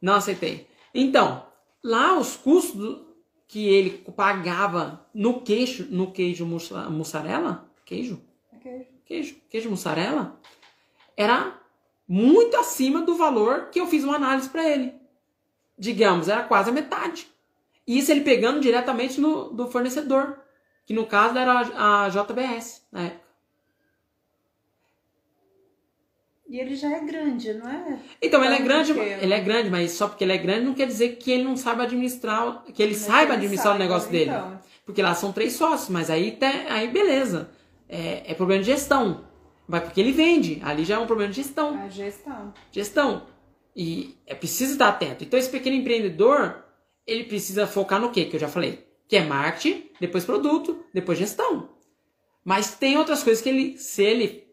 Não 0.00 0.14
aceitei. 0.14 0.68
Então, 0.94 1.44
lá 1.82 2.16
os 2.16 2.36
custos 2.36 3.00
que 3.48 3.66
ele 3.66 3.90
pagava 4.16 5.04
no 5.12 5.40
queijo, 5.40 5.88
no 5.90 6.12
queijo 6.12 6.46
mussarela, 6.46 7.68
queijo? 7.84 8.22
É 8.52 8.58
queijo. 8.58 8.86
Queijo, 9.04 9.36
queijo 9.50 9.70
mussarela, 9.70 10.40
era 11.16 11.61
muito 12.06 12.56
acima 12.56 13.02
do 13.02 13.14
valor 13.14 13.68
que 13.70 13.80
eu 13.80 13.86
fiz 13.86 14.04
uma 14.04 14.16
análise 14.16 14.48
para 14.48 14.68
ele. 14.68 14.94
Digamos, 15.78 16.28
era 16.28 16.42
quase 16.42 16.70
a 16.70 16.72
metade. 16.72 17.26
Isso 17.86 18.12
ele 18.12 18.20
pegando 18.20 18.60
diretamente 18.60 19.20
no, 19.20 19.50
do 19.50 19.66
fornecedor, 19.68 20.38
que 20.84 20.94
no 20.94 21.06
caso 21.06 21.36
era 21.36 21.52
a, 21.52 22.04
a 22.04 22.08
JBS 22.08 22.86
na 22.92 23.02
época. 23.02 23.22
E 26.52 26.60
ele 26.60 26.76
já 26.76 26.94
é 26.94 27.00
grande, 27.00 27.54
não 27.54 27.66
é? 27.66 27.98
Então, 28.20 28.44
ele 28.44 28.54
é 28.54 28.58
grande, 28.58 28.92
ele 28.92 29.32
é 29.32 29.40
grande, 29.40 29.70
mas 29.70 29.92
só 29.92 30.06
porque 30.06 30.22
ele 30.22 30.34
é 30.34 30.36
grande 30.36 30.66
não 30.66 30.74
quer 30.74 30.86
dizer 30.86 31.16
que 31.16 31.30
ele 31.30 31.44
não 31.44 31.56
saiba 31.56 31.84
administrar, 31.84 32.62
que 32.74 32.82
ele 32.82 32.92
mas 32.92 33.00
saiba 33.00 33.32
ele 33.32 33.36
administrar 33.36 33.72
sabe, 33.72 33.76
o 33.76 33.82
negócio 33.82 34.14
então. 34.14 34.50
dele. 34.50 34.58
Porque 34.84 35.00
lá 35.00 35.14
são 35.14 35.32
três 35.32 35.54
sócios, 35.54 35.88
mas 35.88 36.10
aí, 36.10 36.38
aí 36.68 36.88
beleza. 36.88 37.48
É, 37.88 38.32
é 38.32 38.34
problema 38.34 38.62
de 38.62 38.70
gestão. 38.70 39.24
Vai 39.68 39.80
porque 39.80 40.00
ele 40.00 40.12
vende. 40.12 40.60
Ali 40.62 40.84
já 40.84 40.96
é 40.96 40.98
um 40.98 41.06
problema 41.06 41.32
de 41.32 41.42
gestão. 41.42 41.74
A 41.78 41.88
gestão. 41.88 42.54
Gestão. 42.70 43.26
E 43.74 44.16
é 44.26 44.34
preciso 44.34 44.72
estar 44.72 44.88
atento. 44.88 45.24
Então 45.24 45.38
esse 45.38 45.50
pequeno 45.50 45.76
empreendedor, 45.76 46.64
ele 47.06 47.24
precisa 47.24 47.66
focar 47.66 48.00
no 48.00 48.10
quê? 48.10 48.26
Que 48.26 48.36
eu 48.36 48.40
já 48.40 48.48
falei. 48.48 48.86
Que 49.08 49.16
é 49.16 49.24
marketing, 49.24 49.90
depois 50.00 50.24
produto, 50.24 50.84
depois 50.92 51.18
gestão. 51.18 51.70
Mas 52.44 52.74
tem 52.74 52.96
outras 52.96 53.22
coisas 53.22 53.42
que 53.42 53.48
ele, 53.48 53.78
se 53.78 54.02
ele 54.02 54.44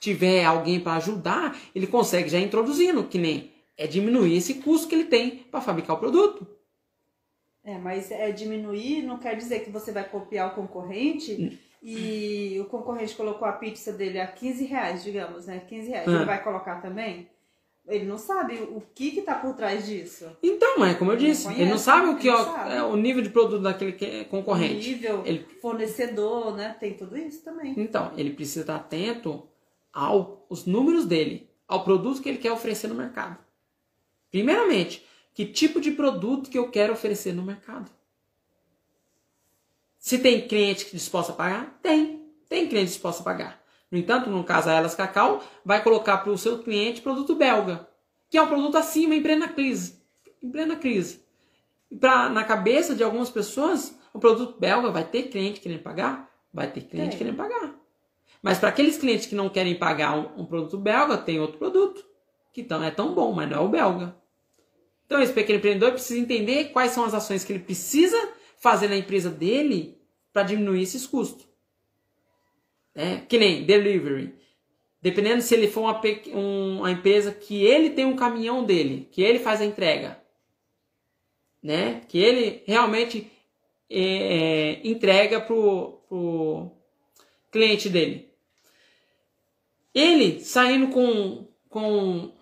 tiver 0.00 0.44
alguém 0.44 0.80
para 0.80 0.94
ajudar, 0.94 1.56
ele 1.74 1.86
consegue 1.86 2.28
já 2.28 2.40
introduzindo, 2.40 3.04
que 3.04 3.18
nem 3.18 3.52
é 3.76 3.86
diminuir 3.86 4.36
esse 4.36 4.54
custo 4.54 4.88
que 4.88 4.94
ele 4.94 5.04
tem 5.04 5.30
para 5.50 5.60
fabricar 5.60 5.96
o 5.96 5.98
produto. 5.98 6.46
É, 7.62 7.78
mas 7.78 8.10
é 8.10 8.32
diminuir 8.32 9.02
não 9.02 9.18
quer 9.18 9.36
dizer 9.36 9.60
que 9.60 9.70
você 9.70 9.92
vai 9.92 10.08
copiar 10.08 10.50
o 10.50 10.54
concorrente. 10.54 11.58
E 11.82 12.58
o 12.60 12.66
concorrente 12.66 13.14
colocou 13.14 13.48
a 13.48 13.52
pizza 13.52 13.92
dele 13.92 14.20
a 14.20 14.26
15 14.26 14.64
reais, 14.64 15.02
digamos, 15.02 15.46
né? 15.46 15.60
15 15.66 15.88
reais. 15.88 16.06
Ele 16.06 16.16
ah. 16.18 16.24
vai 16.24 16.42
colocar 16.42 16.76
também? 16.82 17.28
Ele 17.88 18.04
não 18.04 18.18
sabe 18.18 18.54
o 18.56 18.82
que 18.94 19.10
que 19.10 19.22
tá 19.22 19.34
por 19.34 19.54
trás 19.54 19.86
disso. 19.86 20.26
Então, 20.42 20.84
é 20.84 20.94
como 20.94 21.12
eu 21.12 21.16
disse, 21.16 21.46
ele 21.46 21.54
não, 21.54 21.60
ele 21.62 21.70
não 21.70 21.78
sabe 21.78 22.08
o 22.08 22.16
que 22.16 22.28
ó, 22.28 22.66
é 22.66 22.82
o 22.82 22.94
nível 22.94 23.22
de 23.22 23.30
produto 23.30 23.62
daquele 23.62 23.96
é 24.04 24.24
concorrente. 24.24 24.74
O 24.74 24.92
nível, 24.92 25.22
ele... 25.24 25.46
fornecedor, 25.60 26.54
né? 26.54 26.76
Tem 26.78 26.94
tudo 26.94 27.16
isso 27.16 27.42
também. 27.42 27.74
Então, 27.76 28.12
ele 28.16 28.30
precisa 28.30 28.60
estar 28.60 28.76
atento 28.76 29.48
aos 29.92 30.66
números 30.66 31.06
dele, 31.06 31.50
ao 31.66 31.82
produto 31.82 32.20
que 32.20 32.28
ele 32.28 32.38
quer 32.38 32.52
oferecer 32.52 32.88
no 32.88 32.94
mercado. 32.94 33.38
Primeiramente, 34.30 35.04
que 35.34 35.44
tipo 35.46 35.80
de 35.80 35.90
produto 35.90 36.50
que 36.50 36.58
eu 36.58 36.70
quero 36.70 36.92
oferecer 36.92 37.32
no 37.32 37.42
mercado? 37.42 37.90
Se 40.00 40.18
tem 40.18 40.48
cliente 40.48 40.86
que 40.86 40.96
disposto 40.96 41.30
a 41.30 41.34
pagar? 41.34 41.78
Tem. 41.82 42.26
Tem 42.48 42.66
cliente 42.66 42.88
disposto 42.88 43.20
a 43.20 43.22
pagar. 43.22 43.62
No 43.90 43.98
entanto, 43.98 44.30
no 44.30 44.42
caso 44.42 44.70
a 44.70 44.72
Elas 44.72 44.94
Cacau, 44.94 45.44
vai 45.62 45.82
colocar 45.82 46.18
para 46.18 46.32
o 46.32 46.38
seu 46.38 46.62
cliente 46.62 47.02
produto 47.02 47.34
belga, 47.34 47.86
que 48.30 48.38
é 48.38 48.42
um 48.42 48.48
produto 48.48 48.78
acima 48.78 49.14
em 49.14 49.22
plena 49.22 49.46
crise. 49.46 50.00
Em 50.42 50.50
plena 50.50 50.74
crise. 50.74 51.22
Pra, 52.00 52.30
na 52.30 52.42
cabeça 52.44 52.94
de 52.94 53.04
algumas 53.04 53.28
pessoas, 53.28 53.94
o 54.14 54.18
produto 54.18 54.58
belga 54.58 54.90
vai 54.90 55.04
ter 55.04 55.24
cliente 55.24 55.60
querendo 55.60 55.82
pagar? 55.82 56.30
Vai 56.52 56.72
ter 56.72 56.80
cliente 56.80 57.18
querendo 57.18 57.36
pagar. 57.36 57.74
Mas 58.42 58.58
para 58.58 58.70
aqueles 58.70 58.96
clientes 58.96 59.26
que 59.26 59.34
não 59.34 59.50
querem 59.50 59.78
pagar 59.78 60.16
um, 60.16 60.40
um, 60.42 60.46
produto 60.46 60.78
belga, 60.78 61.18
tem 61.18 61.38
outro 61.38 61.58
produto, 61.58 62.02
que 62.54 62.62
não 62.62 62.82
é 62.82 62.90
tão 62.90 63.12
bom, 63.12 63.32
mas 63.32 63.50
não 63.50 63.58
é 63.58 63.60
o 63.60 63.68
belga. 63.68 64.16
Então 65.04 65.20
esse 65.20 65.32
pequeno 65.32 65.58
empreendedor 65.58 65.92
precisa 65.92 66.18
entender 66.18 66.70
quais 66.72 66.92
são 66.92 67.04
as 67.04 67.12
ações 67.12 67.44
que 67.44 67.52
ele 67.52 67.62
precisa 67.62 68.16
fazer 68.60 68.88
na 68.88 68.96
empresa 68.96 69.30
dele 69.30 69.98
para 70.32 70.44
diminuir 70.44 70.82
esses 70.82 71.06
custos. 71.06 71.48
É, 72.94 73.16
que 73.16 73.38
nem 73.38 73.64
delivery. 73.64 74.34
Dependendo 75.02 75.40
se 75.40 75.54
ele 75.54 75.66
for 75.66 75.80
uma, 75.80 76.00
uma 76.34 76.90
empresa 76.90 77.32
que 77.32 77.64
ele 77.64 77.90
tem 77.90 78.04
um 78.04 78.14
caminhão 78.14 78.62
dele, 78.62 79.08
que 79.10 79.22
ele 79.22 79.38
faz 79.38 79.60
a 79.60 79.64
entrega, 79.64 80.22
né? 81.62 82.02
Que 82.06 82.18
ele 82.18 82.62
realmente 82.66 83.30
é, 83.88 84.02
é, 84.02 84.86
entrega 84.86 85.40
pro, 85.40 86.02
pro 86.06 86.70
cliente 87.50 87.88
dele. 87.88 88.28
Ele 89.94 90.40
saindo 90.40 90.88
com, 90.88 91.48
com 91.70 92.32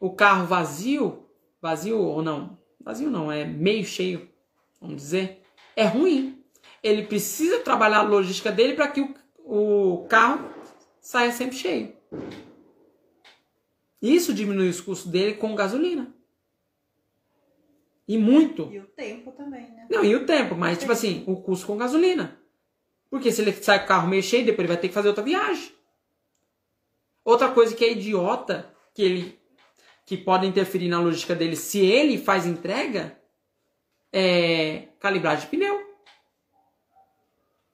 o 0.00 0.10
carro 0.10 0.46
vazio, 0.46 1.24
vazio 1.62 2.00
ou 2.00 2.20
não? 2.20 2.58
Vazio 2.80 3.10
não, 3.10 3.30
é 3.30 3.44
meio 3.44 3.84
cheio, 3.84 4.28
vamos 4.80 4.96
dizer 4.96 5.38
é 5.78 5.84
ruim. 5.84 6.42
Ele 6.82 7.04
precisa 7.04 7.60
trabalhar 7.60 7.98
a 7.98 8.02
logística 8.02 8.50
dele 8.50 8.74
para 8.74 8.88
que 8.88 9.00
o, 9.00 9.14
o 9.44 10.06
carro 10.08 10.50
saia 11.00 11.30
sempre 11.30 11.56
cheio. 11.56 11.96
Isso 14.02 14.34
diminui 14.34 14.68
os 14.68 14.80
custos 14.80 15.10
dele 15.10 15.34
com 15.34 15.54
gasolina. 15.54 16.12
E 18.08 18.18
muito. 18.18 18.68
E 18.72 18.80
o 18.80 18.86
tempo 18.86 19.30
também, 19.32 19.70
né? 19.70 19.86
Não, 19.88 20.04
e 20.04 20.16
o 20.16 20.26
tempo, 20.26 20.56
mas 20.56 20.76
o 20.76 20.80
tipo 20.80 20.92
tempo. 20.92 20.92
assim, 20.92 21.24
o 21.28 21.36
custo 21.36 21.66
com 21.66 21.76
gasolina. 21.76 22.40
Porque 23.08 23.30
se 23.30 23.40
ele 23.40 23.52
sai 23.52 23.78
com 23.78 23.84
o 23.84 23.88
carro 23.88 24.08
meio 24.08 24.22
cheio, 24.22 24.44
depois 24.44 24.60
ele 24.60 24.74
vai 24.74 24.80
ter 24.80 24.88
que 24.88 24.94
fazer 24.94 25.08
outra 25.08 25.22
viagem. 25.22 25.72
Outra 27.24 27.50
coisa 27.50 27.74
que 27.74 27.84
é 27.84 27.92
idiota, 27.92 28.74
que 28.92 29.02
ele 29.02 29.38
que 30.04 30.16
pode 30.16 30.46
interferir 30.46 30.88
na 30.88 30.98
logística 30.98 31.34
dele 31.34 31.54
se 31.54 31.80
ele 31.80 32.16
faz 32.16 32.46
entrega, 32.46 33.17
é 34.12 34.88
calibragem 35.00 35.44
de 35.44 35.50
pneu. 35.50 35.80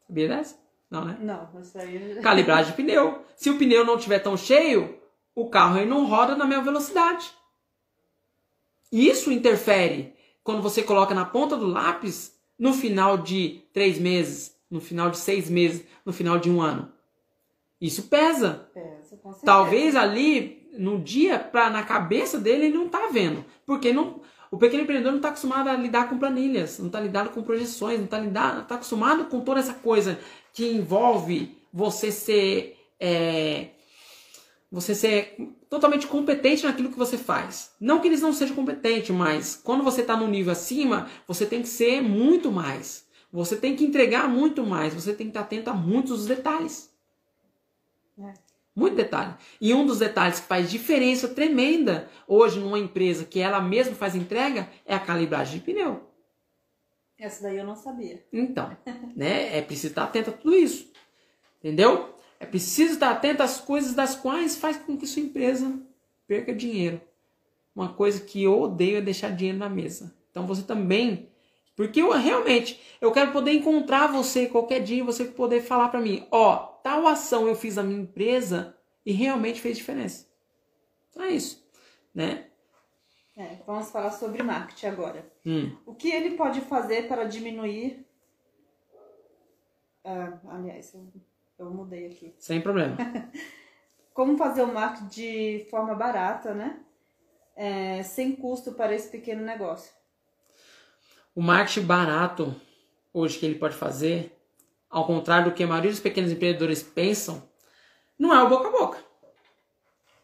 Sabia 0.07 0.29
dessa? 0.29 0.59
Não, 0.91 1.05
né? 1.05 1.19
Não, 1.21 1.61
isso 1.61 1.79
aí. 1.79 2.21
Calibragem 2.23 2.71
de 2.71 2.77
pneu. 2.77 3.25
Se 3.37 3.51
o 3.51 3.59
pneu 3.59 3.85
não 3.85 3.97
estiver 3.97 4.19
tão 4.21 4.37
cheio, 4.37 5.01
o 5.35 5.49
carro 5.49 5.79
aí 5.79 5.87
não 5.87 6.07
roda 6.07 6.37
na 6.37 6.45
mesma 6.45 6.65
velocidade. 6.65 7.33
Isso 8.93 9.33
interfere 9.33 10.15
quando 10.43 10.63
você 10.63 10.83
coloca 10.83 11.15
na 11.15 11.25
ponta 11.25 11.57
do 11.57 11.67
lápis 11.67 12.39
no 12.59 12.73
final 12.73 13.19
de 13.19 13.63
três 13.73 13.99
meses, 13.99 14.57
no 14.71 14.81
final 14.81 15.11
de 15.11 15.19
seis 15.19 15.51
meses, 15.51 15.85
no 16.05 16.13
final 16.13 16.39
de 16.39 16.51
um 16.51 16.61
ano. 16.61 16.93
Isso 17.81 18.05
pesa. 18.05 18.71
Pesa, 18.73 19.17
com 19.17 19.33
certeza. 19.33 19.45
Talvez 19.45 19.97
ali 19.97 20.69
no 20.79 21.01
dia, 21.01 21.39
pra, 21.39 21.71
na 21.71 21.83
cabeça 21.83 22.39
dele, 22.39 22.67
ele 22.67 22.79
não 22.79 22.89
tá 22.89 23.09
vendo. 23.09 23.45
Porque 23.67 23.93
não, 23.93 24.21
o 24.55 24.57
pequeno 24.57 24.85
empreendedor 24.85 25.11
não 25.11 25.19
está 25.19 25.31
acostumado 25.31 25.69
a 25.69 25.75
lidar 25.75 26.09
com 26.09 26.17
planilhas, 26.17 26.79
não 26.79 26.87
está 26.87 27.01
lidado 27.01 27.31
com 27.31 27.43
projeções, 27.43 27.99
não 27.99 28.05
está 28.05 28.63
tá 28.63 28.77
acostumado 28.77 29.25
com 29.25 29.41
toda 29.41 29.59
essa 29.59 29.75
coisa 29.75 30.17
que 30.53 30.65
envolve 30.65 31.59
você 31.73 32.13
ser 32.13 32.79
é, 33.01 33.71
você 34.71 34.95
ser 34.95 35.35
totalmente 35.69 36.07
competente 36.07 36.65
naquilo 36.65 36.89
que 36.89 36.97
você 36.97 37.19
faz. 37.19 37.73
Não 37.81 37.99
que 37.99 38.07
eles 38.07 38.23
não 38.23 38.33
sejam 38.33 38.55
competentes, 38.55 39.11
mas 39.11 39.57
quando 39.57 39.83
você 39.83 40.03
está 40.03 40.17
no 40.17 40.29
nível 40.29 40.53
acima, 40.53 41.09
você 41.27 41.45
tem 41.45 41.61
que 41.61 41.69
ser 41.69 42.01
muito 42.01 42.53
mais. 42.53 43.05
Você 43.33 43.57
tem 43.57 43.75
que 43.75 43.85
entregar 43.85 44.29
muito 44.29 44.65
mais. 44.65 44.95
Você 44.95 45.13
tem 45.13 45.27
que 45.27 45.31
estar 45.31 45.41
atento 45.41 45.69
a 45.69 45.75
muitos 45.75 46.27
detalhes. 46.27 46.95
É. 48.21 48.44
Muito 48.75 48.97
detalhe. 48.97 49.35
E 49.61 49.73
um 49.73 49.87
dos 49.87 50.01
detalhes 50.01 50.41
que 50.41 50.47
faz 50.47 50.71
diferença 50.71 51.29
tremenda 51.29 52.09
hoje 52.27 52.59
numa 52.59 52.79
empresa 52.79 53.25
que 53.25 53.39
ela 53.39 53.61
mesma 53.61 53.95
faz 53.95 54.15
entrega 54.17 54.69
é 54.85 54.95
a 54.95 54.99
calibragem 54.99 55.59
de 55.59 55.65
pneu. 55.65 56.03
Essa 57.17 57.45
daí 57.45 57.57
eu 57.57 57.65
não 57.65 57.77
sabia. 57.77 58.25
Então, 58.33 58.77
né? 59.15 59.57
É 59.57 59.63
preciso 59.63 59.89
estar 59.89 60.05
atento 60.05 60.31
a 60.31 60.33
tudo 60.33 60.55
isso. 60.55 60.93
Entendeu? 61.59 62.15
É 62.41 62.45
preciso 62.45 62.95
estar 62.95 63.11
atento 63.11 63.43
às 63.43 63.61
coisas 63.61 63.95
das 63.95 64.17
quais 64.17 64.57
faz 64.57 64.77
com 64.77 64.97
que 64.97 65.07
sua 65.07 65.23
empresa 65.23 65.81
perca 66.27 66.53
dinheiro. 66.53 67.01
Uma 67.75 67.93
coisa 67.93 68.21
que 68.21 68.43
eu 68.43 68.61
odeio 68.61 68.99
é 68.99 69.01
deixar 69.01 69.31
dinheiro 69.31 69.59
na 69.59 69.69
mesa. 69.69 70.15
Então 70.31 70.47
você 70.47 70.63
também 70.63 71.29
porque 71.77 72.01
eu 72.01 72.13
realmente, 72.13 72.81
eu 73.01 73.13
quero 73.13 73.33
poder 73.33 73.53
encontrar 73.53 74.07
você 74.07 74.47
qualquer 74.47 74.81
dia, 74.81 75.05
você 75.05 75.25
poder 75.25 75.61
falar 75.63 75.89
para 75.89 76.01
mim, 76.01 76.27
ó, 76.31 76.57
tal 76.83 77.07
ação 77.07 77.49
eu 77.49 77.55
fiz 77.55 77.77
na 77.77 77.83
minha 77.83 78.01
empresa 78.01 78.77
e 79.05 79.13
realmente 79.13 79.61
fez 79.61 79.77
diferença. 79.77 80.27
É 81.19 81.29
isso, 81.29 81.67
né? 82.15 82.47
É, 83.37 83.57
vamos 83.67 83.91
falar 83.91 84.11
sobre 84.13 84.43
marketing 84.43 84.87
agora. 84.87 85.33
Hum. 85.45 85.77
O 85.85 85.95
que 85.95 86.11
ele 86.11 86.37
pode 86.37 86.61
fazer 86.63 87.09
para 87.09 87.25
diminuir... 87.25 88.07
Ah, 90.05 90.39
aliás, 90.49 90.95
eu, 90.95 91.07
eu 91.59 91.71
mudei 91.71 92.07
aqui. 92.07 92.35
Sem 92.39 92.61
problema. 92.61 92.97
Como 94.13 94.37
fazer 94.37 94.63
o 94.63 94.73
marketing 94.73 95.09
de 95.09 95.67
forma 95.71 95.95
barata, 95.95 96.55
né? 96.55 96.85
é, 97.57 98.03
sem 98.03 98.35
custo 98.35 98.73
para 98.73 98.95
esse 98.95 99.11
pequeno 99.11 99.43
negócio? 99.43 99.93
O 101.37 101.43
marketing 101.43 101.87
barato 101.87 102.55
hoje 103.13 103.41
que 103.41 103.45
ele 103.45 103.57
pode 103.57 103.75
fazer, 103.75 104.41
ao 104.89 105.05
contrário 105.05 105.51
do 105.51 105.55
que 105.55 105.65
a 105.65 105.67
maioria 105.67 105.91
dos 105.91 105.99
pequenos 105.99 106.31
empreendedores 106.31 106.81
pensam, 106.81 107.43
não 108.17 108.33
é 108.33 108.41
o 108.41 108.49
boca 108.49 108.69
a 108.69 108.71
boca. 108.71 109.05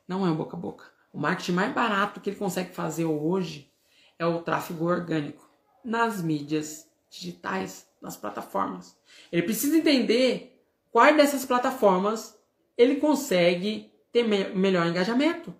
Não 0.07 0.25
é 0.25 0.31
o 0.31 0.35
boca 0.37 0.57
a 0.57 0.61
boca. 0.61 0.85
O 1.13 1.19
marketing 1.19 1.51
mais 1.51 1.75
barato 1.75 2.21
que 2.21 2.31
ele 2.31 2.37
consegue 2.37 2.73
fazer 2.73 3.07
hoje 3.07 3.73
é 4.21 4.25
o 4.25 4.41
tráfego 4.41 4.85
orgânico 4.85 5.51
nas 5.85 6.23
mídias 6.23 6.89
digitais, 7.11 7.89
nas 8.01 8.17
plataformas. 8.17 8.97
Ele 9.33 9.43
precisa 9.43 9.77
entender 9.77 10.65
quais 10.93 11.17
dessas 11.17 11.45
plataformas 11.45 12.39
ele 12.79 13.01
consegue 13.01 13.93
ter 14.13 14.23
me 14.23 14.45
melhor 14.51 14.87
engajamento. 14.87 15.53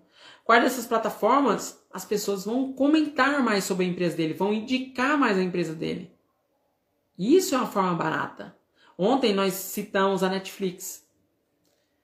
Quais 0.45 0.63
dessas 0.63 0.85
plataformas 0.85 1.77
as 1.93 2.05
pessoas 2.05 2.45
vão 2.45 2.73
comentar 2.73 3.43
mais 3.43 3.63
sobre 3.63 3.85
a 3.85 3.89
empresa 3.89 4.15
dele, 4.15 4.33
vão 4.33 4.53
indicar 4.53 5.17
mais 5.17 5.37
a 5.37 5.43
empresa 5.43 5.73
dele. 5.73 6.11
Isso 7.17 7.53
é 7.53 7.57
uma 7.57 7.67
forma 7.67 7.93
barata. 7.93 8.55
Ontem 8.97 9.33
nós 9.33 9.53
citamos 9.53 10.23
a 10.23 10.29
Netflix. 10.29 11.05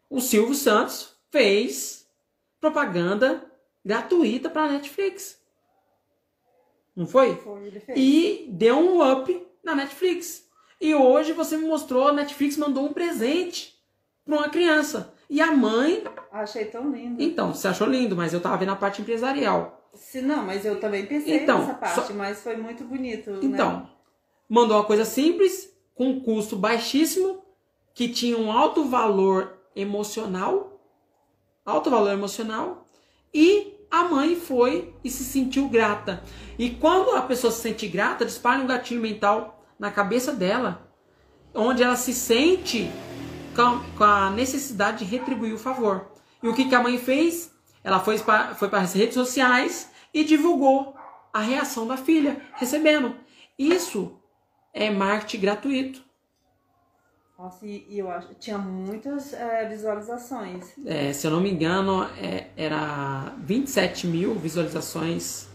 O 0.10 0.22
Silvio 0.22 0.56
Santos 0.56 1.16
fez 1.30 2.08
propaganda 2.60 3.46
gratuita 3.84 4.50
para 4.50 4.64
a 4.64 4.72
Netflix. 4.74 5.42
Não 6.96 7.06
foi? 7.06 7.36
Foi. 7.36 7.72
E 7.96 8.48
deu 8.50 8.78
um 8.78 9.12
up 9.12 9.48
na 9.64 9.76
Netflix. 9.76 10.48
E 10.80 10.94
hoje 10.94 11.34
você 11.34 11.58
me 11.58 11.68
mostrou, 11.68 12.08
a 12.08 12.14
Netflix 12.14 12.58
mandou 12.58 12.86
um 12.86 12.94
presente 12.94 13.78
para 14.26 14.36
uma 14.36 14.50
criança. 14.50 15.14
E 15.30 15.42
a 15.42 15.52
mãe. 15.52 16.04
Achei 16.32 16.66
tão 16.66 16.92
lindo. 16.92 17.22
Então, 17.22 17.54
você 17.54 17.68
achou 17.68 17.88
lindo, 17.88 18.16
mas 18.16 18.34
eu 18.34 18.42
tava 18.42 18.58
vendo 18.58 18.72
a 18.72 18.76
parte 18.76 19.02
empresarial. 19.02 19.77
Se 19.94 20.22
não, 20.22 20.46
mas 20.46 20.66
eu 20.66 20.80
também 20.80 21.06
pensei 21.06 21.38
Então, 21.44 21.60
nessa 21.60 21.74
parte, 21.74 22.08
só- 22.08 22.14
mas 22.14 22.42
foi 22.42 22.56
muito 22.58 22.84
bonito. 22.84 23.32
né? 23.32 23.40
Então, 23.44 23.90
mandou 24.50 24.78
uma 24.78 24.84
coisa 24.84 25.06
simples, 25.06 25.70
com 25.96 26.10
um 26.12 26.20
custo 26.20 26.56
baixíssimo, 26.56 27.44
que 27.94 28.08
tinha 28.10 28.38
um 28.38 28.52
alto 28.52 28.86
valor 28.86 29.58
emocional, 29.76 30.80
alto 31.66 31.90
valor 31.90 32.12
emocional, 32.12 32.88
e 33.34 33.74
a 33.90 34.04
mãe 34.04 34.36
foi 34.36 34.94
e 35.04 35.10
se 35.10 35.24
sentiu 35.24 35.68
grata. 35.70 36.24
E 36.60 36.70
quando 36.70 37.12
a 37.16 37.22
pessoa 37.22 37.52
se 37.52 37.62
sente 37.62 37.88
grata, 37.88 38.26
dispara 38.26 38.62
um 38.62 38.68
gatilho 38.68 39.02
mental 39.02 39.64
na 39.80 39.90
cabeça 39.92 40.32
dela, 40.34 40.88
onde 41.54 41.82
ela 41.82 41.96
se 41.96 42.14
sente 42.14 42.90
com 43.56 43.62
a- 43.62 43.82
com 43.98 44.04
a 44.04 44.30
necessidade 44.30 45.00
de 45.00 45.06
retribuir 45.06 45.54
o 45.54 45.58
favor. 45.58 46.12
E 46.44 46.48
o 46.48 46.54
que, 46.54 46.66
que 46.70 46.76
a 46.76 46.82
mãe 46.84 46.98
fez? 47.00 47.52
Ela 47.84 48.00
foi 48.00 48.20
para, 48.20 48.56
foi 48.56 48.70
para 48.70 48.82
as 48.82 48.94
redes 48.94 49.14
sociais 49.14 49.90
e 50.14 50.24
divulgou 50.24 50.96
a 51.34 51.42
reação 51.42 51.88
da 51.88 51.98
filha, 51.98 52.42
recebendo. 52.56 53.16
Isso 53.58 54.20
é 54.74 54.90
marketing 54.90 55.40
gratuito. 55.42 56.08
Nossa, 57.38 57.66
e, 57.68 57.86
e 57.90 58.00
eu 58.00 58.10
acho 58.10 58.34
tinha 58.36 58.58
muitas 58.58 59.32
é, 59.34 59.68
visualizações. 59.70 60.74
É, 60.86 61.14
se 61.14 61.28
eu 61.28 61.32
não 61.32 61.40
me 61.40 61.52
engano, 61.52 62.04
é, 62.20 62.48
era 62.58 63.36
27 63.44 64.08
mil 64.08 64.34
visualizações 64.34 65.48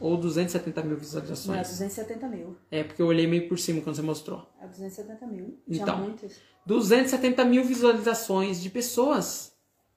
ou 0.00 0.16
270 0.16 0.80
mil 0.82 0.90
Não, 0.92 0.96
é 0.96 1.00
visualizações. 1.00 1.58
270 1.68 2.28
mil. 2.28 2.56
É 2.70 2.82
porque 2.82 3.02
eu 3.02 3.06
olhei 3.06 3.26
meio 3.26 3.46
por 3.46 3.58
cima 3.58 3.82
quando 3.82 3.96
você 3.96 4.02
mostrou. 4.02 4.48
É 4.62 4.66
270 4.66 5.26
mil. 5.26 5.58
Tinha 5.70 5.82
Então. 5.82 5.98
muitos. 5.98 6.36
270 6.64 7.44
mil 7.44 7.62
visualizações 7.64 8.60
de 8.62 8.70
pessoas 8.70 9.52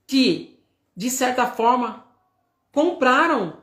que, 0.06 0.51
de 0.96 1.10
certa 1.10 1.48
forma, 1.48 2.06
compraram, 2.72 3.58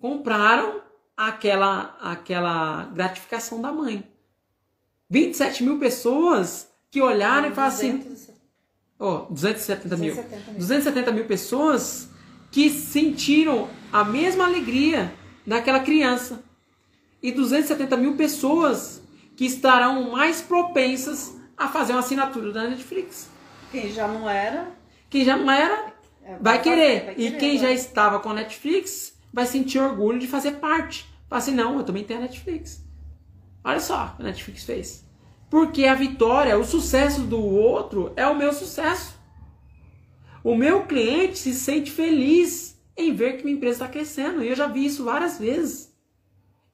compraram 0.00 0.82
aquela, 1.16 1.96
aquela 2.00 2.84
gratificação 2.86 3.60
da 3.60 3.72
mãe. 3.72 4.04
27 5.08 5.62
mil 5.64 5.78
pessoas 5.78 6.70
que 6.90 7.00
olharam 7.00 7.48
e 7.48 7.54
falaram 7.54 7.74
assim, 7.74 7.96
200, 7.98 8.30
ó, 8.98 9.26
270 9.30 9.96
mil. 9.96 10.14
270 10.14 10.50
mil. 10.50 10.58
270 10.58 11.12
mil 11.12 11.24
pessoas 11.26 12.08
que 12.50 12.70
sentiram 12.70 13.68
a 13.92 14.04
mesma 14.04 14.44
alegria 14.44 15.12
daquela 15.46 15.80
criança. 15.80 16.42
E 17.22 17.30
270 17.30 17.96
mil 17.96 18.16
pessoas 18.16 19.02
que 19.36 19.44
estarão 19.44 20.10
mais 20.10 20.40
propensas 20.42 21.36
a 21.56 21.68
fazer 21.68 21.92
uma 21.92 22.00
assinatura 22.00 22.52
da 22.52 22.68
Netflix. 22.68 23.28
Quem 23.70 23.90
já 23.92 24.06
não 24.08 24.28
era, 24.28 24.70
Quem 25.08 25.24
já 25.24 25.36
não 25.36 25.50
era, 25.50 25.91
vai 26.40 26.58
fazer, 26.58 26.62
querer. 26.62 27.04
vai 27.04 27.14
E 27.14 27.16
querer, 27.16 27.38
quem 27.38 27.58
já 27.58 27.66
vai. 27.66 27.74
estava 27.74 28.20
com 28.20 28.30
a 28.30 28.34
Netflix 28.34 29.18
vai 29.32 29.46
sentir 29.46 29.78
orgulho 29.78 30.18
de 30.18 30.26
fazer 30.26 30.52
parte. 30.52 31.06
Fala 31.28 31.40
assim, 31.40 31.54
não, 31.54 31.78
eu 31.78 31.84
também 31.84 32.04
tenho 32.04 32.20
a 32.20 32.22
Netflix. 32.22 32.84
Olha 33.64 33.80
só 33.80 34.06
o 34.06 34.16
que 34.16 34.22
a 34.22 34.26
Netflix 34.26 34.64
fez. 34.64 35.04
Porque 35.48 35.84
a 35.84 35.94
vitória, 35.94 36.58
o 36.58 36.64
sucesso 36.64 37.22
do 37.22 37.40
outro 37.40 38.12
é 38.16 38.26
o 38.26 38.34
meu 38.34 38.52
sucesso. 38.52 39.20
O 40.42 40.54
meu 40.54 40.86
cliente 40.86 41.38
se 41.38 41.54
sente 41.54 41.90
feliz 41.90 42.80
em 42.96 43.14
ver 43.14 43.36
que 43.36 43.44
minha 43.44 43.56
empresa 43.56 43.84
está 43.84 43.88
crescendo. 43.88 44.42
E 44.42 44.48
eu 44.48 44.56
já 44.56 44.66
vi 44.66 44.84
isso 44.84 45.04
várias 45.04 45.38
vezes. 45.38 45.92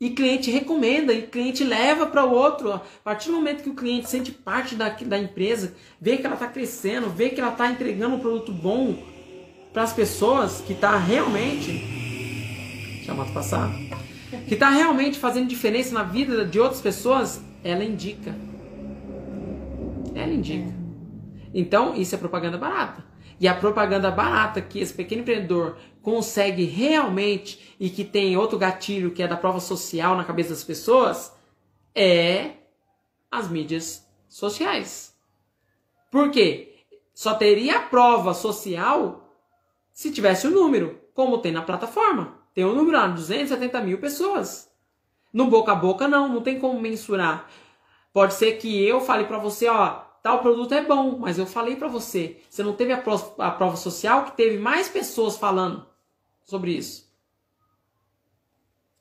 E 0.01 0.11
cliente 0.11 0.51
recomenda, 0.51 1.13
e 1.13 1.27
cliente 1.27 1.65
leva 1.65 2.07
para 2.07 2.25
o 2.25 2.33
outro. 2.33 2.73
A 2.73 2.81
partir 3.03 3.29
do 3.29 3.35
momento 3.35 3.65
que 3.65 3.71
o 3.71 3.75
cliente 3.75 4.09
sente 4.09 4.31
parte 4.31 4.77
da, 4.77 4.89
da 4.89 5.19
empresa, 5.19 5.75
vê 6.01 6.17
que 6.17 6.25
ela 6.25 6.37
está 6.37 6.47
crescendo, 6.47 7.11
vê 7.11 7.31
que 7.31 7.41
ela 7.41 7.51
está 7.51 7.69
entregando 7.71 8.15
um 8.15 8.21
produto 8.21 8.53
bom 8.53 8.97
para 9.73 9.83
as 9.83 9.93
pessoas, 9.93 10.61
que 10.61 10.73
está 10.73 10.97
realmente. 10.97 11.97
Moto 13.15 13.33
passar. 13.33 13.73
Que 14.47 14.55
está 14.55 14.69
realmente 14.71 15.19
fazendo 15.19 15.49
diferença 15.49 15.95
na 15.95 16.03
vida 16.03 16.45
de 16.45 16.61
outras 16.61 16.81
pessoas, 16.81 17.43
ela 17.65 17.83
indica. 17.83 18.35
Ela 20.15 20.33
indica. 20.33 20.75
Então, 21.55 21.95
isso 21.95 22.15
é 22.15 22.19
propaganda 22.19 22.59
barata. 22.59 23.05
E 23.41 23.47
a 23.49 23.55
propaganda 23.55 24.11
barata 24.11 24.61
que 24.61 24.81
esse 24.81 24.93
pequeno 24.93 25.23
empreendedor 25.23 25.79
consegue 26.03 26.65
realmente 26.65 27.75
e 27.79 27.89
que 27.89 28.05
tem 28.05 28.37
outro 28.37 28.59
gatilho 28.59 29.13
que 29.13 29.23
é 29.23 29.29
da 29.29 29.37
prova 29.37 29.61
social 29.61 30.17
na 30.17 30.25
cabeça 30.25 30.51
das 30.51 30.65
pessoas 30.65 31.33
é 31.95 32.53
as 33.31 33.49
mídias 33.49 34.07
sociais. 34.29 35.15
Por 36.11 36.31
quê? 36.31 36.85
Só 37.15 37.35
teria 37.35 37.79
a 37.79 37.83
prova 37.83 38.35
social 38.35 39.28
se 39.99 40.13
tivesse 40.13 40.47
o 40.47 40.51
número, 40.51 41.01
como 41.13 41.39
tem 41.39 41.51
na 41.51 41.61
plataforma. 41.63 42.39
Tem 42.55 42.65
um 42.65 42.73
número 42.73 42.97
lá, 42.97 43.09
270 43.09 43.81
mil 43.81 43.99
pessoas. 43.99 44.71
No 45.33 45.49
boca 45.51 45.73
a 45.73 45.75
boca, 45.75 46.07
não, 46.07 46.29
não 46.29 46.41
tem 46.41 46.61
como 46.61 46.81
mensurar. 46.81 47.51
Pode 48.13 48.35
ser 48.35 48.59
que 48.59 48.81
eu 48.87 49.01
fale 49.01 49.25
pra 49.25 49.39
você, 49.39 49.67
ó, 49.69 49.89
tal 50.23 50.39
produto 50.41 50.73
é 50.73 50.85
bom, 50.85 51.19
mas 51.19 51.37
eu 51.37 51.47
falei 51.47 51.75
pra 51.75 51.89
você. 51.89 52.41
Você 52.49 52.63
não 52.63 52.75
teve 52.75 52.93
a 52.93 52.99
prova, 53.03 53.45
a 53.45 53.51
prova 53.51 53.75
social 53.77 54.25
que 54.27 54.37
teve 54.37 54.57
mais 54.57 54.89
pessoas 54.89 55.37
falando 55.37 55.85
sobre 56.45 56.71
isso. 56.77 57.13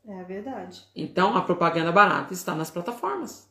É 0.08 0.24
verdade. 0.24 0.84
Então 0.96 1.38
a 1.38 1.44
propaganda 1.44 1.92
barata 1.92 2.34
está 2.34 2.56
nas 2.56 2.72
plataformas. 2.72 3.48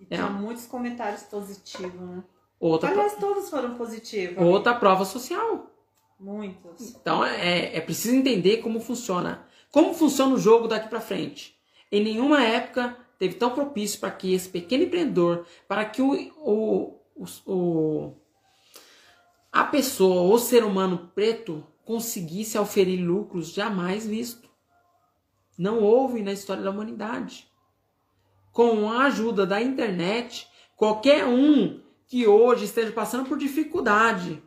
E 0.00 0.04
É. 0.10 0.16
tinha 0.16 0.26
muitos 0.30 0.66
comentários 0.66 1.22
positivos, 1.22 2.00
né? 2.00 2.24
Outra, 2.58 2.90
pro- 2.90 2.98
Aliás, 3.00 3.16
todos 3.20 3.48
foram 3.50 3.74
positivos. 3.76 4.42
outra 4.44 4.74
prova 4.74 5.04
social. 5.04 5.70
Muitos. 6.18 6.94
Então 6.94 7.24
é, 7.24 7.76
é 7.76 7.80
preciso 7.80 8.14
entender 8.14 8.58
como 8.58 8.80
funciona. 8.80 9.46
Como 9.70 9.92
funciona 9.94 10.34
o 10.34 10.38
jogo 10.38 10.66
daqui 10.68 10.88
pra 10.88 11.00
frente. 11.00 11.56
Em 11.92 12.02
nenhuma 12.02 12.42
época 12.42 12.96
teve 13.18 13.34
tão 13.34 13.50
propício 13.50 14.00
para 14.00 14.10
que 14.10 14.32
esse 14.32 14.48
pequeno 14.48 14.84
empreendedor, 14.84 15.46
para 15.68 15.84
que 15.84 16.00
o, 16.02 16.12
o, 16.38 17.00
o- 17.46 18.14
a 19.52 19.64
pessoa, 19.64 20.34
o 20.34 20.38
ser 20.38 20.64
humano 20.64 21.10
preto, 21.14 21.64
conseguisse 21.84 22.58
oferir 22.58 22.98
lucros 23.00 23.52
jamais 23.52 24.06
visto. 24.06 24.48
Não 25.56 25.82
houve 25.82 26.22
na 26.22 26.32
história 26.32 26.62
da 26.62 26.70
humanidade. 26.70 27.50
Com 28.52 28.90
a 28.90 29.04
ajuda 29.04 29.46
da 29.46 29.62
internet, 29.62 30.46
qualquer 30.76 31.24
um 31.26 31.80
que 32.06 32.26
hoje 32.26 32.64
esteja 32.64 32.92
passando 32.92 33.26
por 33.28 33.38
dificuldade 33.38 34.42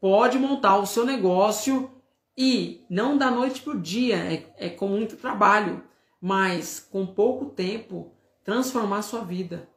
pode 0.00 0.38
montar 0.38 0.78
o 0.78 0.86
seu 0.86 1.04
negócio 1.04 1.90
e 2.36 2.86
não 2.88 3.18
da 3.18 3.30
noite 3.30 3.60
para 3.60 3.74
o 3.74 3.80
dia, 3.80 4.16
é, 4.16 4.46
é 4.56 4.70
com 4.70 4.88
muito 4.88 5.16
trabalho, 5.16 5.84
mas 6.20 6.80
com 6.80 7.06
pouco 7.06 7.46
tempo 7.46 8.14
transformar 8.42 8.98
a 8.98 9.02
sua 9.02 9.20
vida 9.20 9.68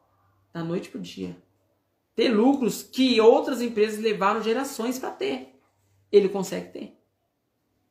da 0.53 0.63
noite 0.63 0.89
para 0.89 0.99
o 0.99 1.01
dia. 1.01 1.36
Ter 2.15 2.30
lucros 2.30 2.84
que 2.84 3.19
outras 3.19 3.61
empresas 3.61 3.99
levaram 3.99 4.41
gerações 4.41 4.97
para 4.97 5.11
ter. 5.11 5.59
Ele 6.11 6.30
consegue 6.30 6.71
ter. 6.71 6.97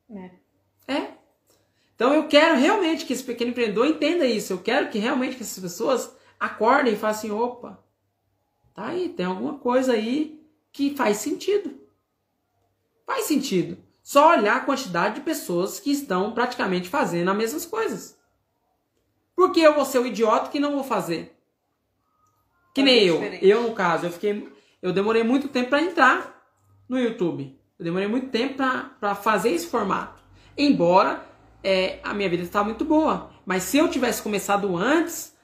É. 0.09 0.31
É. 0.87 1.13
Então 1.95 2.13
eu 2.13 2.27
quero 2.27 2.57
realmente 2.57 3.05
que 3.05 3.13
esse 3.13 3.23
pequeno 3.23 3.51
empreendedor 3.51 3.85
entenda 3.85 4.25
isso. 4.25 4.53
Eu 4.53 4.59
quero 4.59 4.89
que 4.89 4.97
realmente 4.97 5.35
que 5.35 5.43
essas 5.43 5.61
pessoas 5.61 6.15
acordem 6.39 6.93
e 6.93 6.97
falem 6.97 7.15
assim, 7.15 7.31
opa, 7.31 7.83
tá 8.73 8.87
aí, 8.87 9.09
tem 9.09 9.25
alguma 9.25 9.59
coisa 9.59 9.93
aí 9.93 10.41
que 10.71 10.95
faz 10.95 11.17
sentido. 11.17 11.82
Faz 13.05 13.25
sentido. 13.25 13.77
Só 14.01 14.31
olhar 14.31 14.57
a 14.57 14.61
quantidade 14.61 15.15
de 15.15 15.21
pessoas 15.21 15.79
que 15.79 15.91
estão 15.91 16.33
praticamente 16.33 16.89
fazendo 16.89 17.31
as 17.31 17.37
mesmas 17.37 17.65
coisas. 17.65 18.17
Por 19.35 19.51
que 19.51 19.61
eu 19.61 19.73
vou 19.73 19.85
ser 19.85 19.99
o 19.99 20.05
idiota 20.05 20.49
que 20.49 20.59
não 20.59 20.73
vou 20.73 20.83
fazer? 20.83 21.35
Que 22.73 22.83
nem 22.83 23.03
eu. 23.03 23.15
Diferente. 23.15 23.47
Eu, 23.47 23.63
no 23.63 23.73
caso, 23.73 24.05
eu 24.05 24.11
fiquei. 24.11 24.51
Eu 24.81 24.91
demorei 24.91 25.23
muito 25.23 25.47
tempo 25.47 25.69
para 25.69 25.81
entrar 25.81 26.43
no 26.89 26.99
YouTube. 26.99 27.57
Eu 27.79 27.85
demorei 27.85 28.07
muito 28.07 28.29
tempo 28.29 28.55
para 28.99 29.15
fazer 29.15 29.51
esse 29.51 29.67
formato. 29.67 30.21
Embora 30.57 31.25
é, 31.63 31.99
a 32.03 32.13
minha 32.13 32.29
vida 32.29 32.43
estava 32.43 32.65
muito 32.65 32.83
boa. 32.83 33.31
Mas 33.45 33.63
se 33.63 33.77
eu 33.77 33.89
tivesse 33.89 34.21
começado 34.21 34.75
antes, 34.75 35.35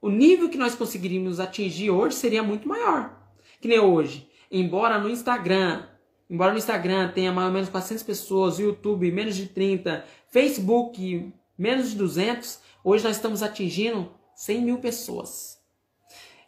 o 0.00 0.10
nível 0.10 0.48
que 0.48 0.58
nós 0.58 0.74
conseguiríamos 0.74 1.38
atingir 1.38 1.90
hoje 1.90 2.16
seria 2.16 2.42
muito 2.42 2.68
maior. 2.68 3.16
Que 3.60 3.68
nem 3.68 3.78
hoje. 3.78 4.28
Embora 4.50 4.98
no 4.98 5.08
Instagram, 5.08 5.86
embora 6.32 6.52
no 6.52 6.58
Instagram 6.58 7.12
tenha 7.12 7.30
mais 7.30 7.48
ou 7.48 7.52
menos 7.52 7.68
400 7.68 8.02
pessoas, 8.02 8.58
YouTube 8.58 9.12
menos 9.12 9.36
de 9.36 9.48
30, 9.48 10.02
Facebook 10.30 11.30
menos 11.58 11.90
de 11.90 11.96
200, 11.96 12.58
hoje 12.82 13.04
nós 13.04 13.16
estamos 13.16 13.42
atingindo 13.42 14.10
100 14.34 14.62
mil 14.62 14.78
pessoas. 14.78 15.60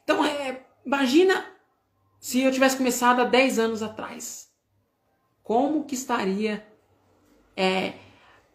Então, 0.03 0.25
é, 0.25 0.65
imagina 0.87 1.45
se 2.19 2.41
eu 2.41 2.51
tivesse 2.51 2.79
começado 2.79 3.21
há 3.21 3.25
10 3.25 3.59
anos 3.59 3.83
atrás. 3.83 4.49
Como 5.43 5.85
que 5.85 5.95
estaria 5.95 6.67
é, 7.55 7.93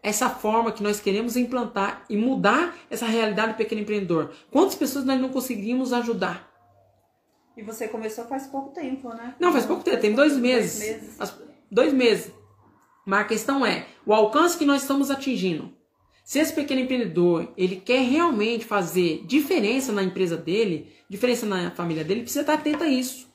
essa 0.02 0.32
forma 0.32 0.72
que 0.72 0.82
nós 0.82 1.00
queremos 1.00 1.38
implantar 1.38 2.06
e 2.10 2.18
mudar 2.18 2.76
essa 2.90 3.06
realidade 3.06 3.54
do 3.54 3.58
pequeno 3.58 3.82
empreendedor? 3.82 4.34
Quantas 4.50 4.74
pessoas 4.74 5.06
nós 5.06 5.22
não 5.22 5.30
conseguimos 5.30 5.94
ajudar? 5.94 6.49
E 7.60 7.62
você 7.62 7.90
começou 7.90 8.24
faz 8.24 8.48
pouco 8.48 8.70
tempo, 8.70 9.10
né? 9.10 9.36
Não, 9.38 9.52
faz 9.52 9.66
pouco 9.66 9.84
tempo, 9.84 10.00
tem 10.00 10.16
dois 10.16 10.38
meses. 10.38 10.80
Dois 10.80 11.02
meses. 11.02 11.34
Dois 11.70 11.94
meses. 11.94 12.32
Mas 13.06 13.20
a 13.20 13.24
questão 13.26 13.66
é 13.66 13.86
o 14.06 14.14
alcance 14.14 14.58
que 14.58 14.64
nós 14.64 14.82
estamos 14.82 15.12
atingindo. 15.12 15.70
Se 16.24 16.40
esse 16.40 16.54
pequeno 16.54 16.80
empreendedor 16.80 17.52
ele 17.58 17.76
quer 17.76 18.00
realmente 18.00 18.64
fazer 18.64 19.26
diferença 19.26 19.92
na 19.92 20.02
empresa 20.02 20.38
dele, 20.38 20.90
diferença 21.10 21.46
na 21.46 21.70
família 21.72 22.02
dele, 22.02 22.22
precisa 22.22 22.42
estar 22.42 22.54
atento 22.54 22.86
a 22.86 22.88
isso. 22.88 23.28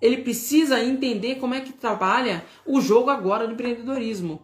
Ele 0.00 0.22
precisa 0.22 0.82
entender 0.82 1.34
como 1.34 1.52
é 1.52 1.60
que 1.60 1.74
trabalha 1.74 2.46
o 2.64 2.80
jogo 2.80 3.10
agora 3.10 3.46
do 3.46 3.52
empreendedorismo. 3.52 4.40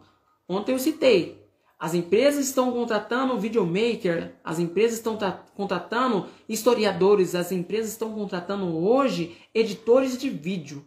Ontem 0.46 0.72
eu 0.72 0.78
citei, 0.78 1.43
as 1.84 1.92
empresas 1.92 2.46
estão 2.46 2.72
contratando 2.72 3.38
videomaker, 3.38 4.36
as 4.42 4.58
empresas 4.58 4.96
estão 4.96 5.18
contratando 5.54 6.30
historiadores, 6.48 7.34
as 7.34 7.52
empresas 7.52 7.90
estão 7.90 8.14
contratando 8.14 8.74
hoje 8.74 9.36
editores 9.54 10.16
de 10.16 10.30
vídeo. 10.30 10.82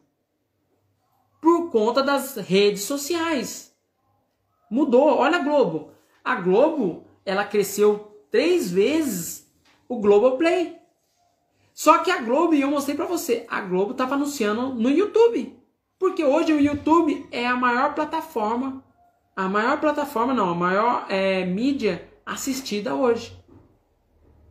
Por 1.40 1.70
conta 1.70 2.02
das 2.02 2.38
redes 2.38 2.82
sociais. 2.82 3.72
Mudou. 4.72 5.20
Olha 5.20 5.38
a 5.38 5.44
Globo. 5.44 5.92
A 6.26 6.34
Globo, 6.38 7.06
ela 7.24 7.46
cresceu 7.46 8.20
três 8.32 8.72
vezes 8.72 9.48
o 9.88 10.00
Globoplay. 10.00 10.78
Só 11.76 12.00
que 12.00 12.10
a 12.10 12.22
Globo, 12.24 12.56
e 12.56 12.62
eu 12.62 12.72
mostrei 12.72 12.98
para 12.98 13.06
você, 13.06 13.46
a 13.48 13.62
Globo 13.62 13.92
estava 13.92 14.16
anunciando 14.16 14.74
no 14.74 14.90
YouTube. 14.90 15.56
Porque 16.00 16.24
hoje 16.24 16.54
o 16.54 16.60
YouTube 16.60 17.28
é 17.32 17.46
a 17.46 17.56
maior 17.56 17.94
plataforma, 17.94 18.84
a 19.38 19.48
maior 19.48 19.80
plataforma 19.80 20.34
não, 20.34 20.50
a 20.50 20.56
maior 20.56 21.06
é, 21.10 21.46
mídia 21.46 22.10
assistida 22.26 22.96
hoje. 22.96 23.38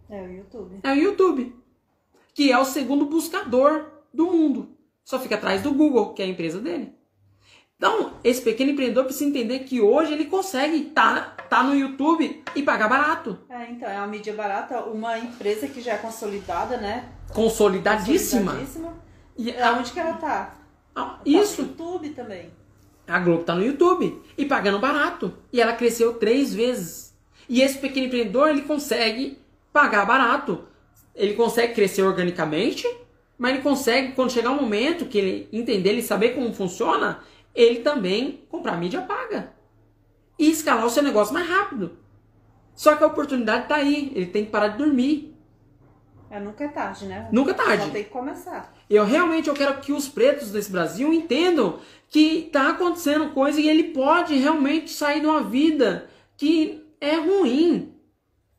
É 0.08 0.22
o 0.22 0.30
YouTube. 0.30 0.80
É 0.84 0.92
o 0.92 0.94
YouTube. 0.94 1.56
Que 2.32 2.52
é 2.52 2.58
o 2.58 2.64
segundo 2.64 3.04
buscador 3.04 3.84
do 4.14 4.26
mundo. 4.26 4.76
Só 5.04 5.18
fica 5.18 5.34
atrás 5.34 5.60
do 5.60 5.72
Google, 5.72 6.14
que 6.14 6.22
é 6.22 6.24
a 6.24 6.28
empresa 6.28 6.60
dele. 6.60 6.94
Então, 7.76 8.12
esse 8.22 8.40
pequeno 8.40 8.70
empreendedor 8.70 9.06
precisa 9.06 9.28
entender 9.28 9.60
que 9.60 9.80
hoje 9.80 10.12
ele 10.12 10.26
consegue 10.26 10.76
estar 10.76 11.34
tá, 11.36 11.42
tá 11.42 11.62
no 11.64 11.74
YouTube 11.74 12.44
e 12.54 12.62
pagar 12.62 12.88
barato. 12.88 13.40
É, 13.48 13.68
então, 13.68 13.88
é 13.88 13.98
uma 13.98 14.06
mídia 14.06 14.34
barata, 14.34 14.84
uma 14.84 15.18
empresa 15.18 15.66
que 15.66 15.80
já 15.80 15.94
é 15.94 15.98
consolidada, 15.98 16.76
né? 16.76 17.08
Consolidadíssima. 17.34 18.52
Consolidadíssima. 18.52 18.94
E 19.36 19.50
aonde 19.56 19.92
que 19.92 19.98
ela 19.98 20.14
tá? 20.14 20.54
Ah, 20.94 21.04
tá 21.04 21.20
isso. 21.24 21.62
no 21.62 21.68
YouTube 21.70 22.10
também. 22.10 22.52
A 23.06 23.18
Globo 23.20 23.44
tá 23.44 23.54
no 23.54 23.64
YouTube 23.64 24.20
e 24.36 24.44
pagando 24.44 24.78
barato. 24.78 25.32
E 25.52 25.60
ela 25.60 25.72
cresceu 25.72 26.14
três 26.14 26.52
vezes. 26.54 27.16
E 27.48 27.62
esse 27.62 27.78
pequeno 27.78 28.06
empreendedor, 28.06 28.48
ele 28.48 28.62
consegue 28.62 29.38
pagar 29.72 30.04
barato. 30.04 30.64
Ele 31.14 31.34
consegue 31.34 31.74
crescer 31.74 32.02
organicamente, 32.02 32.86
mas 33.38 33.54
ele 33.54 33.62
consegue, 33.62 34.12
quando 34.12 34.32
chegar 34.32 34.50
um 34.50 34.60
momento 34.60 35.06
que 35.06 35.18
ele 35.18 35.48
entender, 35.52 35.90
ele 35.90 36.02
saber 36.02 36.30
como 36.30 36.52
funciona, 36.52 37.20
ele 37.54 37.80
também 37.80 38.44
comprar 38.48 38.76
mídia 38.76 39.02
paga. 39.02 39.52
E 40.38 40.50
escalar 40.50 40.84
o 40.84 40.90
seu 40.90 41.02
negócio 41.02 41.32
mais 41.32 41.48
rápido. 41.48 41.96
Só 42.74 42.94
que 42.94 43.02
a 43.02 43.06
oportunidade 43.06 43.62
está 43.62 43.76
aí. 43.76 44.12
Ele 44.14 44.26
tem 44.26 44.44
que 44.44 44.50
parar 44.50 44.68
de 44.68 44.78
dormir. 44.78 45.34
É, 46.28 46.38
nunca 46.38 46.64
é 46.64 46.68
tarde, 46.68 47.06
né? 47.06 47.28
Nunca 47.32 47.52
é 47.52 47.54
tarde. 47.54 47.84
Só 47.84 47.90
tem 47.90 48.04
que 48.04 48.10
começar. 48.10 48.74
Eu 48.88 49.04
realmente 49.04 49.48
eu 49.48 49.54
quero 49.54 49.80
que 49.80 49.92
os 49.92 50.08
pretos 50.08 50.50
desse 50.50 50.70
Brasil 50.70 51.12
entendam 51.12 51.80
que 52.08 52.46
está 52.46 52.70
acontecendo 52.70 53.32
coisa 53.32 53.60
e 53.60 53.68
ele 53.68 53.84
pode 53.84 54.36
realmente 54.36 54.90
sair 54.90 55.20
de 55.20 55.26
uma 55.26 55.42
vida 55.42 56.08
que 56.36 56.84
é 57.00 57.16
ruim. 57.16 57.92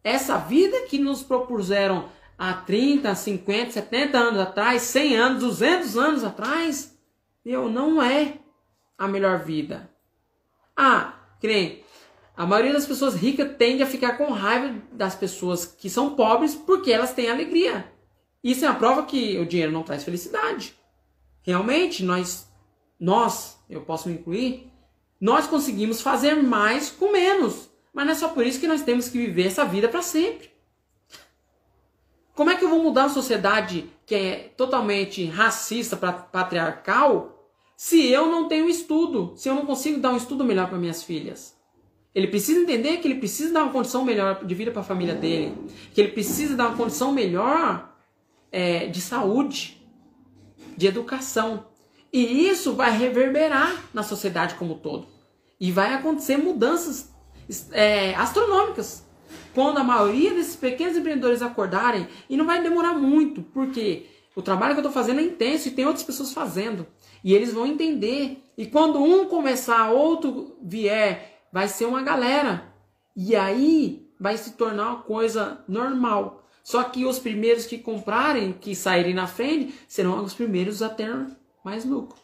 Essa 0.03 0.38
vida 0.38 0.82
que 0.88 0.99
nos 0.99 1.23
propuseram 1.23 2.09
há 2.38 2.53
30, 2.53 3.13
50, 3.15 3.71
70 3.71 4.17
anos 4.17 4.39
atrás, 4.39 4.82
100 4.84 5.17
anos, 5.17 5.43
200 5.43 5.97
anos 5.97 6.23
atrás, 6.23 6.97
eu 7.45 7.69
não 7.69 8.01
é 8.01 8.38
a 8.97 9.07
melhor 9.07 9.39
vida. 9.39 9.89
Ah, 10.75 11.13
que 11.39 11.84
a 12.36 12.45
maioria 12.45 12.73
das 12.73 12.86
pessoas 12.86 13.15
ricas 13.15 13.55
tende 13.57 13.82
a 13.82 13.88
ficar 13.88 14.17
com 14.17 14.32
raiva 14.32 14.75
das 14.91 15.15
pessoas 15.15 15.65
que 15.65 15.89
são 15.89 16.15
pobres 16.15 16.53
porque 16.53 16.91
elas 16.91 17.13
têm 17.13 17.30
alegria. 17.30 17.91
Isso 18.47 18.63
é 18.63 18.67
a 18.69 18.73
prova 18.73 19.03
que 19.03 19.37
o 19.37 19.45
dinheiro 19.45 19.73
não 19.73 19.83
traz 19.83 20.05
felicidade. 20.05 20.73
Realmente, 21.41 22.01
nós, 22.01 22.47
nós, 22.97 23.59
eu 23.69 23.81
posso 23.81 24.07
me 24.07 24.15
incluir, 24.15 24.71
nós 25.19 25.47
conseguimos 25.47 25.99
fazer 25.99 26.35
mais 26.35 26.89
com 26.89 27.11
menos. 27.11 27.69
Mas 27.93 28.05
não 28.05 28.13
é 28.13 28.15
só 28.15 28.29
por 28.29 28.47
isso 28.47 28.61
que 28.61 28.65
nós 28.65 28.83
temos 28.83 29.09
que 29.09 29.17
viver 29.17 29.47
essa 29.47 29.65
vida 29.65 29.89
para 29.89 30.01
sempre. 30.01 30.49
Como 32.33 32.49
é 32.49 32.55
que 32.55 32.63
eu 32.63 32.69
vou 32.69 32.81
mudar 32.81 33.01
uma 33.01 33.09
sociedade 33.09 33.91
que 34.05 34.15
é 34.15 34.35
totalmente 34.55 35.25
racista, 35.25 35.97
patriarcal, 35.97 37.51
se 37.75 38.09
eu 38.09 38.27
não 38.27 38.47
tenho 38.47 38.69
estudo, 38.69 39.33
se 39.35 39.49
eu 39.49 39.55
não 39.55 39.65
consigo 39.65 39.99
dar 39.99 40.13
um 40.13 40.17
estudo 40.17 40.45
melhor 40.45 40.69
para 40.69 40.77
minhas 40.77 41.03
filhas. 41.03 41.53
Ele 42.15 42.27
precisa 42.27 42.61
entender 42.61 42.99
que 42.99 43.09
ele 43.09 43.19
precisa 43.19 43.51
dar 43.51 43.63
uma 43.63 43.73
condição 43.73 44.05
melhor 44.05 44.45
de 44.45 44.55
vida 44.55 44.71
para 44.71 44.79
a 44.79 44.85
família 44.85 45.15
dele, 45.15 45.53
que 45.93 45.99
ele 45.99 46.13
precisa 46.13 46.55
dar 46.55 46.69
uma 46.69 46.77
condição 46.77 47.11
melhor 47.11 47.96
é, 48.51 48.87
de 48.87 49.01
saúde, 49.01 49.81
de 50.75 50.87
educação. 50.87 51.65
E 52.11 52.47
isso 52.47 52.73
vai 52.73 52.95
reverberar 52.97 53.83
na 53.93 54.03
sociedade 54.03 54.55
como 54.55 54.75
um 54.75 54.77
todo. 54.79 55.07
E 55.59 55.71
vai 55.71 55.93
acontecer 55.93 56.37
mudanças 56.37 57.13
é, 57.71 58.13
astronômicas. 58.15 59.05
Quando 59.53 59.79
a 59.79 59.83
maioria 59.83 60.33
desses 60.33 60.55
pequenos 60.55 60.95
empreendedores 60.95 61.41
acordarem, 61.41 62.07
e 62.29 62.37
não 62.37 62.45
vai 62.45 62.61
demorar 62.61 62.93
muito, 62.93 63.41
porque 63.41 64.05
o 64.35 64.41
trabalho 64.41 64.73
que 64.73 64.79
eu 64.79 64.87
estou 64.87 64.91
fazendo 64.91 65.19
é 65.19 65.23
intenso 65.23 65.67
e 65.67 65.71
tem 65.71 65.85
outras 65.85 66.05
pessoas 66.05 66.31
fazendo. 66.31 66.85
E 67.23 67.33
eles 67.33 67.53
vão 67.53 67.65
entender. 67.65 68.43
E 68.55 68.67
quando 68.67 69.01
um 69.01 69.25
começar, 69.25 69.89
outro 69.89 70.55
vier, 70.61 71.41
vai 71.51 71.67
ser 71.67 71.85
uma 71.85 72.03
galera. 72.03 72.71
E 73.15 73.35
aí 73.35 74.07
vai 74.19 74.37
se 74.37 74.51
tornar 74.53 74.89
uma 74.89 75.01
coisa 75.01 75.63
normal. 75.67 76.46
Só 76.68 76.84
que 76.84 77.05
os 77.05 77.18
primeiros 77.18 77.65
que 77.65 77.78
comprarem, 77.78 78.51
que 78.51 78.76
saírem 78.76 79.13
na 79.13 79.26
frente, 79.26 79.74
serão 79.88 80.22
os 80.22 80.34
primeiros 80.34 80.82
a 80.82 80.89
ter 80.89 81.15
mais 81.63 81.86
lucro. 81.86 82.20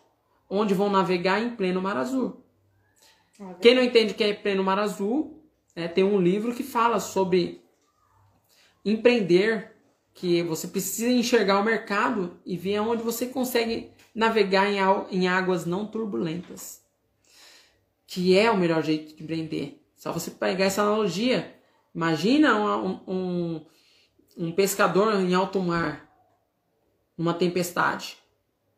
Onde 0.49 0.73
vão 0.73 0.89
navegar 0.89 1.41
em 1.41 1.55
pleno 1.55 1.81
mar 1.81 1.95
azul. 1.95 2.43
Ah, 3.39 3.53
Quem 3.61 3.73
não 3.73 3.81
entende 3.81 4.13
que 4.13 4.21
é 4.21 4.33
pleno 4.33 4.61
mar 4.61 4.77
azul, 4.77 5.41
é, 5.73 5.87
tem 5.87 6.03
um 6.03 6.19
livro 6.19 6.53
que 6.53 6.61
fala 6.61 6.99
sobre 6.99 7.63
empreender, 8.83 9.77
que 10.13 10.43
você 10.43 10.67
precisa 10.67 11.07
enxergar 11.09 11.61
o 11.61 11.63
mercado 11.63 12.37
e 12.45 12.57
ver 12.57 12.81
onde 12.81 13.01
você 13.01 13.27
consegue 13.27 13.91
navegar 14.13 14.69
em, 14.69 14.77
em 15.09 15.25
águas 15.25 15.65
não 15.65 15.85
turbulentas. 15.85 16.83
Que 18.05 18.37
é 18.37 18.51
o 18.51 18.57
melhor 18.57 18.83
jeito 18.83 19.15
de 19.15 19.23
empreender. 19.23 19.81
Só 19.95 20.11
você 20.11 20.31
pegar 20.31 20.65
essa 20.65 20.81
analogia. 20.81 21.55
Imagina 21.95 22.57
um, 22.57 22.99
um, 23.07 23.65
um 24.37 24.51
pescador 24.51 25.13
em 25.15 25.33
alto 25.33 25.59
mar, 25.59 26.09
numa 27.17 27.33
tempestade. 27.33 28.17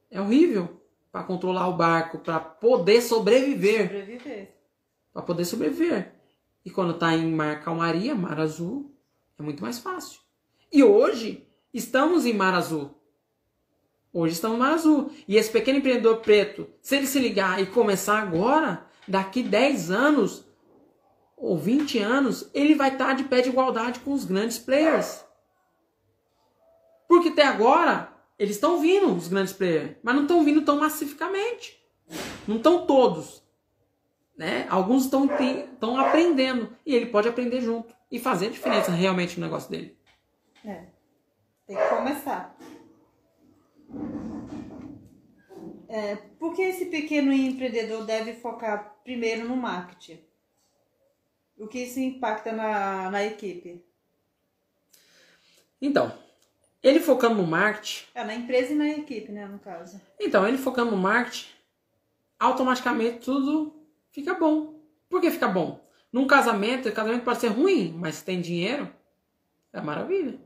É 0.09 0.19
horrível 0.19 0.81
para 1.11 1.23
controlar 1.23 1.67
o 1.67 1.77
barco, 1.77 2.19
para 2.19 2.39
poder 2.39 3.01
sobreviver. 3.01 3.83
Sobreviver. 3.83 4.55
Para 5.13 5.21
poder 5.21 5.45
sobreviver. 5.45 6.13
E 6.63 6.69
quando 6.69 6.93
está 6.93 7.13
em 7.13 7.31
mar 7.31 7.63
calmaria, 7.63 8.15
mar 8.15 8.39
azul, 8.39 8.93
é 9.37 9.43
muito 9.43 9.61
mais 9.61 9.79
fácil. 9.79 10.19
E 10.71 10.83
hoje 10.83 11.47
estamos 11.73 12.25
em 12.25 12.33
mar 12.33 12.53
azul. 12.53 12.95
Hoje 14.17 14.35
estamos 14.35 14.57
no 14.57 14.63
Mar 14.63 14.75
Azul. 14.75 15.11
E 15.27 15.35
esse 15.35 15.51
pequeno 15.51 15.79
empreendedor 15.79 16.21
preto, 16.21 16.69
se 16.81 16.95
ele 16.95 17.05
se 17.05 17.19
ligar 17.19 17.61
e 17.61 17.65
começar 17.65 18.19
agora, 18.19 18.87
daqui 19.05 19.43
10 19.43 19.91
anos 19.91 20.45
ou 21.35 21.57
20 21.57 21.99
anos, 21.99 22.49
ele 22.53 22.75
vai 22.75 22.93
estar 22.93 23.07
tá 23.07 23.13
de 23.13 23.25
pé 23.25 23.41
de 23.41 23.49
igualdade 23.49 23.99
com 23.99 24.13
os 24.13 24.23
grandes 24.23 24.57
players. 24.57 25.24
Porque 27.15 27.29
até 27.29 27.43
agora, 27.43 28.11
eles 28.37 28.55
estão 28.55 28.81
vindo, 28.81 29.15
os 29.15 29.29
grandes 29.29 29.53
players, 29.53 29.95
mas 30.03 30.15
não 30.15 30.23
estão 30.23 30.43
vindo 30.43 30.63
tão 30.63 30.77
massificamente. 30.77 31.81
Não 32.45 32.57
estão 32.57 32.85
todos. 32.85 33.41
Né? 34.37 34.67
Alguns 34.69 35.05
estão 35.05 35.97
aprendendo. 35.97 36.75
E 36.85 36.93
ele 36.93 37.05
pode 37.05 37.29
aprender 37.29 37.61
junto. 37.61 37.95
E 38.11 38.19
fazer 38.19 38.49
diferença 38.49 38.91
realmente 38.91 39.39
no 39.39 39.45
negócio 39.45 39.71
dele. 39.71 39.97
É. 40.65 40.87
Tem 41.65 41.77
que 41.77 41.87
começar. 41.87 42.55
É, 45.87 46.17
por 46.37 46.53
que 46.53 46.63
esse 46.63 46.87
pequeno 46.87 47.31
empreendedor 47.31 48.03
deve 48.03 48.33
focar 48.33 48.97
primeiro 49.05 49.47
no 49.47 49.55
marketing? 49.55 50.19
O 51.57 51.65
que 51.65 51.79
isso 51.79 51.97
impacta 51.97 52.51
na, 52.51 53.09
na 53.09 53.23
equipe? 53.23 53.85
Então, 55.81 56.24
ele 56.85 56.99
focando 56.99 57.33
no 57.33 57.47
marketing. 57.47 58.05
É, 58.13 58.23
na 58.23 58.35
empresa 58.35 58.71
e 58.71 58.75
na 58.75 58.87
equipe, 58.89 59.31
né, 59.31 59.47
no 59.47 59.57
caso. 59.57 59.99
Então, 60.19 60.47
ele 60.47 60.57
focando 60.57 60.91
no 60.91 60.97
marketing, 60.97 61.47
automaticamente 62.39 63.25
tudo 63.25 63.75
fica 64.11 64.35
bom. 64.35 64.79
Por 65.09 65.19
que 65.19 65.31
fica 65.31 65.47
bom? 65.47 65.83
Num 66.13 66.27
casamento, 66.27 66.87
o 66.87 66.91
casamento 66.91 67.23
pode 67.23 67.39
ser 67.39 67.47
ruim, 67.47 67.91
mas 67.97 68.17
se 68.17 68.23
tem 68.23 68.39
dinheiro, 68.39 68.87
é 69.73 69.81
maravilha. 69.81 70.39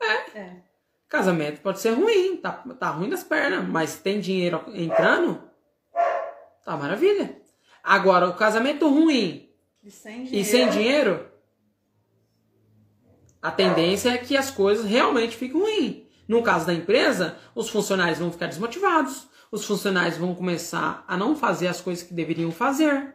É. 0.00 0.38
é. 0.38 0.56
Casamento 1.08 1.60
pode 1.60 1.78
ser 1.78 1.90
ruim, 1.90 2.38
tá, 2.38 2.52
tá 2.52 2.88
ruim 2.88 3.10
das 3.10 3.22
pernas, 3.22 3.68
mas 3.68 3.90
se 3.90 4.02
tem 4.02 4.18
dinheiro 4.18 4.64
entrando, 4.68 5.42
tá 6.64 6.74
maravilha. 6.74 7.38
Agora, 7.82 8.30
o 8.30 8.34
casamento 8.34 8.88
ruim 8.88 9.46
e 9.82 9.90
sem 9.90 10.24
dinheiro, 10.24 10.36
e 10.36 10.44
sem 10.44 10.70
dinheiro 10.70 11.33
a 13.44 13.50
tendência 13.50 14.08
é 14.08 14.16
que 14.16 14.38
as 14.38 14.50
coisas 14.50 14.86
realmente 14.86 15.36
fiquem 15.36 15.60
ruins. 15.60 15.96
No 16.26 16.42
caso 16.42 16.66
da 16.66 16.72
empresa, 16.72 17.36
os 17.54 17.68
funcionários 17.68 18.18
vão 18.18 18.32
ficar 18.32 18.46
desmotivados, 18.46 19.28
os 19.52 19.66
funcionários 19.66 20.16
vão 20.16 20.34
começar 20.34 21.04
a 21.06 21.14
não 21.14 21.36
fazer 21.36 21.66
as 21.66 21.78
coisas 21.78 22.02
que 22.02 22.14
deveriam 22.14 22.50
fazer. 22.50 23.14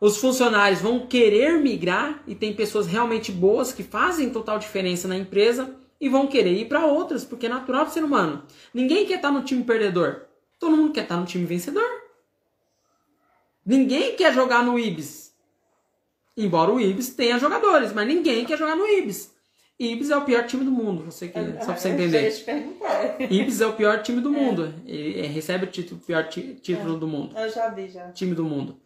Os 0.00 0.16
funcionários 0.16 0.80
vão 0.80 1.06
querer 1.06 1.60
migrar 1.60 2.24
e 2.26 2.34
tem 2.34 2.56
pessoas 2.56 2.88
realmente 2.88 3.30
boas 3.30 3.70
que 3.70 3.84
fazem 3.84 4.30
total 4.30 4.58
diferença 4.58 5.06
na 5.06 5.16
empresa 5.16 5.76
e 6.00 6.08
vão 6.08 6.26
querer 6.26 6.54
ir 6.54 6.64
para 6.64 6.86
outras, 6.86 7.24
porque 7.24 7.46
é 7.46 7.48
natural 7.48 7.84
do 7.84 7.92
ser 7.92 8.02
humano. 8.02 8.42
Ninguém 8.74 9.06
quer 9.06 9.18
estar 9.18 9.30
no 9.30 9.44
time 9.44 9.62
perdedor. 9.62 10.22
Todo 10.58 10.76
mundo 10.76 10.92
quer 10.92 11.04
estar 11.04 11.16
no 11.16 11.24
time 11.24 11.46
vencedor. 11.46 11.88
Ninguém 13.64 14.16
quer 14.16 14.34
jogar 14.34 14.64
no 14.64 14.76
Ibis. 14.76 15.25
Embora 16.36 16.70
o 16.70 16.80
Ibis 16.80 17.10
tenha 17.10 17.38
jogadores, 17.38 17.92
mas 17.92 18.06
ninguém 18.06 18.44
quer 18.44 18.58
jogar 18.58 18.76
no 18.76 18.86
Ibis. 18.86 19.34
Ibis 19.78 20.10
é 20.10 20.16
o 20.16 20.24
pior 20.24 20.46
time 20.46 20.64
do 20.64 20.70
mundo, 20.70 21.04
você 21.04 21.28
que, 21.28 21.38
só 21.60 21.66
pra 21.66 21.76
você 21.76 21.90
entender. 21.90 22.32
Ibis 23.30 23.60
é 23.60 23.66
o 23.66 23.74
pior 23.74 24.02
time 24.02 24.20
do 24.20 24.34
é. 24.34 24.38
mundo. 24.38 24.74
Ele 24.86 25.26
recebe 25.26 25.64
o 25.64 25.68
título, 25.68 26.00
pior 26.00 26.28
título 26.28 26.96
é. 26.96 26.98
do 26.98 27.06
mundo. 27.06 27.38
Eu 27.38 27.50
já 27.50 27.68
vi, 27.68 27.88
já. 27.88 28.10
Time 28.12 28.34
do 28.34 28.44
mundo. 28.44 28.80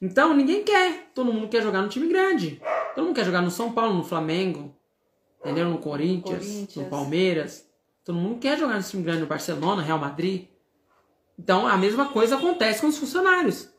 Então 0.00 0.34
ninguém 0.34 0.62
quer. 0.62 1.10
Todo 1.14 1.32
mundo 1.32 1.48
quer 1.48 1.62
jogar 1.62 1.82
no 1.82 1.88
time 1.88 2.08
grande. 2.08 2.60
Todo 2.94 3.04
mundo 3.06 3.14
quer 3.14 3.24
jogar 3.24 3.40
no 3.40 3.50
São 3.50 3.72
Paulo, 3.72 3.94
no 3.94 4.04
Flamengo, 4.04 4.74
entendeu? 5.40 5.68
No 5.68 5.78
Corinthians, 5.78 6.46
Corinthians. 6.46 6.76
no 6.76 6.90
Palmeiras. 6.90 7.66
Todo 8.04 8.16
mundo 8.16 8.38
quer 8.38 8.58
jogar 8.58 8.76
no 8.76 8.82
time 8.82 9.02
grande, 9.02 9.20
no 9.20 9.26
Barcelona, 9.26 9.82
Real 9.82 9.98
Madrid. 9.98 10.46
Então 11.38 11.66
a 11.66 11.76
mesma 11.76 12.08
coisa 12.08 12.36
acontece 12.36 12.82
com 12.82 12.86
os 12.86 12.98
funcionários. 12.98 13.70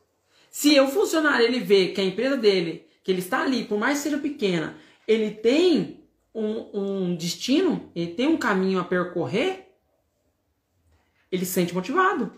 Se 0.50 0.78
o 0.80 0.88
funcionário 0.88 1.46
ele 1.46 1.60
vê 1.60 1.88
que 1.88 2.00
a 2.00 2.04
empresa 2.04 2.36
dele 2.36 2.85
que 3.06 3.12
ele 3.12 3.20
está 3.20 3.42
ali, 3.42 3.62
por 3.62 3.78
mais 3.78 3.98
que 3.98 4.02
seja 4.02 4.18
pequena, 4.18 4.76
ele 5.06 5.30
tem 5.30 6.02
um, 6.34 6.70
um 6.74 7.14
destino, 7.14 7.88
ele 7.94 8.14
tem 8.14 8.26
um 8.26 8.36
caminho 8.36 8.80
a 8.80 8.84
percorrer, 8.84 9.68
ele 11.30 11.44
se 11.44 11.52
sente 11.52 11.72
motivado. 11.72 12.32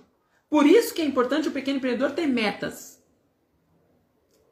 Por 0.50 0.66
isso 0.66 0.92
que 0.92 1.00
é 1.00 1.06
importante 1.06 1.48
o 1.48 1.52
pequeno 1.52 1.78
empreendedor 1.78 2.10
ter 2.10 2.26
metas. 2.26 3.02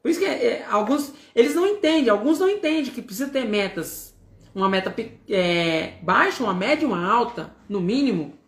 Por 0.01 0.09
isso 0.09 0.19
que 0.19 0.25
é, 0.25 0.45
é, 0.47 0.65
alguns 0.65 1.13
eles 1.35 1.53
não 1.53 1.67
entendem, 1.67 2.09
alguns 2.09 2.39
não 2.39 2.49
entendem 2.49 2.91
que 2.91 3.03
precisa 3.03 3.29
ter 3.29 3.45
metas, 3.45 4.17
uma 4.55 4.67
meta 4.67 4.91
é, 5.29 5.99
baixa, 6.01 6.43
uma 6.43 6.53
média, 6.55 6.87
uma 6.87 7.05
alta, 7.07 7.55
no 7.69 7.79
mínimo, 7.79 8.39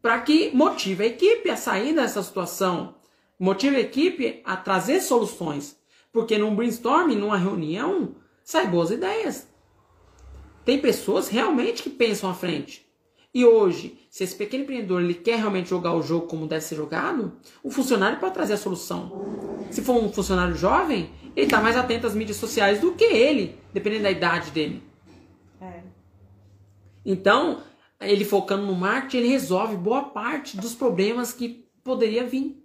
para 0.00 0.20
que 0.22 0.50
motive 0.52 1.04
a 1.04 1.06
equipe 1.06 1.48
a 1.48 1.56
sair 1.56 1.94
dessa 1.94 2.20
situação, 2.20 2.96
motive 3.38 3.76
a 3.76 3.80
equipe 3.80 4.42
a 4.44 4.56
trazer 4.56 5.00
soluções. 5.00 5.80
Porque 6.12 6.36
num 6.36 6.54
brainstorming, 6.54 7.16
numa 7.16 7.38
reunião, 7.38 8.14
sai 8.44 8.66
boas 8.66 8.90
ideias. 8.90 9.48
Tem 10.64 10.78
pessoas 10.78 11.28
realmente 11.28 11.82
que 11.82 11.90
pensam 11.90 12.30
à 12.30 12.34
frente. 12.34 12.86
E 13.34 13.46
hoje, 13.46 13.98
se 14.10 14.22
esse 14.22 14.36
pequeno 14.36 14.64
empreendedor 14.64 15.00
ele 15.00 15.14
quer 15.14 15.38
realmente 15.38 15.70
jogar 15.70 15.94
o 15.94 16.02
jogo 16.02 16.26
como 16.26 16.46
deve 16.46 16.62
ser 16.62 16.76
jogado, 16.76 17.32
o 17.62 17.70
funcionário 17.70 18.20
pode 18.20 18.34
trazer 18.34 18.52
a 18.52 18.58
solução. 18.58 19.66
Se 19.70 19.80
for 19.80 19.96
um 19.96 20.12
funcionário 20.12 20.54
jovem, 20.54 21.10
ele 21.34 21.46
está 21.46 21.60
mais 21.60 21.76
atento 21.76 22.06
às 22.06 22.14
mídias 22.14 22.36
sociais 22.36 22.80
do 22.80 22.92
que 22.92 23.04
ele, 23.04 23.58
dependendo 23.72 24.02
da 24.02 24.10
idade 24.10 24.50
dele. 24.50 24.82
É. 25.58 25.80
Então, 27.06 27.62
ele 27.98 28.24
focando 28.24 28.66
no 28.66 28.74
marketing, 28.74 29.16
ele 29.18 29.28
resolve 29.28 29.76
boa 29.76 30.04
parte 30.04 30.58
dos 30.58 30.74
problemas 30.74 31.32
que 31.32 31.66
poderia 31.82 32.26
vir. 32.26 32.62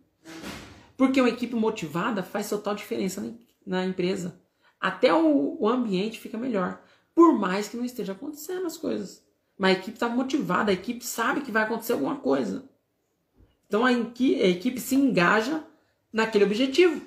Porque 0.98 1.22
uma 1.22 1.30
equipe 1.30 1.56
motivada 1.56 2.24
faz 2.24 2.50
total 2.50 2.74
diferença 2.74 3.24
na, 3.66 3.86
empresa. 3.86 4.42
Até 4.82 5.14
o, 5.14 5.68
ambiente 5.68 6.20
fica 6.20 6.38
melhor. 6.38 6.82
Por 7.14 7.38
mais 7.38 7.70
que 7.70 7.78
não 7.78 7.86
esteja 7.86 8.14
acontecendo 8.14 8.66
as 8.66 8.76
coisas. 8.76 9.24
Mas 9.56 9.78
a 9.78 9.80
equipe 9.80 9.96
está 9.96 10.10
motivada, 10.10 10.72
a 10.72 10.74
equipe 10.74 11.06
sabe 11.06 11.42
que 11.42 11.52
vai 11.52 11.64
acontecer 11.64 11.94
alguma 11.94 12.16
coisa. 12.16 12.68
Então 13.68 13.86
a, 13.86 13.90
a 13.90 13.94
equipe 14.48 14.80
se 14.80 14.96
engaja 14.96 15.64
naquele 16.12 16.46
objetivo. 16.46 17.02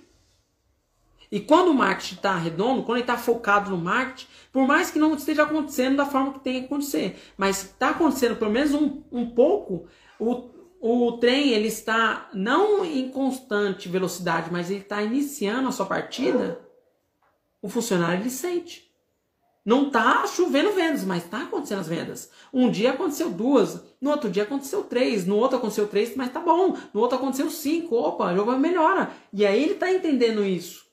E 1.32 1.38
quando 1.38 1.68
o 1.68 1.74
marketing 1.74 2.16
está 2.16 2.36
redondo, 2.36 2.82
quando 2.82 2.97
ele 2.97 3.05
está 3.05 3.16
focado 3.16 3.70
no 3.70 3.78
marketing, 3.78 4.26
por 4.53 4.66
mais 4.66 4.91
que 4.91 4.99
não 4.99 5.14
esteja 5.14 5.45
acontecendo 5.45 5.97
da 5.97 6.07
forma 6.07 6.32
que 6.32 6.41
tem 6.41 6.61
que 6.61 6.66
acontecer, 6.66 7.20
mas 7.36 7.64
está 7.64 7.91
acontecendo 7.91 8.36
pelo 8.36 8.51
menos 8.51 8.74
um, 8.74 9.03
um 9.12 9.30
pouco, 9.30 9.86
o, 10.18 10.51
o 10.81 11.12
trem 11.18 11.51
ele 11.51 11.68
está 11.68 12.31
não 12.33 12.83
em 12.85 13.11
constante 13.11 13.87
velocidade, 13.87 14.51
mas 14.51 14.70
ele 14.70 14.81
está 14.81 15.03
iniciando 15.03 15.68
a 15.68 15.72
sua 15.72 15.85
partida, 15.85 16.59
o 17.61 17.68
funcionário 17.68 18.22
ele 18.22 18.31
sente. 18.31 18.91
Não 19.62 19.89
está 19.89 20.26
chovendo 20.26 20.72
vendas, 20.72 21.05
mas 21.05 21.22
está 21.22 21.43
acontecendo 21.43 21.81
as 21.81 21.87
vendas. 21.87 22.31
Um 22.51 22.70
dia 22.70 22.93
aconteceu 22.93 23.31
duas, 23.31 23.85
no 24.01 24.11
outro 24.11 24.31
dia 24.31 24.45
aconteceu 24.45 24.83
três, 24.83 25.26
no 25.26 25.37
outro 25.37 25.59
aconteceu 25.59 25.87
três, 25.87 26.16
mas 26.16 26.33
tá 26.33 26.41
bom. 26.41 26.74
No 26.95 27.01
outro 27.03 27.18
aconteceu 27.18 27.51
cinco, 27.51 27.95
opa, 27.97 28.35
jogo 28.35 28.57
melhora. 28.59 29.12
E 29.35 29.45
aí 29.45 29.62
ele 29.62 29.74
está 29.74 29.93
entendendo 29.93 30.43
isso. 30.43 30.89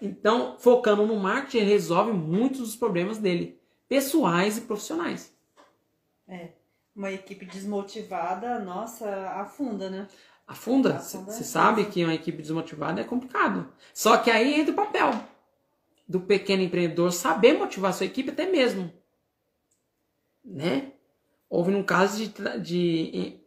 Então, 0.00 0.54
focando 0.60 1.04
no 1.04 1.16
marketing, 1.16 1.58
ele 1.58 1.70
resolve 1.70 2.12
muitos 2.12 2.60
dos 2.60 2.76
problemas 2.76 3.18
dele, 3.18 3.60
pessoais 3.88 4.56
e 4.56 4.60
profissionais. 4.60 5.36
É 6.28 6.57
uma 6.98 7.12
equipe 7.12 7.46
desmotivada, 7.46 8.58
nossa, 8.58 9.08
afunda, 9.30 9.88
né? 9.88 10.08
Afunda. 10.44 10.98
Você 10.98 11.44
sabe 11.44 11.84
que 11.84 12.02
uma 12.02 12.14
equipe 12.14 12.42
desmotivada 12.42 13.00
é 13.00 13.04
complicado. 13.04 13.72
Só 13.94 14.16
que 14.16 14.30
aí 14.32 14.58
entra 14.60 14.72
o 14.72 14.76
papel 14.76 15.12
do 16.08 16.20
pequeno 16.20 16.62
empreendedor 16.62 17.12
saber 17.12 17.52
motivar 17.52 17.94
sua 17.94 18.06
equipe 18.06 18.30
até 18.30 18.46
mesmo. 18.46 18.92
Né? 20.44 20.90
Houve 21.48 21.72
um 21.72 21.84
caso 21.84 22.16
de, 22.16 22.58
de 22.60 23.38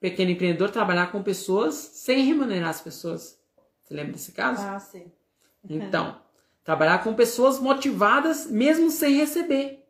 pequeno 0.00 0.30
empreendedor 0.30 0.70
trabalhar 0.70 1.12
com 1.12 1.22
pessoas 1.22 1.74
sem 1.74 2.24
remunerar 2.24 2.70
as 2.70 2.80
pessoas. 2.80 3.38
Você 3.82 3.92
lembra 3.92 4.12
desse 4.12 4.32
caso? 4.32 4.62
Ah, 4.66 4.80
sim. 4.80 5.12
Então, 5.68 6.22
trabalhar 6.64 7.02
com 7.02 7.12
pessoas 7.12 7.58
motivadas 7.58 8.46
mesmo 8.46 8.90
sem 8.90 9.16
receber. 9.16 9.84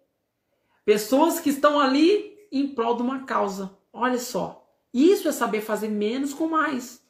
Pessoas 0.85 1.39
que 1.39 1.51
estão 1.51 1.79
ali 1.79 2.38
em 2.51 2.69
prol 2.69 2.97
de 2.97 3.03
uma 3.03 3.25
causa. 3.25 3.77
Olha 3.93 4.19
só. 4.19 4.65
Isso 4.93 5.29
é 5.29 5.33
saber 5.33 5.61
fazer 5.61 5.89
menos 5.89 6.33
com 6.33 6.49
mais. 6.49 7.03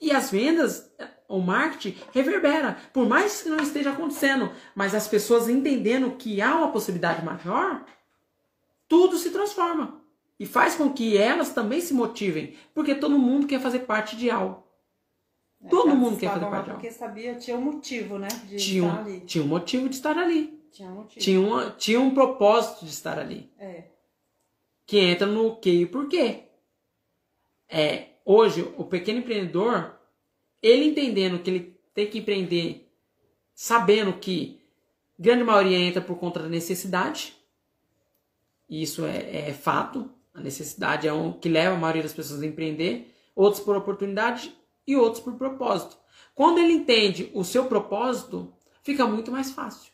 E 0.00 0.10
as 0.10 0.30
vendas, 0.30 0.90
o 1.28 1.38
marketing 1.38 1.96
reverbera. 2.12 2.76
Por 2.92 3.08
mais 3.08 3.42
que 3.42 3.48
não 3.48 3.62
esteja 3.62 3.92
acontecendo, 3.92 4.50
mas 4.74 4.94
as 4.94 5.06
pessoas 5.06 5.48
entendendo 5.48 6.16
que 6.16 6.42
há 6.42 6.56
uma 6.56 6.72
possibilidade 6.72 7.24
maior, 7.24 7.84
tudo 8.88 9.16
se 9.16 9.30
transforma. 9.30 10.00
E 10.38 10.44
faz 10.44 10.74
com 10.74 10.92
que 10.92 11.16
elas 11.16 11.52
também 11.52 11.80
se 11.80 11.94
motivem. 11.94 12.56
Porque 12.74 12.96
todo 12.96 13.18
mundo 13.18 13.46
quer 13.46 13.60
fazer 13.60 13.80
parte 13.80 14.16
de 14.16 14.28
algo. 14.28 14.64
É, 15.62 15.68
todo 15.68 15.94
mundo 15.94 16.18
quer 16.18 16.30
fazer 16.30 16.46
parte 16.46 16.64
de 16.64 16.70
algo. 16.70 16.82
Porque 16.82 16.90
sabia, 16.90 17.36
tinha 17.36 17.56
um 17.56 17.62
motivo, 17.62 18.18
né? 18.18 18.28
De 18.48 18.56
tinha, 18.56 18.88
estar 18.88 19.00
ali. 19.00 19.20
tinha 19.20 19.44
um 19.44 19.48
motivo 19.48 19.88
de 19.88 19.94
estar 19.94 20.18
ali. 20.18 20.60
Tinha 20.72 20.90
um 20.90 20.94
motivo. 20.96 21.20
Tinha, 21.20 21.70
tinha 21.78 22.00
um 22.00 22.12
propósito 22.12 22.84
de 22.84 22.90
estar 22.90 23.20
ali. 23.20 23.48
É 23.56 23.91
que 24.86 24.98
entra 24.98 25.26
no 25.26 25.56
que 25.56 25.70
e 25.70 25.86
por 25.86 26.08
quê. 26.08 26.44
É, 27.68 28.08
hoje 28.24 28.62
o 28.76 28.84
pequeno 28.84 29.20
empreendedor, 29.20 29.98
ele 30.60 30.84
entendendo 30.86 31.42
que 31.42 31.50
ele 31.50 31.80
tem 31.94 32.08
que 32.08 32.18
empreender, 32.18 32.92
sabendo 33.54 34.14
que 34.14 34.60
grande 35.18 35.44
maioria 35.44 35.78
entra 35.78 36.02
por 36.02 36.16
conta 36.18 36.40
da 36.40 36.48
necessidade, 36.48 37.36
isso 38.68 39.04
é, 39.04 39.48
é 39.48 39.52
fato, 39.52 40.10
a 40.34 40.40
necessidade 40.40 41.06
é 41.06 41.12
o 41.12 41.34
que 41.34 41.48
leva 41.48 41.76
a 41.76 41.78
maioria 41.78 42.02
das 42.02 42.14
pessoas 42.14 42.42
a 42.42 42.46
empreender, 42.46 43.14
outros 43.34 43.62
por 43.62 43.76
oportunidade 43.76 44.56
e 44.86 44.96
outros 44.96 45.22
por 45.22 45.34
propósito. 45.34 45.96
Quando 46.34 46.58
ele 46.58 46.72
entende 46.72 47.30
o 47.34 47.44
seu 47.44 47.66
propósito, 47.66 48.52
fica 48.82 49.06
muito 49.06 49.30
mais 49.30 49.50
fácil. 49.50 49.92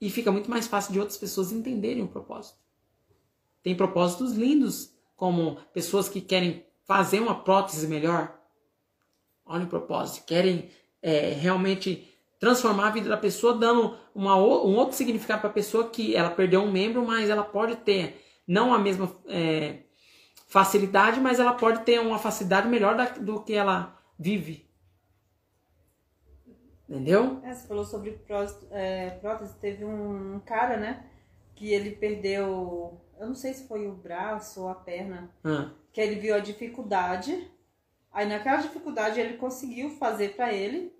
E 0.00 0.08
fica 0.10 0.32
muito 0.32 0.50
mais 0.50 0.66
fácil 0.66 0.92
de 0.92 0.98
outras 0.98 1.18
pessoas 1.18 1.52
entenderem 1.52 2.02
o 2.02 2.08
propósito. 2.08 2.58
Tem 3.62 3.74
propósitos 3.74 4.32
lindos, 4.32 4.94
como 5.16 5.56
pessoas 5.72 6.08
que 6.08 6.20
querem 6.20 6.64
fazer 6.84 7.20
uma 7.20 7.42
prótese 7.42 7.86
melhor. 7.86 8.38
Olha 9.44 9.64
o 9.64 9.68
propósito, 9.68 10.24
querem 10.24 10.70
é, 11.02 11.32
realmente 11.32 12.08
transformar 12.38 12.88
a 12.88 12.90
vida 12.90 13.08
da 13.08 13.16
pessoa, 13.16 13.56
dando 13.56 13.96
uma, 14.14 14.36
um 14.36 14.76
outro 14.76 14.96
significado 14.96 15.40
para 15.40 15.50
a 15.50 15.52
pessoa 15.52 15.90
que 15.90 16.16
ela 16.16 16.30
perdeu 16.30 16.62
um 16.62 16.72
membro, 16.72 17.04
mas 17.04 17.28
ela 17.28 17.44
pode 17.44 17.76
ter 17.76 18.24
não 18.46 18.72
a 18.72 18.78
mesma 18.78 19.14
é, 19.26 19.80
facilidade, 20.48 21.20
mas 21.20 21.38
ela 21.38 21.52
pode 21.52 21.84
ter 21.84 22.00
uma 22.00 22.18
facilidade 22.18 22.66
melhor 22.66 22.96
da, 22.96 23.04
do 23.04 23.42
que 23.42 23.52
ela 23.52 23.96
vive. 24.18 24.68
Entendeu? 26.88 27.40
É, 27.44 27.54
você 27.54 27.68
falou 27.68 27.84
sobre 27.84 28.10
prótese, 28.10 28.66
é, 28.72 29.10
prótese, 29.10 29.54
teve 29.60 29.84
um 29.84 30.40
cara, 30.40 30.76
né, 30.76 31.06
que 31.54 31.72
ele 31.72 31.92
perdeu, 31.92 33.00
eu 33.20 33.26
não 33.28 33.34
sei 33.34 33.52
se 33.54 33.68
foi 33.68 33.86
o 33.86 33.92
braço 33.92 34.62
ou 34.62 34.68
a 34.68 34.74
perna, 34.74 35.30
Ah, 35.44 35.68
que 35.92 36.00
ele 36.00 36.16
viu 36.16 36.34
a 36.34 36.38
dificuldade, 36.40 37.48
aí 38.12 38.26
naquela 38.26 38.56
dificuldade 38.58 39.20
ele 39.20 39.36
conseguiu 39.36 39.90
fazer 39.90 40.34
pra 40.34 40.52
ele, 40.52 40.92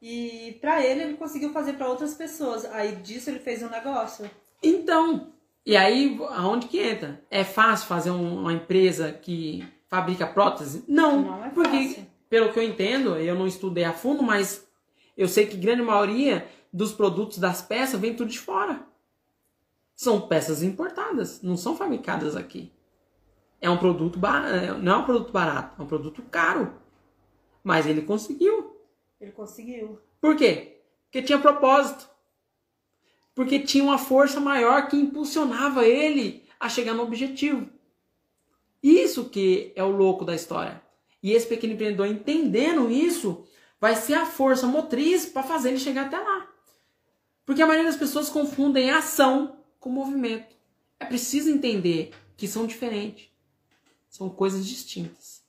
e 0.00 0.58
pra 0.60 0.84
ele 0.84 1.02
ele 1.02 1.14
conseguiu 1.14 1.52
fazer 1.52 1.74
pra 1.74 1.88
outras 1.88 2.14
pessoas, 2.14 2.64
aí 2.66 2.96
disso 2.96 3.30
ele 3.30 3.38
fez 3.38 3.62
um 3.62 3.68
negócio. 3.70 4.28
Então, 4.62 5.32
e 5.64 5.76
aí 5.76 6.18
aonde 6.30 6.66
que 6.66 6.78
entra? 6.80 7.22
É 7.30 7.44
fácil 7.44 7.86
fazer 7.86 8.10
um- 8.10 8.40
uma 8.40 8.52
empresa 8.52 9.12
que 9.12 9.64
fabrica 9.88 10.26
prótese? 10.26 10.84
Não, 10.88 11.22
Não 11.22 11.44
é 11.44 11.50
porque 11.50 11.84
fácil. 11.88 12.06
pelo 12.28 12.52
que 12.52 12.58
eu 12.58 12.62
entendo, 12.64 13.16
eu 13.16 13.34
não 13.34 13.46
estudei 13.46 13.84
a 13.84 13.92
fundo, 13.92 14.22
mas 14.22 14.66
eu 15.16 15.28
sei 15.28 15.46
que 15.46 15.56
grande 15.56 15.82
maioria 15.82 16.46
dos 16.72 16.92
produtos 16.92 17.38
das 17.38 17.60
peças 17.62 18.00
vem 18.00 18.14
tudo 18.14 18.30
de 18.30 18.38
fora. 18.40 18.80
São 20.02 20.22
peças 20.22 20.64
importadas, 20.64 21.40
não 21.42 21.56
são 21.56 21.76
fabricadas 21.76 22.34
aqui. 22.34 22.72
É 23.60 23.70
um 23.70 23.78
produto 23.78 24.18
barato, 24.18 24.78
não 24.78 24.94
é 24.94 24.96
um 24.96 25.04
produto 25.04 25.30
barato, 25.30 25.80
é 25.80 25.84
um 25.84 25.86
produto 25.86 26.20
caro. 26.22 26.74
Mas 27.62 27.86
ele 27.86 28.02
conseguiu. 28.02 28.76
Ele 29.20 29.30
conseguiu. 29.30 30.00
Por 30.20 30.34
quê? 30.34 30.82
Porque 31.04 31.22
tinha 31.22 31.38
propósito. 31.38 32.10
Porque 33.32 33.60
tinha 33.60 33.84
uma 33.84 33.96
força 33.96 34.40
maior 34.40 34.88
que 34.88 34.96
impulsionava 34.96 35.86
ele 35.86 36.48
a 36.58 36.68
chegar 36.68 36.94
no 36.94 37.04
objetivo. 37.04 37.70
Isso 38.82 39.30
que 39.30 39.72
é 39.76 39.84
o 39.84 39.96
louco 39.96 40.24
da 40.24 40.34
história. 40.34 40.82
E 41.22 41.30
esse 41.30 41.46
pequeno 41.46 41.74
empreendedor 41.74 42.08
entendendo 42.08 42.90
isso, 42.90 43.46
vai 43.80 43.94
ser 43.94 44.14
a 44.14 44.26
força 44.26 44.66
motriz 44.66 45.26
para 45.26 45.44
fazer 45.44 45.68
ele 45.68 45.78
chegar 45.78 46.06
até 46.06 46.18
lá. 46.18 46.48
Porque 47.46 47.62
a 47.62 47.66
maioria 47.68 47.88
das 47.88 48.00
pessoas 48.00 48.28
confundem 48.28 48.90
ação 48.90 49.61
com 49.82 49.90
movimento. 49.90 50.56
É 50.98 51.04
preciso 51.04 51.50
entender 51.50 52.14
que 52.36 52.46
são 52.46 52.66
diferentes. 52.66 53.28
São 54.08 54.30
coisas 54.30 54.66
distintas. 54.66 55.42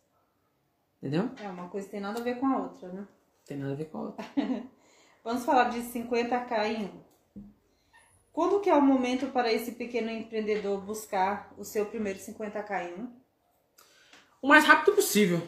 Entendeu? 0.98 1.30
É, 1.42 1.48
uma 1.48 1.70
coisa 1.70 1.88
tem 1.88 2.00
nada 2.00 2.20
a 2.20 2.24
ver 2.24 2.40
com 2.40 2.48
a 2.48 2.58
outra, 2.58 2.92
né? 2.92 3.08
Tem 3.46 3.58
nada 3.58 3.74
a 3.74 3.76
ver 3.76 3.86
com 3.86 4.00
a 4.00 4.02
outra. 4.02 4.26
Vamos 5.24 5.46
falar 5.46 5.70
de 5.70 5.80
50k 5.80 6.66
em 6.66 6.86
um. 6.86 7.44
Quando 8.32 8.60
que 8.60 8.70
é 8.70 8.74
o 8.76 8.82
momento 8.82 9.28
para 9.28 9.54
esse 9.54 9.74
pequeno 9.74 10.10
empreendedor 10.10 10.82
buscar 10.82 11.54
o 11.58 11.64
seu 11.64 11.86
primeiro 11.86 12.18
50k 12.20 12.90
em 12.90 13.02
um? 13.02 13.24
o 14.44 14.48
mais 14.48 14.66
rápido 14.66 14.94
possível. 14.94 15.48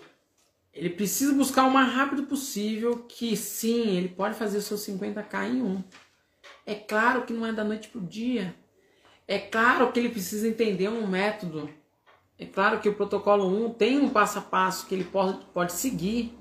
Ele 0.73 0.89
precisa 0.89 1.33
buscar 1.33 1.65
o 1.65 1.71
mais 1.71 1.91
rápido 1.91 2.23
possível 2.23 3.03
que 3.03 3.35
sim, 3.35 3.97
ele 3.97 4.07
pode 4.07 4.35
fazer 4.35 4.57
o 4.57 4.61
seu 4.61 4.77
50k 4.77 5.49
em 5.49 5.61
um. 5.61 5.83
É 6.65 6.75
claro 6.75 7.25
que 7.25 7.33
não 7.33 7.45
é 7.45 7.51
da 7.51 7.63
noite 7.63 7.89
pro 7.89 7.99
dia. 7.99 8.55
É 9.27 9.39
claro 9.39 9.91
que 9.91 9.99
ele 9.99 10.09
precisa 10.09 10.47
entender 10.47 10.89
um 10.89 11.07
método. 11.07 11.69
É 12.37 12.45
claro 12.45 12.79
que 12.79 12.89
o 12.89 12.95
protocolo 12.95 13.47
1 13.47 13.73
tem 13.73 13.99
um 13.99 14.09
passo 14.09 14.39
a 14.39 14.41
passo 14.41 14.87
que 14.87 14.93
ele 14.93 15.05
pode, 15.05 15.43
pode 15.53 15.73
seguir. 15.73 16.37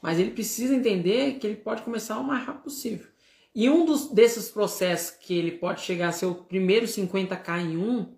Mas 0.00 0.18
ele 0.18 0.30
precisa 0.30 0.74
entender 0.74 1.38
que 1.38 1.46
ele 1.46 1.56
pode 1.56 1.82
começar 1.82 2.18
o 2.18 2.24
mais 2.24 2.44
rápido 2.44 2.64
possível. 2.64 3.06
E 3.54 3.68
um 3.68 3.84
dos, 3.84 4.08
desses 4.08 4.50
processos 4.50 5.16
que 5.16 5.34
ele 5.34 5.52
pode 5.52 5.82
chegar 5.82 6.08
a 6.08 6.12
ser 6.12 6.26
o 6.26 6.34
primeiro 6.34 6.86
50k 6.86 7.60
em 7.60 7.76
um 7.76 8.14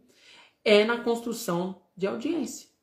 é 0.65 0.85
na 0.85 0.99
construção 0.99 1.83
de 1.97 2.07
audiência 2.07 2.75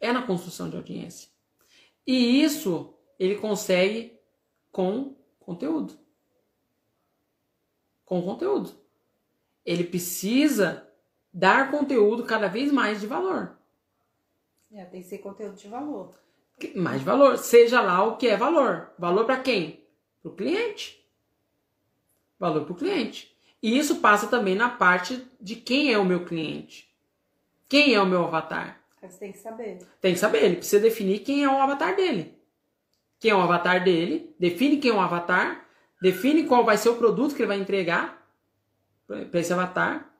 é 0.00 0.12
na 0.12 0.22
construção 0.22 0.68
de 0.70 0.76
audiência. 0.76 1.28
E 2.06 2.42
isso 2.42 2.94
ele 3.18 3.36
consegue 3.36 4.18
com 4.70 5.16
conteúdo. 5.40 5.98
Com 8.04 8.22
conteúdo. 8.22 8.74
Ele 9.66 9.84
precisa 9.84 10.88
dar 11.32 11.70
conteúdo 11.70 12.24
cada 12.24 12.48
vez 12.48 12.72
mais 12.72 13.00
de 13.00 13.06
valor. 13.06 13.58
É, 14.72 14.84
tem 14.84 15.02
que 15.02 15.08
ser 15.08 15.18
conteúdo 15.18 15.56
de 15.56 15.68
valor. 15.68 16.14
Mais 16.74 17.00
de 17.00 17.04
valor. 17.04 17.36
Seja 17.36 17.80
lá 17.82 18.04
o 18.04 18.16
que 18.16 18.28
é 18.28 18.36
valor. 18.36 18.90
Valor 18.98 19.26
para 19.26 19.40
quem? 19.40 19.84
Para 20.22 20.30
o 20.30 20.34
cliente. 20.34 21.04
Valor 22.38 22.64
para 22.64 22.72
o 22.72 22.76
cliente. 22.76 23.36
E 23.62 23.76
isso 23.76 23.96
passa 23.96 24.28
também 24.28 24.54
na 24.54 24.68
parte 24.68 25.26
de 25.40 25.56
quem 25.56 25.92
é 25.92 25.98
o 25.98 26.04
meu 26.04 26.24
cliente. 26.24 26.88
Quem 27.68 27.94
é 27.94 28.00
o 28.00 28.06
meu 28.06 28.24
avatar. 28.24 28.80
Você 29.02 29.18
tem 29.18 29.32
que 29.32 29.38
saber. 29.38 29.78
Tem 30.00 30.12
que 30.14 30.18
saber, 30.18 30.44
ele 30.44 30.56
precisa 30.56 30.82
definir 30.82 31.20
quem 31.20 31.44
é 31.44 31.48
o 31.48 31.60
avatar 31.60 31.94
dele. 31.96 32.34
Quem 33.18 33.30
é 33.30 33.34
o 33.34 33.40
avatar 33.40 33.82
dele, 33.82 34.34
define 34.38 34.76
quem 34.78 34.90
é 34.90 34.94
o 34.94 35.00
avatar, 35.00 35.66
define 36.00 36.44
qual 36.44 36.64
vai 36.64 36.76
ser 36.76 36.90
o 36.90 36.96
produto 36.96 37.34
que 37.34 37.42
ele 37.42 37.48
vai 37.48 37.58
entregar 37.58 38.25
para 39.06 39.40
esse 39.40 39.52
avatar, 39.52 40.12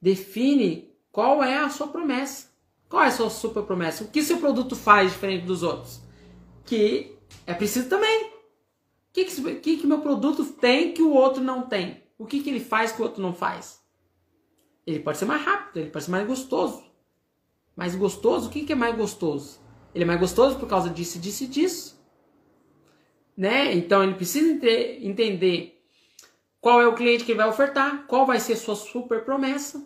define 0.00 0.92
qual 1.12 1.42
é 1.42 1.56
a 1.58 1.68
sua 1.68 1.88
promessa. 1.88 2.48
Qual 2.88 3.02
é 3.02 3.08
a 3.08 3.10
sua 3.10 3.28
super 3.28 3.62
promessa? 3.64 4.04
O 4.04 4.08
que 4.08 4.22
seu 4.22 4.38
produto 4.38 4.74
faz 4.74 5.12
diferente 5.12 5.44
dos 5.44 5.62
outros? 5.62 6.00
Que 6.64 7.16
é 7.46 7.52
preciso 7.52 7.88
também. 7.88 8.26
O 8.26 8.32
que, 9.12 9.24
que, 9.24 9.54
que, 9.56 9.76
que 9.78 9.86
meu 9.86 10.00
produto 10.00 10.44
tem 10.44 10.92
que 10.92 11.02
o 11.02 11.12
outro 11.12 11.42
não 11.42 11.62
tem? 11.62 12.02
O 12.18 12.24
que, 12.26 12.40
que 12.42 12.50
ele 12.50 12.60
faz 12.60 12.92
que 12.92 13.00
o 13.00 13.04
outro 13.04 13.22
não 13.22 13.34
faz? 13.34 13.82
Ele 14.86 15.00
pode 15.00 15.18
ser 15.18 15.26
mais 15.26 15.42
rápido, 15.42 15.78
ele 15.78 15.90
pode 15.90 16.04
ser 16.06 16.10
mais 16.10 16.26
gostoso. 16.26 16.82
Mais 17.76 17.94
gostoso? 17.94 18.48
O 18.48 18.50
que, 18.50 18.64
que 18.64 18.72
é 18.72 18.76
mais 18.76 18.96
gostoso? 18.96 19.60
Ele 19.94 20.04
é 20.04 20.06
mais 20.06 20.18
gostoso 20.18 20.58
por 20.58 20.68
causa 20.68 20.88
disso, 20.88 21.18
disso 21.18 21.44
e 21.44 21.46
disso. 21.46 21.98
Né? 23.36 23.74
Então 23.74 24.02
ele 24.02 24.14
precisa 24.14 24.50
ente- 24.50 24.98
entender 25.06 25.77
qual 26.60 26.80
é 26.80 26.86
o 26.86 26.94
cliente 26.94 27.24
que 27.24 27.32
ele 27.32 27.38
vai 27.38 27.48
ofertar, 27.48 28.06
qual 28.06 28.26
vai 28.26 28.40
ser 28.40 28.56
sua 28.56 28.74
super 28.74 29.24
promessa, 29.24 29.84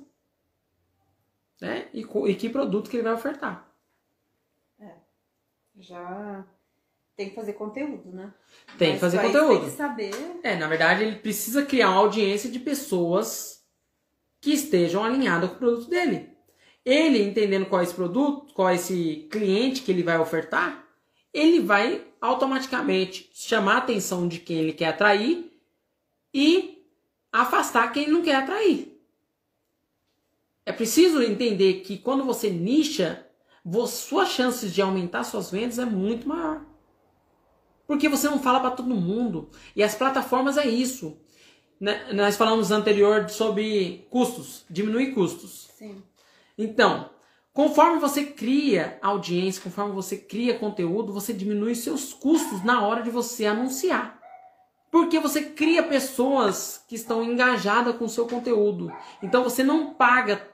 né? 1.61 1.89
E, 1.93 2.01
e 2.01 2.35
que 2.35 2.49
produto 2.49 2.91
que 2.91 2.97
ele 2.97 3.05
vai 3.05 3.15
ofertar. 3.15 3.73
Já 5.79 6.45
tem 7.17 7.31
que 7.31 7.35
fazer 7.35 7.55
conteúdo, 7.55 8.11
né? 8.11 8.33
Tem 8.79 8.89
que 8.89 8.93
Mas 8.93 9.01
fazer 9.01 9.19
pra 9.19 9.29
isso 9.29 9.39
conteúdo. 9.39 9.61
Tem 9.61 9.71
que 9.71 9.77
saber. 9.77 10.41
É, 10.43 10.57
na 10.57 10.69
verdade, 10.69 11.03
ele 11.03 11.17
precisa 11.17 11.65
criar 11.65 11.91
uma 11.91 12.01
audiência 12.01 12.51
de 12.51 12.59
pessoas 12.59 13.65
que 14.41 14.53
estejam 14.53 15.05
alinhadas 15.05 15.51
com 15.51 15.57
o 15.57 15.59
produto 15.59 15.89
dele. 15.89 16.31
Ele 16.85 17.23
entendendo 17.23 17.67
qual 17.67 17.81
é 17.81 17.85
esse 17.85 17.95
produto, 17.95 18.53
qual 18.55 18.69
é 18.69 18.75
esse 18.75 19.29
cliente 19.31 19.83
que 19.83 19.93
ele 19.93 20.03
vai 20.03 20.19
ofertar, 20.19 20.85
ele 21.33 21.61
vai 21.61 22.05
automaticamente 22.21 23.31
chamar 23.33 23.75
a 23.75 23.79
atenção 23.79 24.27
de 24.27 24.41
quem 24.41 24.59
ele 24.59 24.73
quer 24.73 24.89
atrair 24.89 25.52
e 26.33 26.85
afastar 27.33 27.93
quem 27.93 28.09
não 28.09 28.23
quer 28.23 28.37
atrair. 28.37 29.01
É 30.65 30.73
preciso 30.73 31.23
entender 31.23 31.81
que 31.81 31.99
quando 31.99 32.25
você 32.25 32.49
nicha, 32.51 33.27
suas 33.89 34.29
chances 34.29 34.73
de 34.73 34.81
aumentar 34.81 35.25
suas 35.25 35.51
vendas 35.51 35.79
é 35.79 35.85
muito 35.85 36.29
maior. 36.29 36.65
Porque 37.87 38.09
você 38.09 38.29
não 38.29 38.39
fala 38.39 38.61
para 38.61 38.71
todo 38.71 38.95
mundo. 38.95 39.51
E 39.75 39.83
as 39.83 39.95
plataformas 39.95 40.57
é 40.57 40.67
isso. 40.67 41.19
Né? 41.81 42.13
Nós 42.13 42.37
falamos 42.37 42.71
anterior 42.71 43.29
sobre 43.29 44.07
custos, 44.09 44.65
diminuir 44.71 45.13
custos. 45.13 45.69
Sim. 45.77 46.01
Então, 46.57 47.11
conforme 47.53 47.99
você 47.99 48.25
cria 48.25 48.99
audiência, 49.03 49.63
conforme 49.63 49.93
você 49.93 50.17
cria 50.17 50.59
conteúdo, 50.59 51.13
você 51.13 51.33
diminui 51.33 51.75
seus 51.75 52.13
custos 52.13 52.63
na 52.65 52.87
hora 52.87 53.03
de 53.03 53.11
você 53.11 53.47
anunciar. 53.47 54.22
Porque 54.93 55.19
você 55.19 55.43
cria 55.43 55.83
pessoas 55.83 56.85
que 56.87 56.95
estão 56.95 57.25
engajadas 57.25 57.97
com 57.97 58.05
o 58.05 58.11
seu 58.11 58.27
conteúdo. 58.27 58.93
Então 59.23 59.43
você 59.43 59.65
não 59.65 59.95
paga 59.95 60.47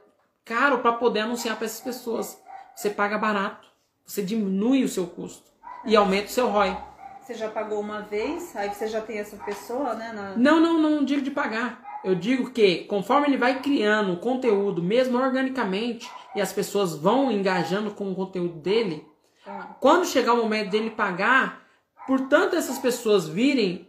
caro 0.45 0.79
para 0.79 0.93
poder 0.93 1.21
anunciar 1.21 1.57
para 1.57 1.67
essas 1.67 1.81
pessoas. 1.81 2.41
você 2.73 2.89
paga 2.89 3.19
barato. 3.19 3.67
Você 4.07 4.23
diminui 4.23 4.85
o 4.85 4.89
seu 4.89 5.09
custo 5.09 5.51
e 5.85 5.97
aumenta 5.97 6.27
o 6.27 6.31
seu 6.31 6.49
ROI. 6.49 6.79
Você 7.21 7.35
já 7.35 7.49
pagou 7.49 7.81
uma 7.81 8.01
vez, 8.03 8.55
aí 8.55 8.73
você 8.73 8.87
já 8.87 9.01
tem 9.01 9.19
essa 9.19 9.37
pessoa, 9.39 9.95
né? 9.95 10.13
Na... 10.15 10.37
Não, 10.37 10.61
não, 10.61 10.81
não 10.81 11.05
digo 11.05 11.21
de 11.21 11.33
pagar. 11.33 11.83
Eu 12.05 12.15
digo 12.15 12.51
que 12.53 12.85
conforme 12.85 13.27
ele 13.27 13.37
vai 13.37 13.61
criando 13.61 14.17
conteúdo, 14.19 14.81
mesmo 14.81 15.19
organicamente, 15.19 16.09
e 16.37 16.41
as 16.41 16.53
pessoas 16.53 16.95
vão 16.95 17.31
engajando 17.33 17.91
com 17.91 18.13
o 18.13 18.15
conteúdo 18.15 18.55
dele, 18.61 19.05
ah. 19.45 19.75
quando 19.81 20.07
chegar 20.07 20.35
o 20.35 20.37
momento 20.37 20.71
dele 20.71 20.91
pagar, 20.91 21.67
por 22.07 22.29
tanto 22.29 22.55
essas 22.55 22.79
pessoas 22.79 23.29
virem 23.29 23.88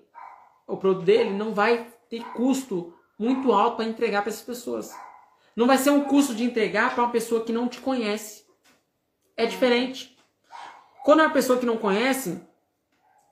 o 0.69 0.77
produto 0.77 1.05
dele, 1.05 1.31
não 1.31 1.53
vai 1.53 1.87
ter 2.09 2.23
custo 2.33 2.93
muito 3.17 3.51
alto 3.51 3.77
para 3.77 3.85
entregar 3.85 4.21
para 4.21 4.31
essas 4.31 4.43
pessoas. 4.43 4.95
Não 5.55 5.67
vai 5.67 5.77
ser 5.77 5.89
um 5.89 6.05
custo 6.05 6.33
de 6.33 6.43
entregar 6.43 6.93
para 6.93 7.03
uma 7.03 7.11
pessoa 7.11 7.43
que 7.43 7.51
não 7.51 7.67
te 7.67 7.81
conhece. 7.81 8.45
É 9.35 9.45
diferente. 9.45 10.17
Quando 11.03 11.21
é 11.21 11.23
uma 11.23 11.33
pessoa 11.33 11.59
que 11.59 11.65
não 11.65 11.77
conhece, 11.77 12.41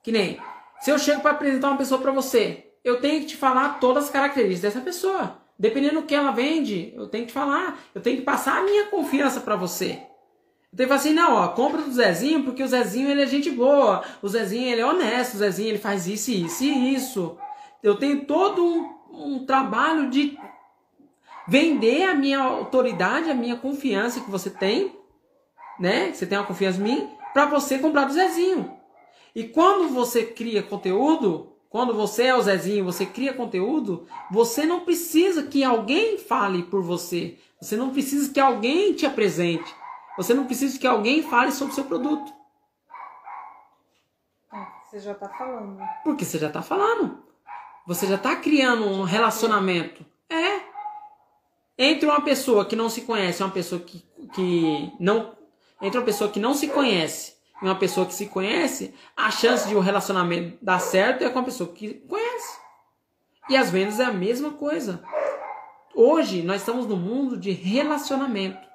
que 0.03 0.11
nem 0.11 0.39
se 0.79 0.91
eu 0.91 0.99
chego 0.99 1.21
para 1.21 1.31
apresentar 1.31 1.69
uma 1.69 1.77
pessoa 1.77 2.01
para 2.01 2.11
você, 2.11 2.71
eu 2.83 3.01
tenho 3.01 3.21
que 3.21 3.27
te 3.27 3.37
falar 3.37 3.79
todas 3.79 4.05
as 4.05 4.09
características 4.09 4.73
dessa 4.73 4.81
pessoa. 4.81 5.37
Dependendo 5.59 6.01
do 6.01 6.07
que 6.07 6.15
ela 6.15 6.31
vende, 6.31 6.93
eu 6.95 7.07
tenho 7.07 7.25
que 7.25 7.33
falar, 7.33 7.79
eu 7.93 8.01
tenho 8.01 8.17
que 8.17 8.23
passar 8.23 8.59
a 8.59 8.63
minha 8.63 8.85
confiança 8.87 9.41
para 9.41 9.55
você. 9.55 10.06
Eu 10.77 10.85
tenho 10.85 10.89
que 10.89 10.95
falar 10.95 10.99
assim, 10.99 11.13
não, 11.13 11.33
ó, 11.33 11.47
compra 11.47 11.81
do 11.81 11.91
Zezinho, 11.91 12.43
porque 12.43 12.61
o 12.61 12.67
Zezinho 12.67 13.09
ele 13.09 13.23
é 13.23 13.25
gente 13.25 13.49
boa, 13.49 14.03
o 14.21 14.27
Zezinho 14.27 14.71
ele 14.71 14.81
é 14.81 14.85
honesto, 14.85 15.33
o 15.33 15.37
Zezinho 15.37 15.69
ele 15.69 15.79
faz 15.79 16.05
isso, 16.05 16.29
isso 16.29 16.63
e 16.63 16.93
isso. 16.93 17.35
Eu 17.81 17.95
tenho 17.95 18.25
todo 18.25 18.63
um, 18.63 18.93
um 19.11 19.43
trabalho 19.43 20.07
de 20.11 20.37
vender 21.47 22.03
a 22.03 22.13
minha 22.13 22.39
autoridade, 22.39 23.31
a 23.31 23.33
minha 23.33 23.55
confiança 23.55 24.19
que 24.19 24.29
você 24.29 24.51
tem, 24.51 24.95
né? 25.79 26.13
Você 26.13 26.27
tem 26.27 26.37
uma 26.37 26.45
confiança 26.45 26.79
em 26.79 26.83
mim, 26.83 27.09
para 27.33 27.47
você 27.47 27.79
comprar 27.79 28.05
do 28.05 28.13
Zezinho. 28.13 28.71
E 29.33 29.45
quando 29.45 29.89
você 29.89 30.25
cria 30.25 30.61
conteúdo, 30.61 31.53
quando 31.71 31.91
você 31.95 32.25
é 32.25 32.35
o 32.35 32.41
Zezinho, 32.43 32.85
você 32.85 33.03
cria 33.03 33.33
conteúdo, 33.33 34.05
você 34.29 34.63
não 34.63 34.81
precisa 34.81 35.41
que 35.41 35.63
alguém 35.63 36.19
fale 36.19 36.61
por 36.61 36.83
você. 36.83 37.35
Você 37.59 37.75
não 37.75 37.89
precisa 37.89 38.31
que 38.31 38.39
alguém 38.39 38.93
te 38.93 39.07
apresente. 39.07 39.73
Você 40.17 40.33
não 40.33 40.45
precisa 40.45 40.77
que 40.79 40.87
alguém 40.87 41.21
fale 41.21 41.51
sobre 41.51 41.71
o 41.71 41.75
seu 41.75 41.85
produto. 41.85 42.33
É, 44.51 44.65
você 44.83 44.99
já 44.99 45.11
está 45.11 45.29
falando. 45.29 45.79
Porque 46.03 46.25
você 46.25 46.39
já 46.39 46.47
está 46.47 46.61
falando. 46.61 47.23
Você 47.85 48.07
já 48.07 48.15
está 48.15 48.35
criando 48.35 48.85
um 48.85 49.03
relacionamento. 49.03 50.03
É. 50.29 50.61
Entre 51.77 52.09
uma 52.09 52.21
pessoa 52.21 52.65
que 52.65 52.75
não 52.75 52.89
se 52.89 53.01
conhece 53.01 53.41
e 53.41 53.45
uma 53.45 53.51
pessoa 53.51 53.79
que, 53.79 53.99
que 54.33 54.91
não. 54.99 55.37
Entre 55.79 55.97
uma 55.99 56.05
pessoa 56.05 56.31
que 56.31 56.39
não 56.39 56.55
se 56.55 56.67
conhece 56.67 57.37
e 57.61 57.65
uma 57.65 57.75
pessoa 57.75 58.07
que 58.07 58.13
se 58.13 58.25
conhece, 58.25 58.93
a 59.15 59.29
chance 59.29 59.67
de 59.67 59.75
um 59.75 59.79
relacionamento 59.79 60.57
dar 60.61 60.79
certo 60.79 61.23
é 61.23 61.29
com 61.29 61.37
uma 61.37 61.45
pessoa 61.45 61.71
que 61.71 61.93
conhece. 61.93 62.59
E 63.49 63.55
as 63.55 63.69
vendas 63.69 63.99
é 63.99 64.05
a 64.05 64.11
mesma 64.11 64.51
coisa. 64.51 65.03
Hoje 65.95 66.41
nós 66.41 66.61
estamos 66.61 66.85
no 66.85 66.97
mundo 66.97 67.37
de 67.37 67.51
relacionamento. 67.51 68.66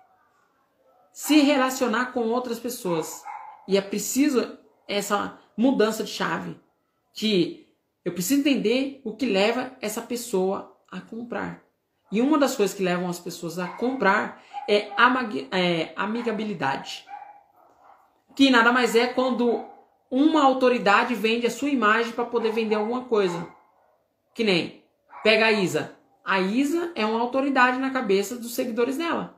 Se 1.13 1.41
relacionar 1.41 2.13
com 2.13 2.29
outras 2.29 2.59
pessoas. 2.59 3.23
E 3.69 3.77
é 3.77 3.81
preciso 3.81 4.59
essa 4.89 5.39
mudança 5.57 6.05
de 6.05 6.11
chave. 6.11 6.59
Que 7.13 7.69
eu 8.05 8.13
preciso 8.13 8.41
entender 8.41 9.01
o 9.05 9.15
que 9.15 9.27
leva 9.27 9.77
essa 9.81 10.03
pessoa 10.03 10.77
a 10.91 11.01
comprar. 11.01 11.63
E 12.11 12.21
uma 12.21 12.39
das 12.39 12.57
coisas 12.57 12.77
que 12.77 12.83
levam 12.83 13.09
as 13.09 13.19
pessoas 13.19 13.59
a 13.59 13.69
comprar 13.69 14.43
é, 14.69 14.89
é 15.51 15.93
amigabilidade 15.97 17.07
que 18.35 18.51
nada 18.51 18.73
mais 18.73 18.95
é 18.95 19.07
quando 19.07 19.65
uma 20.11 20.43
autoridade 20.43 21.15
vende 21.15 21.47
a 21.47 21.51
sua 21.51 21.69
imagem 21.69 22.13
para 22.13 22.25
poder 22.25 22.53
vender 22.53 22.75
alguma 22.75 23.05
coisa. 23.05 23.47
Que 24.35 24.45
nem, 24.45 24.85
pega 25.23 25.47
a 25.47 25.53
Isa. 25.53 25.95
A 26.25 26.41
Isa 26.41 26.93
é 26.95 27.05
uma 27.05 27.21
autoridade 27.21 27.79
na 27.79 27.91
cabeça 27.91 28.37
dos 28.37 28.55
seguidores 28.55 28.97
dela. 28.97 29.37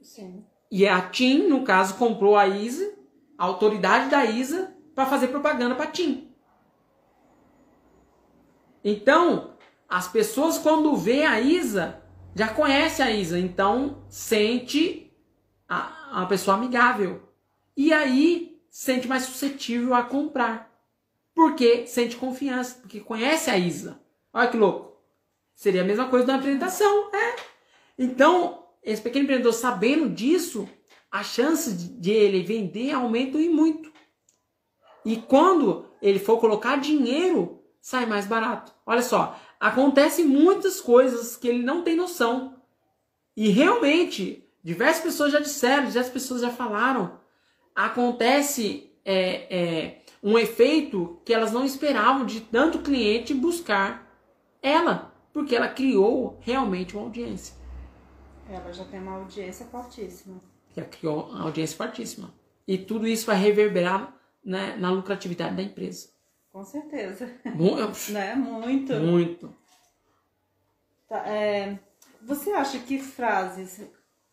Sim. 0.00 0.44
E 0.70 0.86
a 0.86 1.00
Tim, 1.08 1.48
no 1.48 1.64
caso, 1.64 1.94
comprou 1.94 2.36
a 2.36 2.46
Isa, 2.46 2.94
a 3.36 3.44
autoridade 3.44 4.10
da 4.10 4.24
Isa, 4.24 4.74
para 4.94 5.06
fazer 5.06 5.28
propaganda 5.28 5.74
para 5.74 5.90
Tim. 5.90 6.28
Então, 8.84 9.56
as 9.88 10.08
pessoas 10.08 10.58
quando 10.58 10.96
vê 10.96 11.24
a 11.24 11.40
Isa, 11.40 12.02
já 12.34 12.48
conhece 12.48 13.02
a 13.02 13.10
Isa, 13.10 13.38
então 13.38 14.04
sente 14.08 15.12
a, 15.68 16.22
a 16.22 16.26
pessoa 16.26 16.56
amigável. 16.56 17.22
E 17.76 17.92
aí 17.92 18.60
sente 18.70 19.08
mais 19.08 19.24
suscetível 19.24 19.94
a 19.94 20.02
comprar. 20.02 20.68
Porque 21.34 21.86
sente 21.86 22.16
confiança, 22.16 22.78
porque 22.80 23.00
conhece 23.00 23.50
a 23.50 23.56
Isa. 23.56 24.00
Olha 24.32 24.48
que 24.48 24.56
louco. 24.56 25.00
Seria 25.54 25.82
a 25.82 25.84
mesma 25.84 26.08
coisa 26.08 26.26
da 26.26 26.34
apresentação, 26.36 27.10
é. 27.14 27.36
Então, 27.98 28.67
esse 28.90 29.02
pequeno 29.02 29.24
empreendedor 29.24 29.52
sabendo 29.52 30.08
disso, 30.08 30.66
a 31.10 31.22
chance 31.22 31.72
de 31.72 32.10
ele 32.10 32.42
vender 32.42 32.90
aumenta 32.92 33.38
e 33.38 33.48
muito. 33.48 33.92
E 35.04 35.16
quando 35.16 35.86
ele 36.00 36.18
for 36.18 36.38
colocar 36.38 36.76
dinheiro, 36.76 37.62
sai 37.82 38.06
mais 38.06 38.26
barato. 38.26 38.72
Olha 38.86 39.02
só, 39.02 39.38
acontecem 39.60 40.24
muitas 40.24 40.80
coisas 40.80 41.36
que 41.36 41.48
ele 41.48 41.62
não 41.62 41.82
tem 41.82 41.96
noção. 41.96 42.56
E 43.36 43.50
realmente, 43.50 44.48
diversas 44.64 45.02
pessoas 45.02 45.32
já 45.32 45.40
disseram, 45.40 45.86
diversas 45.86 46.12
pessoas 46.12 46.40
já 46.40 46.50
falaram 46.50 47.20
acontece 47.74 48.90
é, 49.04 49.56
é, 49.56 50.02
um 50.22 50.38
efeito 50.38 51.20
que 51.26 51.34
elas 51.34 51.52
não 51.52 51.64
esperavam 51.64 52.24
de 52.24 52.40
tanto 52.40 52.78
cliente 52.78 53.34
buscar 53.34 54.10
ela, 54.62 55.14
porque 55.32 55.54
ela 55.54 55.68
criou 55.68 56.38
realmente 56.40 56.96
uma 56.96 57.04
audiência. 57.04 57.57
Ela 58.48 58.72
já 58.72 58.84
tem 58.84 59.00
uma 59.00 59.16
audiência 59.16 59.66
fortíssima. 59.66 60.40
Já 60.76 60.84
criou 60.84 61.28
uma 61.28 61.44
audiência 61.44 61.76
fortíssima. 61.76 62.32
E 62.66 62.78
tudo 62.78 63.06
isso 63.06 63.26
vai 63.26 63.36
reverberar 63.36 64.14
né, 64.44 64.76
na 64.76 64.90
lucratividade 64.90 65.56
da 65.56 65.62
empresa. 65.62 66.08
Com 66.50 66.64
certeza. 66.64 67.30
Muito. 67.44 67.96
né? 68.12 68.34
Muito. 68.34 68.94
Muito. 68.94 69.54
Tá, 71.08 71.26
é, 71.28 71.78
você 72.22 72.50
acha 72.52 72.78
que 72.78 72.98
frases 72.98 73.80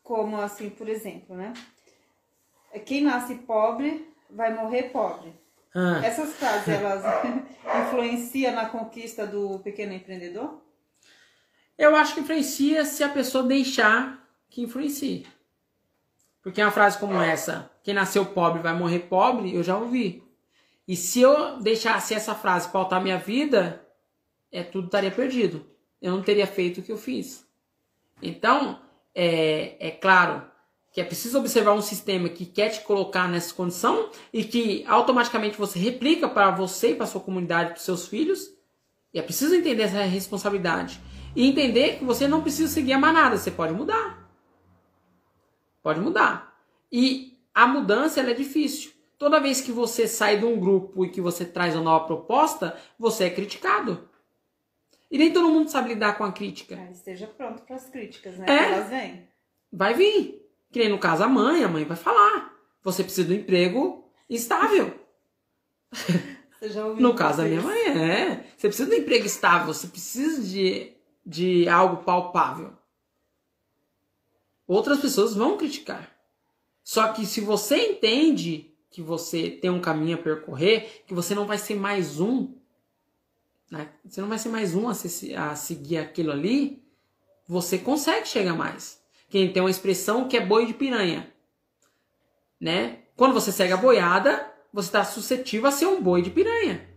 como 0.03 0.39
assim, 0.39 0.69
por 0.69 0.87
exemplo, 0.87 1.35
né? 1.35 1.53
É, 2.71 2.79
quem 2.79 3.01
nasce 3.01 3.35
pobre 3.35 4.07
vai 4.29 4.53
morrer 4.53 4.83
pobre. 4.89 5.33
Ah. 5.73 6.01
Essas 6.05 6.33
frases, 6.35 6.67
elas 6.67 7.03
influenciam 7.87 8.53
na 8.53 8.69
conquista 8.69 9.25
do 9.25 9.59
pequeno 9.59 9.93
empreendedor? 9.93 10.61
Eu 11.77 11.95
acho 11.95 12.13
que 12.13 12.21
influencia 12.21 12.85
se 12.85 13.03
a 13.03 13.09
pessoa 13.09 13.43
deixar 13.43 14.25
que 14.49 14.61
influencie. 14.61 15.27
Porque 16.41 16.61
uma 16.61 16.71
frase 16.71 16.97
como 16.97 17.19
essa, 17.19 17.69
quem 17.83 17.93
nasceu 17.93 18.25
pobre 18.25 18.61
vai 18.61 18.73
morrer 18.73 18.99
pobre, 18.99 19.53
eu 19.53 19.63
já 19.63 19.77
ouvi. 19.77 20.23
E 20.87 20.95
se 20.95 21.19
eu 21.19 21.59
deixasse 21.59 22.13
essa 22.13 22.35
frase 22.35 22.69
pautar 22.69 23.01
minha 23.01 23.17
vida, 23.17 23.85
é 24.51 24.63
tudo 24.63 24.85
estaria 24.85 25.11
perdido. 25.11 25.65
Eu 26.01 26.11
não 26.11 26.21
teria 26.21 26.45
feito 26.45 26.79
o 26.79 26.83
que 26.83 26.91
eu 26.91 26.97
fiz. 26.97 27.45
Então, 28.21 28.79
é, 29.13 29.75
é 29.79 29.91
claro 29.91 30.45
que 30.93 31.01
é 31.01 31.03
preciso 31.03 31.39
observar 31.39 31.73
um 31.73 31.81
sistema 31.81 32.29
que 32.29 32.45
quer 32.45 32.69
te 32.69 32.81
colocar 32.81 33.27
nessa 33.27 33.53
condição 33.53 34.09
e 34.31 34.45
que 34.45 34.85
automaticamente 34.87 35.57
você 35.57 35.77
replica 35.77 36.29
para 36.29 36.51
você 36.51 36.95
para 36.95 37.05
sua 37.05 37.19
comunidade, 37.19 37.71
para 37.71 37.79
seus 37.79 38.07
filhos. 38.07 38.53
E 39.13 39.19
é 39.19 39.21
preciso 39.21 39.55
entender 39.55 39.83
essa 39.83 40.03
responsabilidade 40.03 41.01
e 41.35 41.47
entender 41.47 41.97
que 41.97 42.05
você 42.05 42.27
não 42.27 42.41
precisa 42.41 42.71
seguir 42.71 42.93
a 42.93 42.99
manada, 42.99 43.37
você 43.37 43.51
pode 43.51 43.73
mudar. 43.73 44.31
Pode 45.83 45.99
mudar. 45.99 46.57
E 46.91 47.37
a 47.53 47.67
mudança 47.67 48.21
é 48.21 48.33
difícil. 48.33 48.91
Toda 49.17 49.39
vez 49.39 49.61
que 49.61 49.71
você 49.71 50.07
sai 50.07 50.39
de 50.39 50.45
um 50.45 50.59
grupo 50.59 51.05
e 51.05 51.09
que 51.09 51.21
você 51.21 51.45
traz 51.45 51.75
uma 51.75 51.83
nova 51.83 52.05
proposta, 52.05 52.77
você 52.97 53.25
é 53.25 53.29
criticado. 53.29 54.09
E 55.09 55.17
nem 55.17 55.31
todo 55.31 55.49
mundo 55.49 55.69
sabe 55.69 55.89
lidar 55.89 56.17
com 56.17 56.23
a 56.23 56.31
crítica. 56.31 56.75
É, 56.75 56.91
esteja 56.91 57.27
pronto 57.27 57.63
para 57.63 57.75
as 57.75 57.87
críticas, 57.89 58.37
né? 58.37 58.45
É, 58.47 58.73
elas 58.73 58.89
vêm. 58.89 59.27
Vai 59.71 59.93
vir. 59.93 60.41
Que 60.71 60.79
nem 60.79 60.89
no 60.89 60.97
caso 60.97 61.23
a 61.23 61.27
mãe, 61.27 61.63
a 61.63 61.69
mãe 61.69 61.85
vai 61.85 61.95
falar. 61.95 62.53
Você 62.83 63.03
precisa 63.03 63.27
de 63.27 63.33
um 63.33 63.37
emprego 63.37 64.11
estável. 64.29 64.93
no 66.99 67.13
caso 67.13 67.37
da 67.37 67.43
minha 67.45 67.61
mãe, 67.61 67.87
é. 67.87 68.45
Você 68.57 68.67
precisa 68.67 68.89
de 68.89 68.95
um 68.95 68.99
emprego 68.99 69.25
estável, 69.25 69.73
você 69.73 69.87
precisa 69.87 70.41
de, 70.41 70.94
de 71.25 71.67
algo 71.67 72.03
palpável. 72.03 72.73
Outras 74.67 74.99
pessoas 74.99 75.33
vão 75.33 75.57
criticar. 75.57 76.11
Só 76.83 77.07
que 77.09 77.25
se 77.25 77.41
você 77.41 77.77
entende 77.77 78.71
que 78.91 79.01
você 79.01 79.49
tem 79.49 79.69
um 79.69 79.81
caminho 79.81 80.15
a 80.15 80.21
percorrer, 80.21 81.03
que 81.07 81.13
você 81.13 81.33
não 81.33 81.45
vai 81.45 81.57
ser 81.57 81.75
mais 81.75 82.19
um, 82.19 82.53
né? 83.69 83.89
você 84.05 84.21
não 84.21 84.29
vai 84.29 84.37
ser 84.37 84.49
mais 84.49 84.75
um 84.75 84.87
a, 84.87 84.93
se, 84.93 85.35
a 85.35 85.55
seguir 85.55 85.97
aquilo 85.97 86.31
ali, 86.31 86.83
você 87.47 87.77
consegue 87.77 88.27
chegar 88.27 88.53
mais. 88.53 89.03
Quem 89.29 89.51
tem 89.51 89.61
uma 89.61 89.69
expressão 89.69 90.27
que 90.27 90.37
é 90.37 90.45
boi 90.45 90.65
de 90.65 90.73
piranha. 90.73 91.31
né? 92.59 92.99
Quando 93.15 93.33
você 93.33 93.51
segue 93.51 93.73
a 93.73 93.77
boiada, 93.77 94.51
você 94.71 94.89
está 94.89 95.03
suscetível 95.03 95.67
a 95.67 95.71
ser 95.71 95.87
um 95.87 96.01
boi 96.01 96.21
de 96.21 96.29
piranha. 96.29 96.87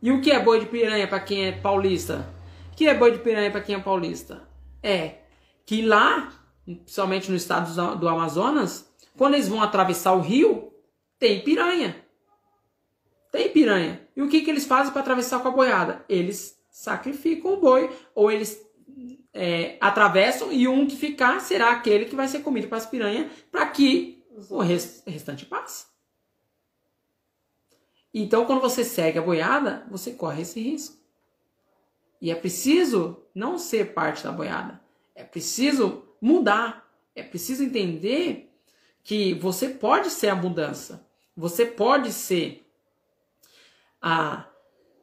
E 0.00 0.12
o 0.12 0.20
que 0.20 0.30
é 0.30 0.38
boi 0.38 0.60
de 0.60 0.66
piranha 0.66 1.08
para 1.08 1.20
quem 1.20 1.46
é 1.46 1.52
paulista? 1.52 2.35
O 2.76 2.78
que 2.78 2.86
é 2.86 2.92
boi 2.92 3.10
de 3.10 3.20
piranha 3.20 3.50
para 3.50 3.62
quem 3.62 3.74
é 3.74 3.78
paulista? 3.78 4.46
É 4.82 5.20
que 5.64 5.80
lá, 5.80 6.30
principalmente 6.62 7.30
no 7.30 7.36
estado 7.38 7.96
do 7.96 8.06
Amazonas, 8.06 8.86
quando 9.16 9.32
eles 9.32 9.48
vão 9.48 9.62
atravessar 9.62 10.12
o 10.12 10.20
rio, 10.20 10.74
tem 11.18 11.42
piranha. 11.42 12.04
Tem 13.32 13.50
piranha. 13.50 14.06
E 14.14 14.20
o 14.20 14.28
que, 14.28 14.42
que 14.42 14.50
eles 14.50 14.66
fazem 14.66 14.92
para 14.92 15.00
atravessar 15.00 15.40
com 15.40 15.48
a 15.48 15.52
boiada? 15.52 16.04
Eles 16.06 16.62
sacrificam 16.70 17.54
o 17.54 17.60
boi, 17.62 17.90
ou 18.14 18.30
eles 18.30 18.62
é, 19.32 19.78
atravessam, 19.80 20.52
e 20.52 20.68
um 20.68 20.86
que 20.86 20.96
ficar 20.96 21.40
será 21.40 21.70
aquele 21.70 22.04
que 22.04 22.14
vai 22.14 22.28
ser 22.28 22.40
comido 22.40 22.68
para 22.68 22.76
as 22.76 22.84
piranhas, 22.84 23.32
para 23.50 23.66
que 23.68 24.22
o 24.50 24.60
restante 24.60 25.46
passe. 25.46 25.86
Então, 28.12 28.44
quando 28.44 28.60
você 28.60 28.84
segue 28.84 29.18
a 29.18 29.22
boiada, 29.22 29.86
você 29.90 30.12
corre 30.12 30.42
esse 30.42 30.60
risco. 30.60 30.95
E 32.20 32.30
é 32.30 32.34
preciso 32.34 33.22
não 33.34 33.58
ser 33.58 33.92
parte 33.92 34.24
da 34.24 34.32
boiada. 34.32 34.80
É 35.14 35.24
preciso 35.24 36.04
mudar. 36.20 36.90
É 37.14 37.22
preciso 37.22 37.62
entender 37.62 38.52
que 39.02 39.34
você 39.34 39.68
pode 39.68 40.10
ser 40.10 40.28
a 40.28 40.34
mudança. 40.34 41.06
Você 41.36 41.64
pode 41.66 42.12
ser 42.12 42.66
a 44.00 44.46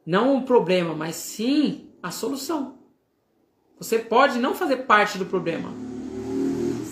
não 0.04 0.36
o 0.36 0.44
problema, 0.44 0.94
mas 0.94 1.16
sim 1.16 1.92
a 2.02 2.10
solução. 2.10 2.78
Você 3.78 3.98
pode 3.98 4.38
não 4.38 4.54
fazer 4.54 4.78
parte 4.78 5.18
do 5.18 5.26
problema. 5.26 5.70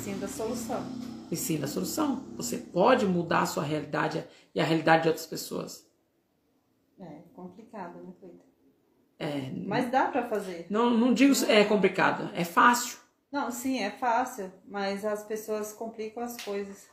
Sim 0.02 0.18
da 0.18 0.28
solução. 0.28 0.84
E 1.30 1.36
sim 1.36 1.58
da 1.58 1.66
solução. 1.66 2.24
Você 2.36 2.58
pode 2.58 3.06
mudar 3.06 3.42
a 3.42 3.46
sua 3.46 3.62
realidade 3.62 4.24
e 4.54 4.60
a 4.60 4.64
realidade 4.64 5.02
de 5.02 5.08
outras 5.08 5.26
pessoas. 5.26 5.86
É 6.98 7.22
complicado, 7.34 8.02
né? 8.02 8.12
É, 9.24 9.50
Mas 9.66 9.90
dá 9.90 10.06
para 10.06 10.24
fazer. 10.28 10.66
Não, 10.68 10.90
não 10.90 11.14
digo 11.14 11.32
é 11.48 11.64
complicado, 11.64 12.28
é 12.34 12.44
fácil. 12.44 12.98
Não, 13.30 13.50
sim, 13.50 13.78
é 13.80 13.90
fácil, 13.90 14.52
mas 14.68 15.04
as 15.04 15.22
pessoas 15.22 15.72
complicam 15.72 16.22
as 16.22 16.36
coisas. 16.42 16.86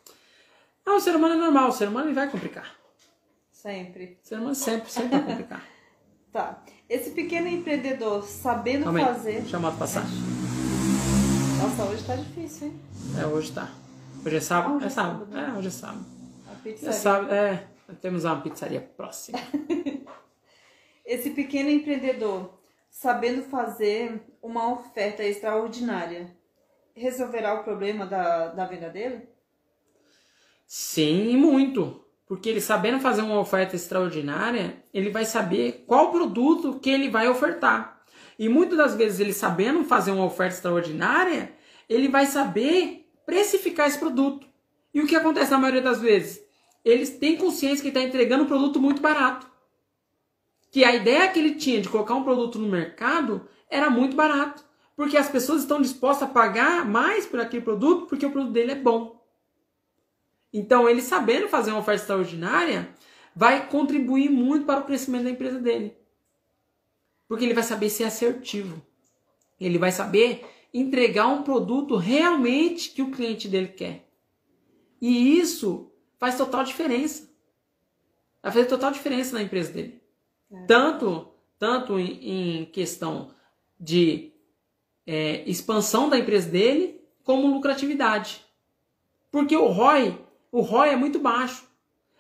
Ah, 0.86 0.96
o 0.96 1.00
ser 1.00 1.16
humano 1.16 1.34
é 1.34 1.38
normal, 1.38 1.70
o 1.70 1.72
ser 1.72 1.88
humano 1.88 2.14
vai 2.14 2.30
complicar. 2.30 2.76
Sempre. 3.52 4.18
O 4.24 4.28
ser 4.28 4.36
humano 4.36 4.56
sempre, 4.56 4.90
sempre 4.92 5.18
vai 5.18 5.24
complicar. 5.26 5.64
tá. 6.32 6.64
Esse 6.88 7.12
pequeno 7.12 7.48
empreendedor, 7.48 8.24
sabendo 8.24 8.86
Calma 8.86 9.00
aí, 9.00 9.06
fazer. 9.06 9.46
Chamado 9.48 9.78
passagem. 9.78 10.18
Nossa, 11.62 11.84
hoje 11.92 12.04
tá 12.06 12.16
difícil, 12.16 12.68
hein? 12.68 12.82
É, 13.22 13.26
hoje 13.26 13.52
tá. 13.52 13.70
Hoje 14.26 14.36
é 14.38 14.40
sábado? 14.40 14.76
Hoje 14.76 14.86
é 14.86 14.88
é 14.88 14.90
sábado. 14.92 15.26
né? 15.26 15.52
É, 15.54 15.58
hoje 15.58 15.68
é 15.68 15.72
sábado. 15.72 16.06
A 16.48 16.52
É 16.52 16.56
pizzaria. 16.64 16.94
sábado, 16.94 17.34
é. 17.34 17.68
Temos 18.02 18.24
uma 18.24 18.40
pizzaria 18.42 18.82
próxima. 18.96 19.40
Esse 21.10 21.32
pequeno 21.32 21.72
empreendedor, 21.72 22.54
sabendo 22.88 23.42
fazer 23.42 24.22
uma 24.44 24.72
oferta 24.72 25.24
extraordinária, 25.24 26.30
resolverá 26.94 27.56
o 27.56 27.64
problema 27.64 28.06
da, 28.06 28.50
da 28.50 28.66
venda 28.68 28.90
dele? 28.90 29.28
Sim, 30.68 31.36
muito. 31.36 32.06
Porque 32.28 32.48
ele 32.48 32.62
sabendo 32.62 33.00
fazer 33.00 33.24
uma 33.24 33.40
oferta 33.40 33.76
extraordinária, 33.76 34.84
ele 34.94 35.10
vai 35.10 35.26
saber 35.26 35.84
qual 35.88 36.12
produto 36.12 36.80
que 36.80 36.92
ele 36.92 37.10
vai 37.10 37.28
ofertar. 37.28 38.04
E 38.38 38.48
muitas 38.48 38.78
das 38.78 38.94
vezes 38.94 39.20
ele 39.20 39.34
sabendo 39.34 39.84
fazer 39.84 40.12
uma 40.12 40.26
oferta 40.26 40.54
extraordinária, 40.54 41.52
ele 41.90 42.08
vai 42.08 42.28
saber 42.28 43.10
precificar 43.26 43.88
esse 43.88 43.98
produto. 43.98 44.48
E 44.94 45.02
o 45.02 45.08
que 45.08 45.16
acontece 45.16 45.50
na 45.50 45.58
maioria 45.58 45.82
das 45.82 46.00
vezes? 46.00 46.40
Eles 46.86 47.10
têm 47.10 47.36
consciência 47.36 47.82
que 47.82 47.88
está 47.88 48.00
entregando 48.00 48.44
um 48.44 48.48
produto 48.48 48.80
muito 48.80 49.02
barato. 49.02 49.49
Que 50.72 50.84
a 50.84 50.96
ideia 50.96 51.28
que 51.30 51.40
ele 51.40 51.56
tinha 51.56 51.82
de 51.82 51.90
colocar 51.90 52.16
um 52.16 52.24
produto 52.24 52.60
no 52.60 52.68
mercado 52.68 53.48
era 53.70 53.90
muito 53.90 54.16
barato. 54.16 54.64
Porque 54.96 55.18
as 55.18 55.30
pessoas 55.30 55.62
estão 55.62 55.82
dispostas 55.82 56.30
a 56.30 56.32
pagar 56.32 56.86
mais 56.86 57.26
por 57.26 57.40
aquele 57.40 57.64
produto 57.64 58.08
porque 58.08 58.26
o 58.26 58.32
produto 58.32 58.52
dele 58.52 58.74
é 58.74 58.76
bom. 58.76 59.20
Então, 60.52 60.90
ele 60.90 61.02
sabendo 61.02 61.48
fazer 61.48 61.72
uma 61.72 61.80
oferta 61.80 62.02
extraordinária, 62.02 62.90
vai 63.36 63.68
contribuir 63.68 64.30
muito 64.30 64.66
para 64.66 64.82
o 64.82 64.86
crescimento 64.86 65.24
da 65.24 65.30
empresa 65.30 65.60
dele. 65.60 65.96
Porque 67.28 67.46
ele 67.46 67.54
vai 67.54 67.64
saber 67.64 67.90
ser 67.90 68.06
assertivo. 68.06 68.82
Ele 69.60 69.78
vai 69.78 69.92
saber 69.92 70.46
entregar 70.74 71.28
um 71.28 71.44
produto 71.44 71.96
realmente 71.96 72.90
que 72.90 73.02
o 73.02 73.12
cliente 73.12 73.48
dele 73.48 73.70
quer. 73.70 74.10
E 75.02 75.40
isso 75.40 75.92
faz 76.18 76.36
total 76.36 76.64
diferença. 76.64 77.30
Vai 78.42 78.52
fazer 78.52 78.66
total 78.66 78.92
diferença 78.92 79.34
na 79.34 79.42
empresa 79.42 79.72
dele. 79.72 80.02
É. 80.52 80.66
Tanto, 80.66 81.28
tanto 81.58 82.00
em, 82.00 82.62
em 82.62 82.66
questão 82.66 83.32
de 83.80 84.32
é, 85.06 85.44
expansão 85.50 86.10
da 86.10 86.18
empresa 86.18 86.50
dele, 86.50 87.00
como 87.24 87.48
lucratividade. 87.48 88.46
Porque 89.32 89.56
o 89.56 89.68
ROI, 89.68 90.18
o 90.52 90.62
ROI 90.62 90.90
é 90.90 90.96
muito 90.96 91.20
baixo. 91.20 91.64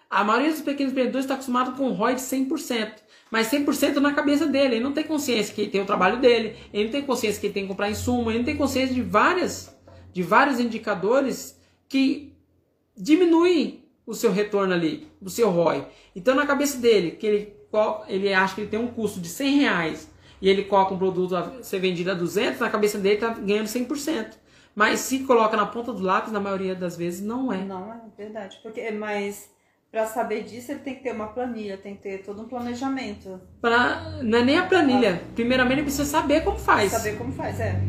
A 0.09 0.23
maioria 0.23 0.51
dos 0.51 0.61
pequenos 0.61 0.91
empreendedores 0.91 1.25
está 1.25 1.35
acostumado 1.35 1.75
com 1.75 1.87
um 1.87 1.93
ROI 1.93 2.15
de 2.15 2.21
100%. 2.21 2.93
Mas 3.31 3.47
100% 3.47 3.95
na 3.97 4.13
cabeça 4.13 4.47
dele. 4.47 4.75
Ele 4.75 4.83
não 4.83 4.91
tem 4.91 5.03
consciência 5.03 5.53
que 5.53 5.61
ele 5.61 5.69
tem 5.69 5.81
o 5.81 5.85
trabalho 5.85 6.19
dele. 6.19 6.55
Ele 6.73 6.85
não 6.85 6.91
tem 6.91 7.03
consciência 7.03 7.39
que 7.39 7.47
ele 7.47 7.53
tem 7.53 7.63
que 7.63 7.69
comprar 7.69 7.89
insumo. 7.89 8.29
Ele 8.31 8.39
não 8.39 8.45
tem 8.45 8.57
consciência 8.57 8.93
de, 8.93 9.01
várias, 9.01 9.75
de 10.11 10.23
vários 10.23 10.59
indicadores 10.59 11.59
que 11.87 12.33
diminuem 12.97 13.83
o 14.05 14.13
seu 14.15 14.31
retorno 14.31 14.73
ali, 14.73 15.07
do 15.21 15.29
seu 15.29 15.49
ROI. 15.49 15.87
Então, 16.15 16.33
na 16.35 16.47
cabeça 16.47 16.79
dele, 16.79 17.11
que 17.11 17.27
ele, 17.27 17.53
ele 18.07 18.33
acha 18.33 18.55
que 18.55 18.61
ele 18.61 18.69
tem 18.69 18.79
um 18.79 18.87
custo 18.87 19.19
de 19.19 19.27
100 19.27 19.59
reais 19.59 20.11
e 20.41 20.49
ele 20.49 20.63
coloca 20.63 20.93
um 20.93 20.97
produto 20.97 21.35
a 21.35 21.61
ser 21.61 21.79
vendido 21.79 22.11
a 22.11 22.13
200, 22.13 22.59
na 22.59 22.69
cabeça 22.69 22.97
dele 22.97 23.15
está 23.15 23.29
ganhando 23.29 23.67
100%. 23.67 24.37
Mas 24.75 24.99
se 25.01 25.19
coloca 25.19 25.57
na 25.57 25.65
ponta 25.65 25.91
do 25.91 26.01
lápis, 26.01 26.31
na 26.31 26.39
maioria 26.39 26.73
das 26.73 26.95
vezes, 26.95 27.21
não 27.21 27.51
é. 27.51 27.57
Não, 27.57 27.91
é 27.91 27.99
verdade. 28.17 28.59
Porque, 28.63 28.89
mas 28.91 29.49
para 29.91 30.05
saber 30.05 30.43
disso, 30.43 30.71
ele 30.71 30.79
tem 30.79 30.95
que 30.95 31.03
ter 31.03 31.11
uma 31.11 31.27
planilha, 31.27 31.77
tem 31.77 31.95
que 31.95 32.03
ter 32.03 32.19
todo 32.19 32.41
um 32.41 32.47
planejamento. 32.47 33.41
Pra, 33.59 34.21
não 34.21 34.37
é 34.37 34.43
nem 34.43 34.57
a 34.57 34.65
planilha. 34.65 35.21
Primeiramente, 35.35 35.79
ele 35.79 35.83
precisa 35.83 36.05
saber 36.05 36.43
como 36.43 36.57
faz. 36.57 36.91
Saber 36.91 37.17
como 37.17 37.33
faz, 37.33 37.59
é. 37.59 37.81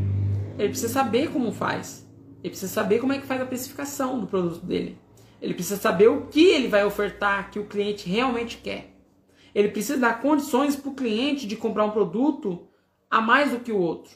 Ele 0.58 0.70
precisa 0.70 0.92
saber 0.92 1.30
como 1.30 1.52
faz. 1.52 2.08
Ele 2.42 2.50
precisa 2.50 2.72
saber 2.72 2.98
como 2.98 3.12
é 3.12 3.18
que 3.18 3.26
faz 3.26 3.40
a 3.40 3.46
precificação 3.46 4.18
do 4.18 4.26
produto 4.26 4.64
dele. 4.64 4.98
Ele 5.40 5.54
precisa 5.54 5.78
saber 5.78 6.08
o 6.08 6.26
que 6.26 6.48
ele 6.48 6.68
vai 6.68 6.84
ofertar 6.84 7.50
que 7.50 7.58
o 7.58 7.66
cliente 7.66 8.08
realmente 8.08 8.58
quer. 8.58 8.89
Ele 9.54 9.68
precisa 9.68 9.98
dar 9.98 10.20
condições 10.20 10.76
para 10.76 10.90
o 10.90 10.94
cliente 10.94 11.46
de 11.46 11.56
comprar 11.56 11.84
um 11.84 11.90
produto 11.90 12.68
a 13.10 13.20
mais 13.20 13.50
do 13.50 13.60
que 13.60 13.72
o 13.72 13.78
outro. 13.78 14.12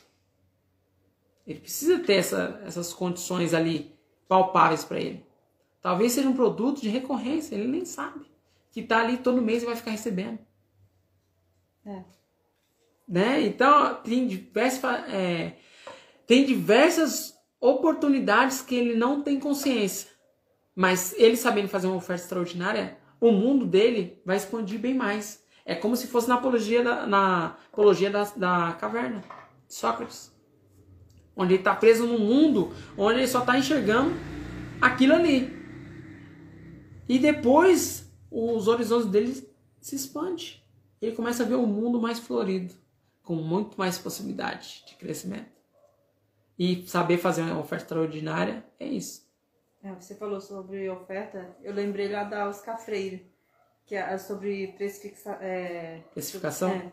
Ele 1.47 1.61
precisa 1.61 1.99
ter 1.99 2.15
essa- 2.15 2.61
essas 2.65 2.93
condições 2.93 3.53
ali 3.53 3.95
palpáveis 4.29 4.85
para 4.85 5.01
ele. 5.01 5.25
Talvez 5.83 6.13
seja 6.13 6.29
um 6.29 6.35
produto 6.35 6.81
de 6.81 6.89
recorrência, 6.89 7.55
ele 7.55 7.69
nem 7.69 7.85
sabe. 7.85 8.25
Que 8.71 8.81
está 8.81 9.01
ali 9.01 9.19
todo 9.19 9.43
mês 9.43 9.63
e 9.63 9.67
vai 9.67 9.77
ficar 9.77 9.91
recebendo. 9.91 10.39
É. 11.85 12.03
Né? 13.07 13.43
Então, 13.43 13.97
tem 13.97 14.27
diversas, 14.27 14.83
é, 15.13 15.59
tem 16.27 16.47
diversas 16.47 17.39
oportunidades 17.61 18.63
que 18.63 18.75
ele 18.75 18.95
não 18.95 19.23
tem 19.23 19.39
consciência. 19.39 20.09
Mas 20.75 21.13
ele 21.19 21.37
sabendo 21.37 21.69
fazer 21.69 21.87
uma 21.87 21.97
oferta 21.97 22.23
extraordinária, 22.23 22.99
o 23.29 23.33
mundo 23.33 23.65
dele 23.65 24.21
vai 24.23 24.37
expandir 24.37 24.79
bem 24.79 24.93
mais. 24.93 25.43
É 25.65 25.75
como 25.75 25.97
se 25.97 26.07
fosse 26.07 26.29
na 26.29 26.35
apologia 26.35 26.85
da, 26.85 27.07
na 27.07 27.47
apologia 27.73 28.11
da, 28.11 28.25
da 28.37 28.73
caverna. 28.79 29.25
Sócrates. 29.67 30.31
Onde 31.35 31.55
ele 31.55 31.61
está 31.63 31.75
preso 31.75 32.07
num 32.07 32.19
mundo 32.19 32.71
onde 32.99 33.21
ele 33.21 33.27
só 33.27 33.41
está 33.41 33.59
enxergando 33.59 34.13
aquilo 34.79 35.15
ali. 35.15 35.51
E 37.09 37.19
depois 37.19 38.13
os 38.31 38.69
horizontes 38.69 39.07
dele 39.07 39.49
se 39.81 39.97
expandem. 39.97 40.63
Ele 41.01 41.17
começa 41.17 41.45
a 41.45 41.47
ver 41.47 41.57
um 41.57 41.67
mundo 41.67 41.99
mais 41.99 42.19
florido, 42.19 42.75
com 43.23 43.37
muito 43.37 43.77
mais 43.79 43.97
possibilidade 43.97 44.85
de 44.87 44.97
crescimento. 44.97 45.49
E 46.59 46.87
saber 46.87 47.17
fazer 47.17 47.41
uma 47.41 47.59
oferta 47.59 47.85
extraordinária 47.85 48.65
é 48.79 48.87
isso. 48.87 49.24
É, 49.85 49.93
Você 49.95 50.15
falou 50.15 50.41
sobre 50.41 50.89
oferta, 50.89 51.55
eu 51.63 51.73
lembrei 51.75 52.11
lá 52.11 52.25
da 52.25 52.49
Oscar 52.49 52.79
Freire, 52.81 53.31
que 53.87 53.95
é 53.95 54.17
sobre 54.19 54.69
precificação. 54.73 55.35
É, 55.41 56.03
Precificação? 56.13 56.71
é. 56.71 56.93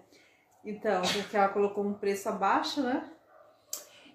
Então, 0.64 1.02
porque 1.02 1.36
ela 1.38 1.50
colocou 1.50 1.84
um 1.86 1.94
preço 1.94 2.30
abaixo, 2.30 2.84
né? 2.84 3.10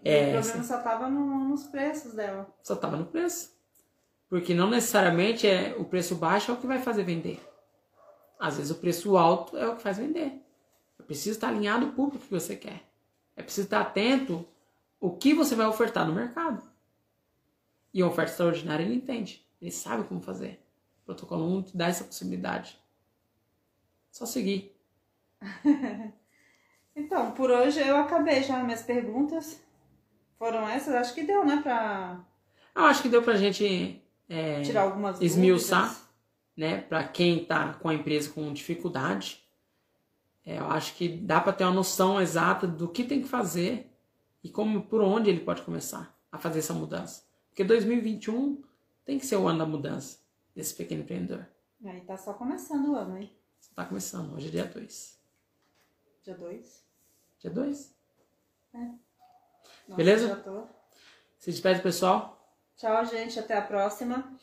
E 0.05 0.09
É, 0.11 0.29
o 0.29 0.33
problema 0.43 0.63
só 0.65 0.81
tava 0.81 1.09
no- 1.09 1.49
nos 1.49 1.65
preços 1.65 2.13
dela. 2.15 2.47
Só 2.63 2.75
estava 2.75 2.97
no 2.97 3.07
preço. 3.07 3.57
Porque 4.29 4.55
não 4.55 4.69
necessariamente 4.69 5.47
é 5.47 5.75
o 5.79 5.85
preço 5.85 6.15
baixo 6.17 6.51
é 6.51 6.55
o 6.55 6.57
que 6.59 6.67
vai 6.67 6.79
fazer 6.81 7.03
vender. 7.03 7.41
Às 8.39 8.57
vezes 8.59 8.71
o 8.71 8.77
preço 8.77 9.17
alto 9.17 9.57
é 9.57 9.67
o 9.67 9.77
que 9.77 9.83
faz 9.83 9.97
vender. 9.99 10.41
É 11.01 11.03
preciso 11.03 11.31
estar 11.37 11.49
alinhado 11.49 11.87
ao 11.87 11.93
público 11.93 12.25
que 12.25 12.31
você 12.31 12.55
quer. 12.55 12.83
É 13.35 13.43
preciso 13.43 13.67
estar 13.67 13.81
atento 13.81 14.47
o 15.01 15.17
que 15.17 15.33
você 15.35 15.55
vai 15.55 15.67
ofertar 15.67 16.07
no 16.07 16.15
mercado. 16.15 16.63
E 17.97 18.03
a 18.03 18.07
oferta 18.07 18.31
extraordinária 18.31 18.85
ele 18.85 18.97
entende. 18.97 19.43
Ele 19.59 19.71
sabe 19.71 20.05
como 20.05 20.21
fazer. 20.21 20.63
O 21.01 21.07
protocolo 21.07 21.51
1 21.57 21.63
te 21.63 21.77
dá 21.79 21.87
essa 21.87 22.05
possibilidade. 22.05 22.79
Só 24.13 24.27
seguir. 24.27 24.77
então, 26.95 27.31
por 27.31 27.51
hoje 27.51 27.81
eu 27.81 27.97
acabei 27.97 28.43
já 28.43 28.63
minhas 28.63 28.83
perguntas. 28.83 29.63
Foram 30.39 30.69
essas? 30.69 30.95
Acho 30.95 31.15
que 31.15 31.23
deu, 31.23 31.43
né? 31.43 31.63
Pra. 31.63 32.23
Eu 32.75 32.85
acho 32.85 33.01
que 33.01 33.09
deu 33.09 33.23
pra 33.23 33.35
gente 33.37 34.03
é, 34.29 34.61
tirar 34.61 34.83
algumas 34.83 35.19
esmiuçar, 35.23 35.85
dúvidas. 35.85 36.09
né? 36.55 36.83
Pra 36.83 37.03
quem 37.03 37.47
tá 37.47 37.73
com 37.73 37.89
a 37.89 37.95
empresa 37.95 38.29
com 38.29 38.53
dificuldade. 38.53 39.43
É, 40.45 40.59
eu 40.59 40.67
acho 40.67 40.95
que 40.97 41.09
dá 41.09 41.41
para 41.41 41.55
ter 41.55 41.65
uma 41.65 41.73
noção 41.73 42.21
exata 42.21 42.67
do 42.67 42.89
que 42.91 43.05
tem 43.05 43.23
que 43.23 43.29
fazer 43.29 43.91
e 44.45 44.51
como 44.51 44.83
por 44.83 45.01
onde 45.01 45.31
ele 45.31 45.41
pode 45.41 45.63
começar 45.63 46.15
a 46.31 46.37
fazer 46.37 46.59
essa 46.59 46.75
mudança. 46.75 47.26
Porque 47.57 47.65
2021 47.65 48.63
tem 49.03 49.19
que 49.19 49.25
ser 49.25 49.37
o 49.37 49.49
ano 49.49 49.61
da 49.61 49.65
mudança 49.65 50.19
desse 50.55 50.75
pequeno 50.75 51.01
empreendedor. 51.01 51.47
Aí 51.87 52.03
tá 52.03 52.15
só 52.15 52.35
começando 52.35 52.91
o 52.93 52.97
ano, 52.97 53.17
hein? 53.17 53.35
Tá 53.75 53.87
começando, 53.87 54.35
hoje 54.35 54.49
é 54.49 54.51
dia 54.51 54.67
2. 54.67 55.19
Dia 56.23 56.35
2? 56.35 56.85
Dia 57.39 57.51
2. 57.51 57.95
É. 58.75 58.79
Nossa, 58.79 58.99
Beleza? 59.97 60.29
já 60.29 60.37
tô. 60.37 60.65
Se 61.39 61.51
despede, 61.51 61.81
pessoal. 61.81 62.55
Tchau, 62.77 63.07
gente. 63.07 63.39
Até 63.39 63.57
a 63.57 63.63
próxima. 63.63 64.39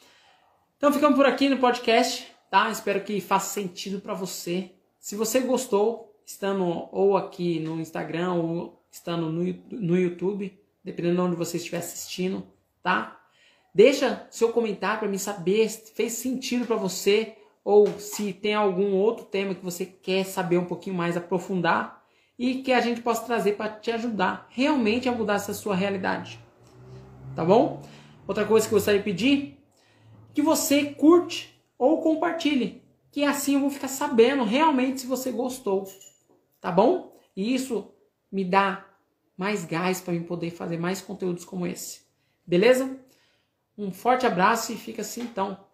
Então 0.75 0.91
ficamos 0.91 1.15
por 1.15 1.27
aqui 1.27 1.47
no 1.49 1.59
podcast, 1.59 2.35
tá? 2.49 2.71
Espero 2.71 3.03
que 3.03 3.21
faça 3.21 3.53
sentido 3.53 4.01
para 4.01 4.15
você. 4.15 4.73
Se 4.97 5.15
você 5.15 5.39
gostou, 5.41 6.19
estando 6.25 6.65
ou 6.91 7.15
aqui 7.15 7.59
no 7.59 7.79
Instagram 7.79 8.33
ou 8.33 8.83
estando 8.89 9.31
no, 9.31 9.43
no 9.69 9.99
YouTube, 9.99 10.59
dependendo 10.83 11.17
de 11.17 11.21
onde 11.21 11.35
você 11.35 11.57
estiver 11.57 11.77
assistindo, 11.77 12.51
tá? 12.83 13.19
Deixa 13.73 14.27
seu 14.29 14.51
comentário 14.51 14.99
para 14.99 15.07
mim 15.07 15.17
saber 15.17 15.67
se 15.69 15.91
fez 15.93 16.13
sentido 16.13 16.67
para 16.67 16.75
você 16.75 17.35
ou 17.63 17.87
se 17.99 18.33
tem 18.33 18.53
algum 18.53 18.93
outro 18.93 19.25
tema 19.25 19.55
que 19.55 19.63
você 19.63 19.85
quer 19.85 20.25
saber 20.25 20.57
um 20.57 20.65
pouquinho 20.65 20.95
mais, 20.95 21.17
aprofundar 21.17 22.03
e 22.37 22.61
que 22.61 22.71
a 22.73 22.81
gente 22.81 23.01
possa 23.01 23.25
trazer 23.25 23.53
para 23.53 23.69
te 23.69 23.89
ajudar 23.89 24.47
realmente 24.49 25.09
a 25.09 25.11
mudar 25.11 25.35
essa 25.35 25.53
sua 25.53 25.75
realidade. 25.75 26.39
Tá 27.35 27.43
bom? 27.43 27.81
Outra 28.27 28.45
coisa 28.45 28.67
que 28.67 28.73
eu 28.73 28.77
gostaria 28.77 28.99
de 28.99 29.05
pedir, 29.05 29.57
que 30.33 30.41
você 30.41 30.85
curte 30.85 31.59
ou 31.77 32.01
compartilhe 32.01 32.83
que 33.13 33.23
assim 33.23 33.53
eu 33.53 33.59
vou 33.59 33.69
ficar 33.69 33.87
sabendo 33.87 34.43
realmente 34.43 35.01
se 35.01 35.07
você 35.07 35.31
gostou, 35.31 35.87
tá 36.59 36.71
bom? 36.71 37.15
E 37.35 37.53
isso 37.53 37.93
me 38.31 38.43
dá 38.43 38.89
mais 39.37 39.63
gás 39.65 40.01
para 40.01 40.15
eu 40.15 40.23
poder 40.23 40.49
fazer 40.49 40.79
mais 40.79 40.99
conteúdos 40.99 41.45
como 41.45 41.67
esse. 41.67 42.01
Beleza? 42.45 42.99
Um 43.77 43.91
forte 43.91 44.25
abraço 44.25 44.71
e 44.73 44.77
fica 44.77 45.01
assim 45.01 45.21
então. 45.21 45.65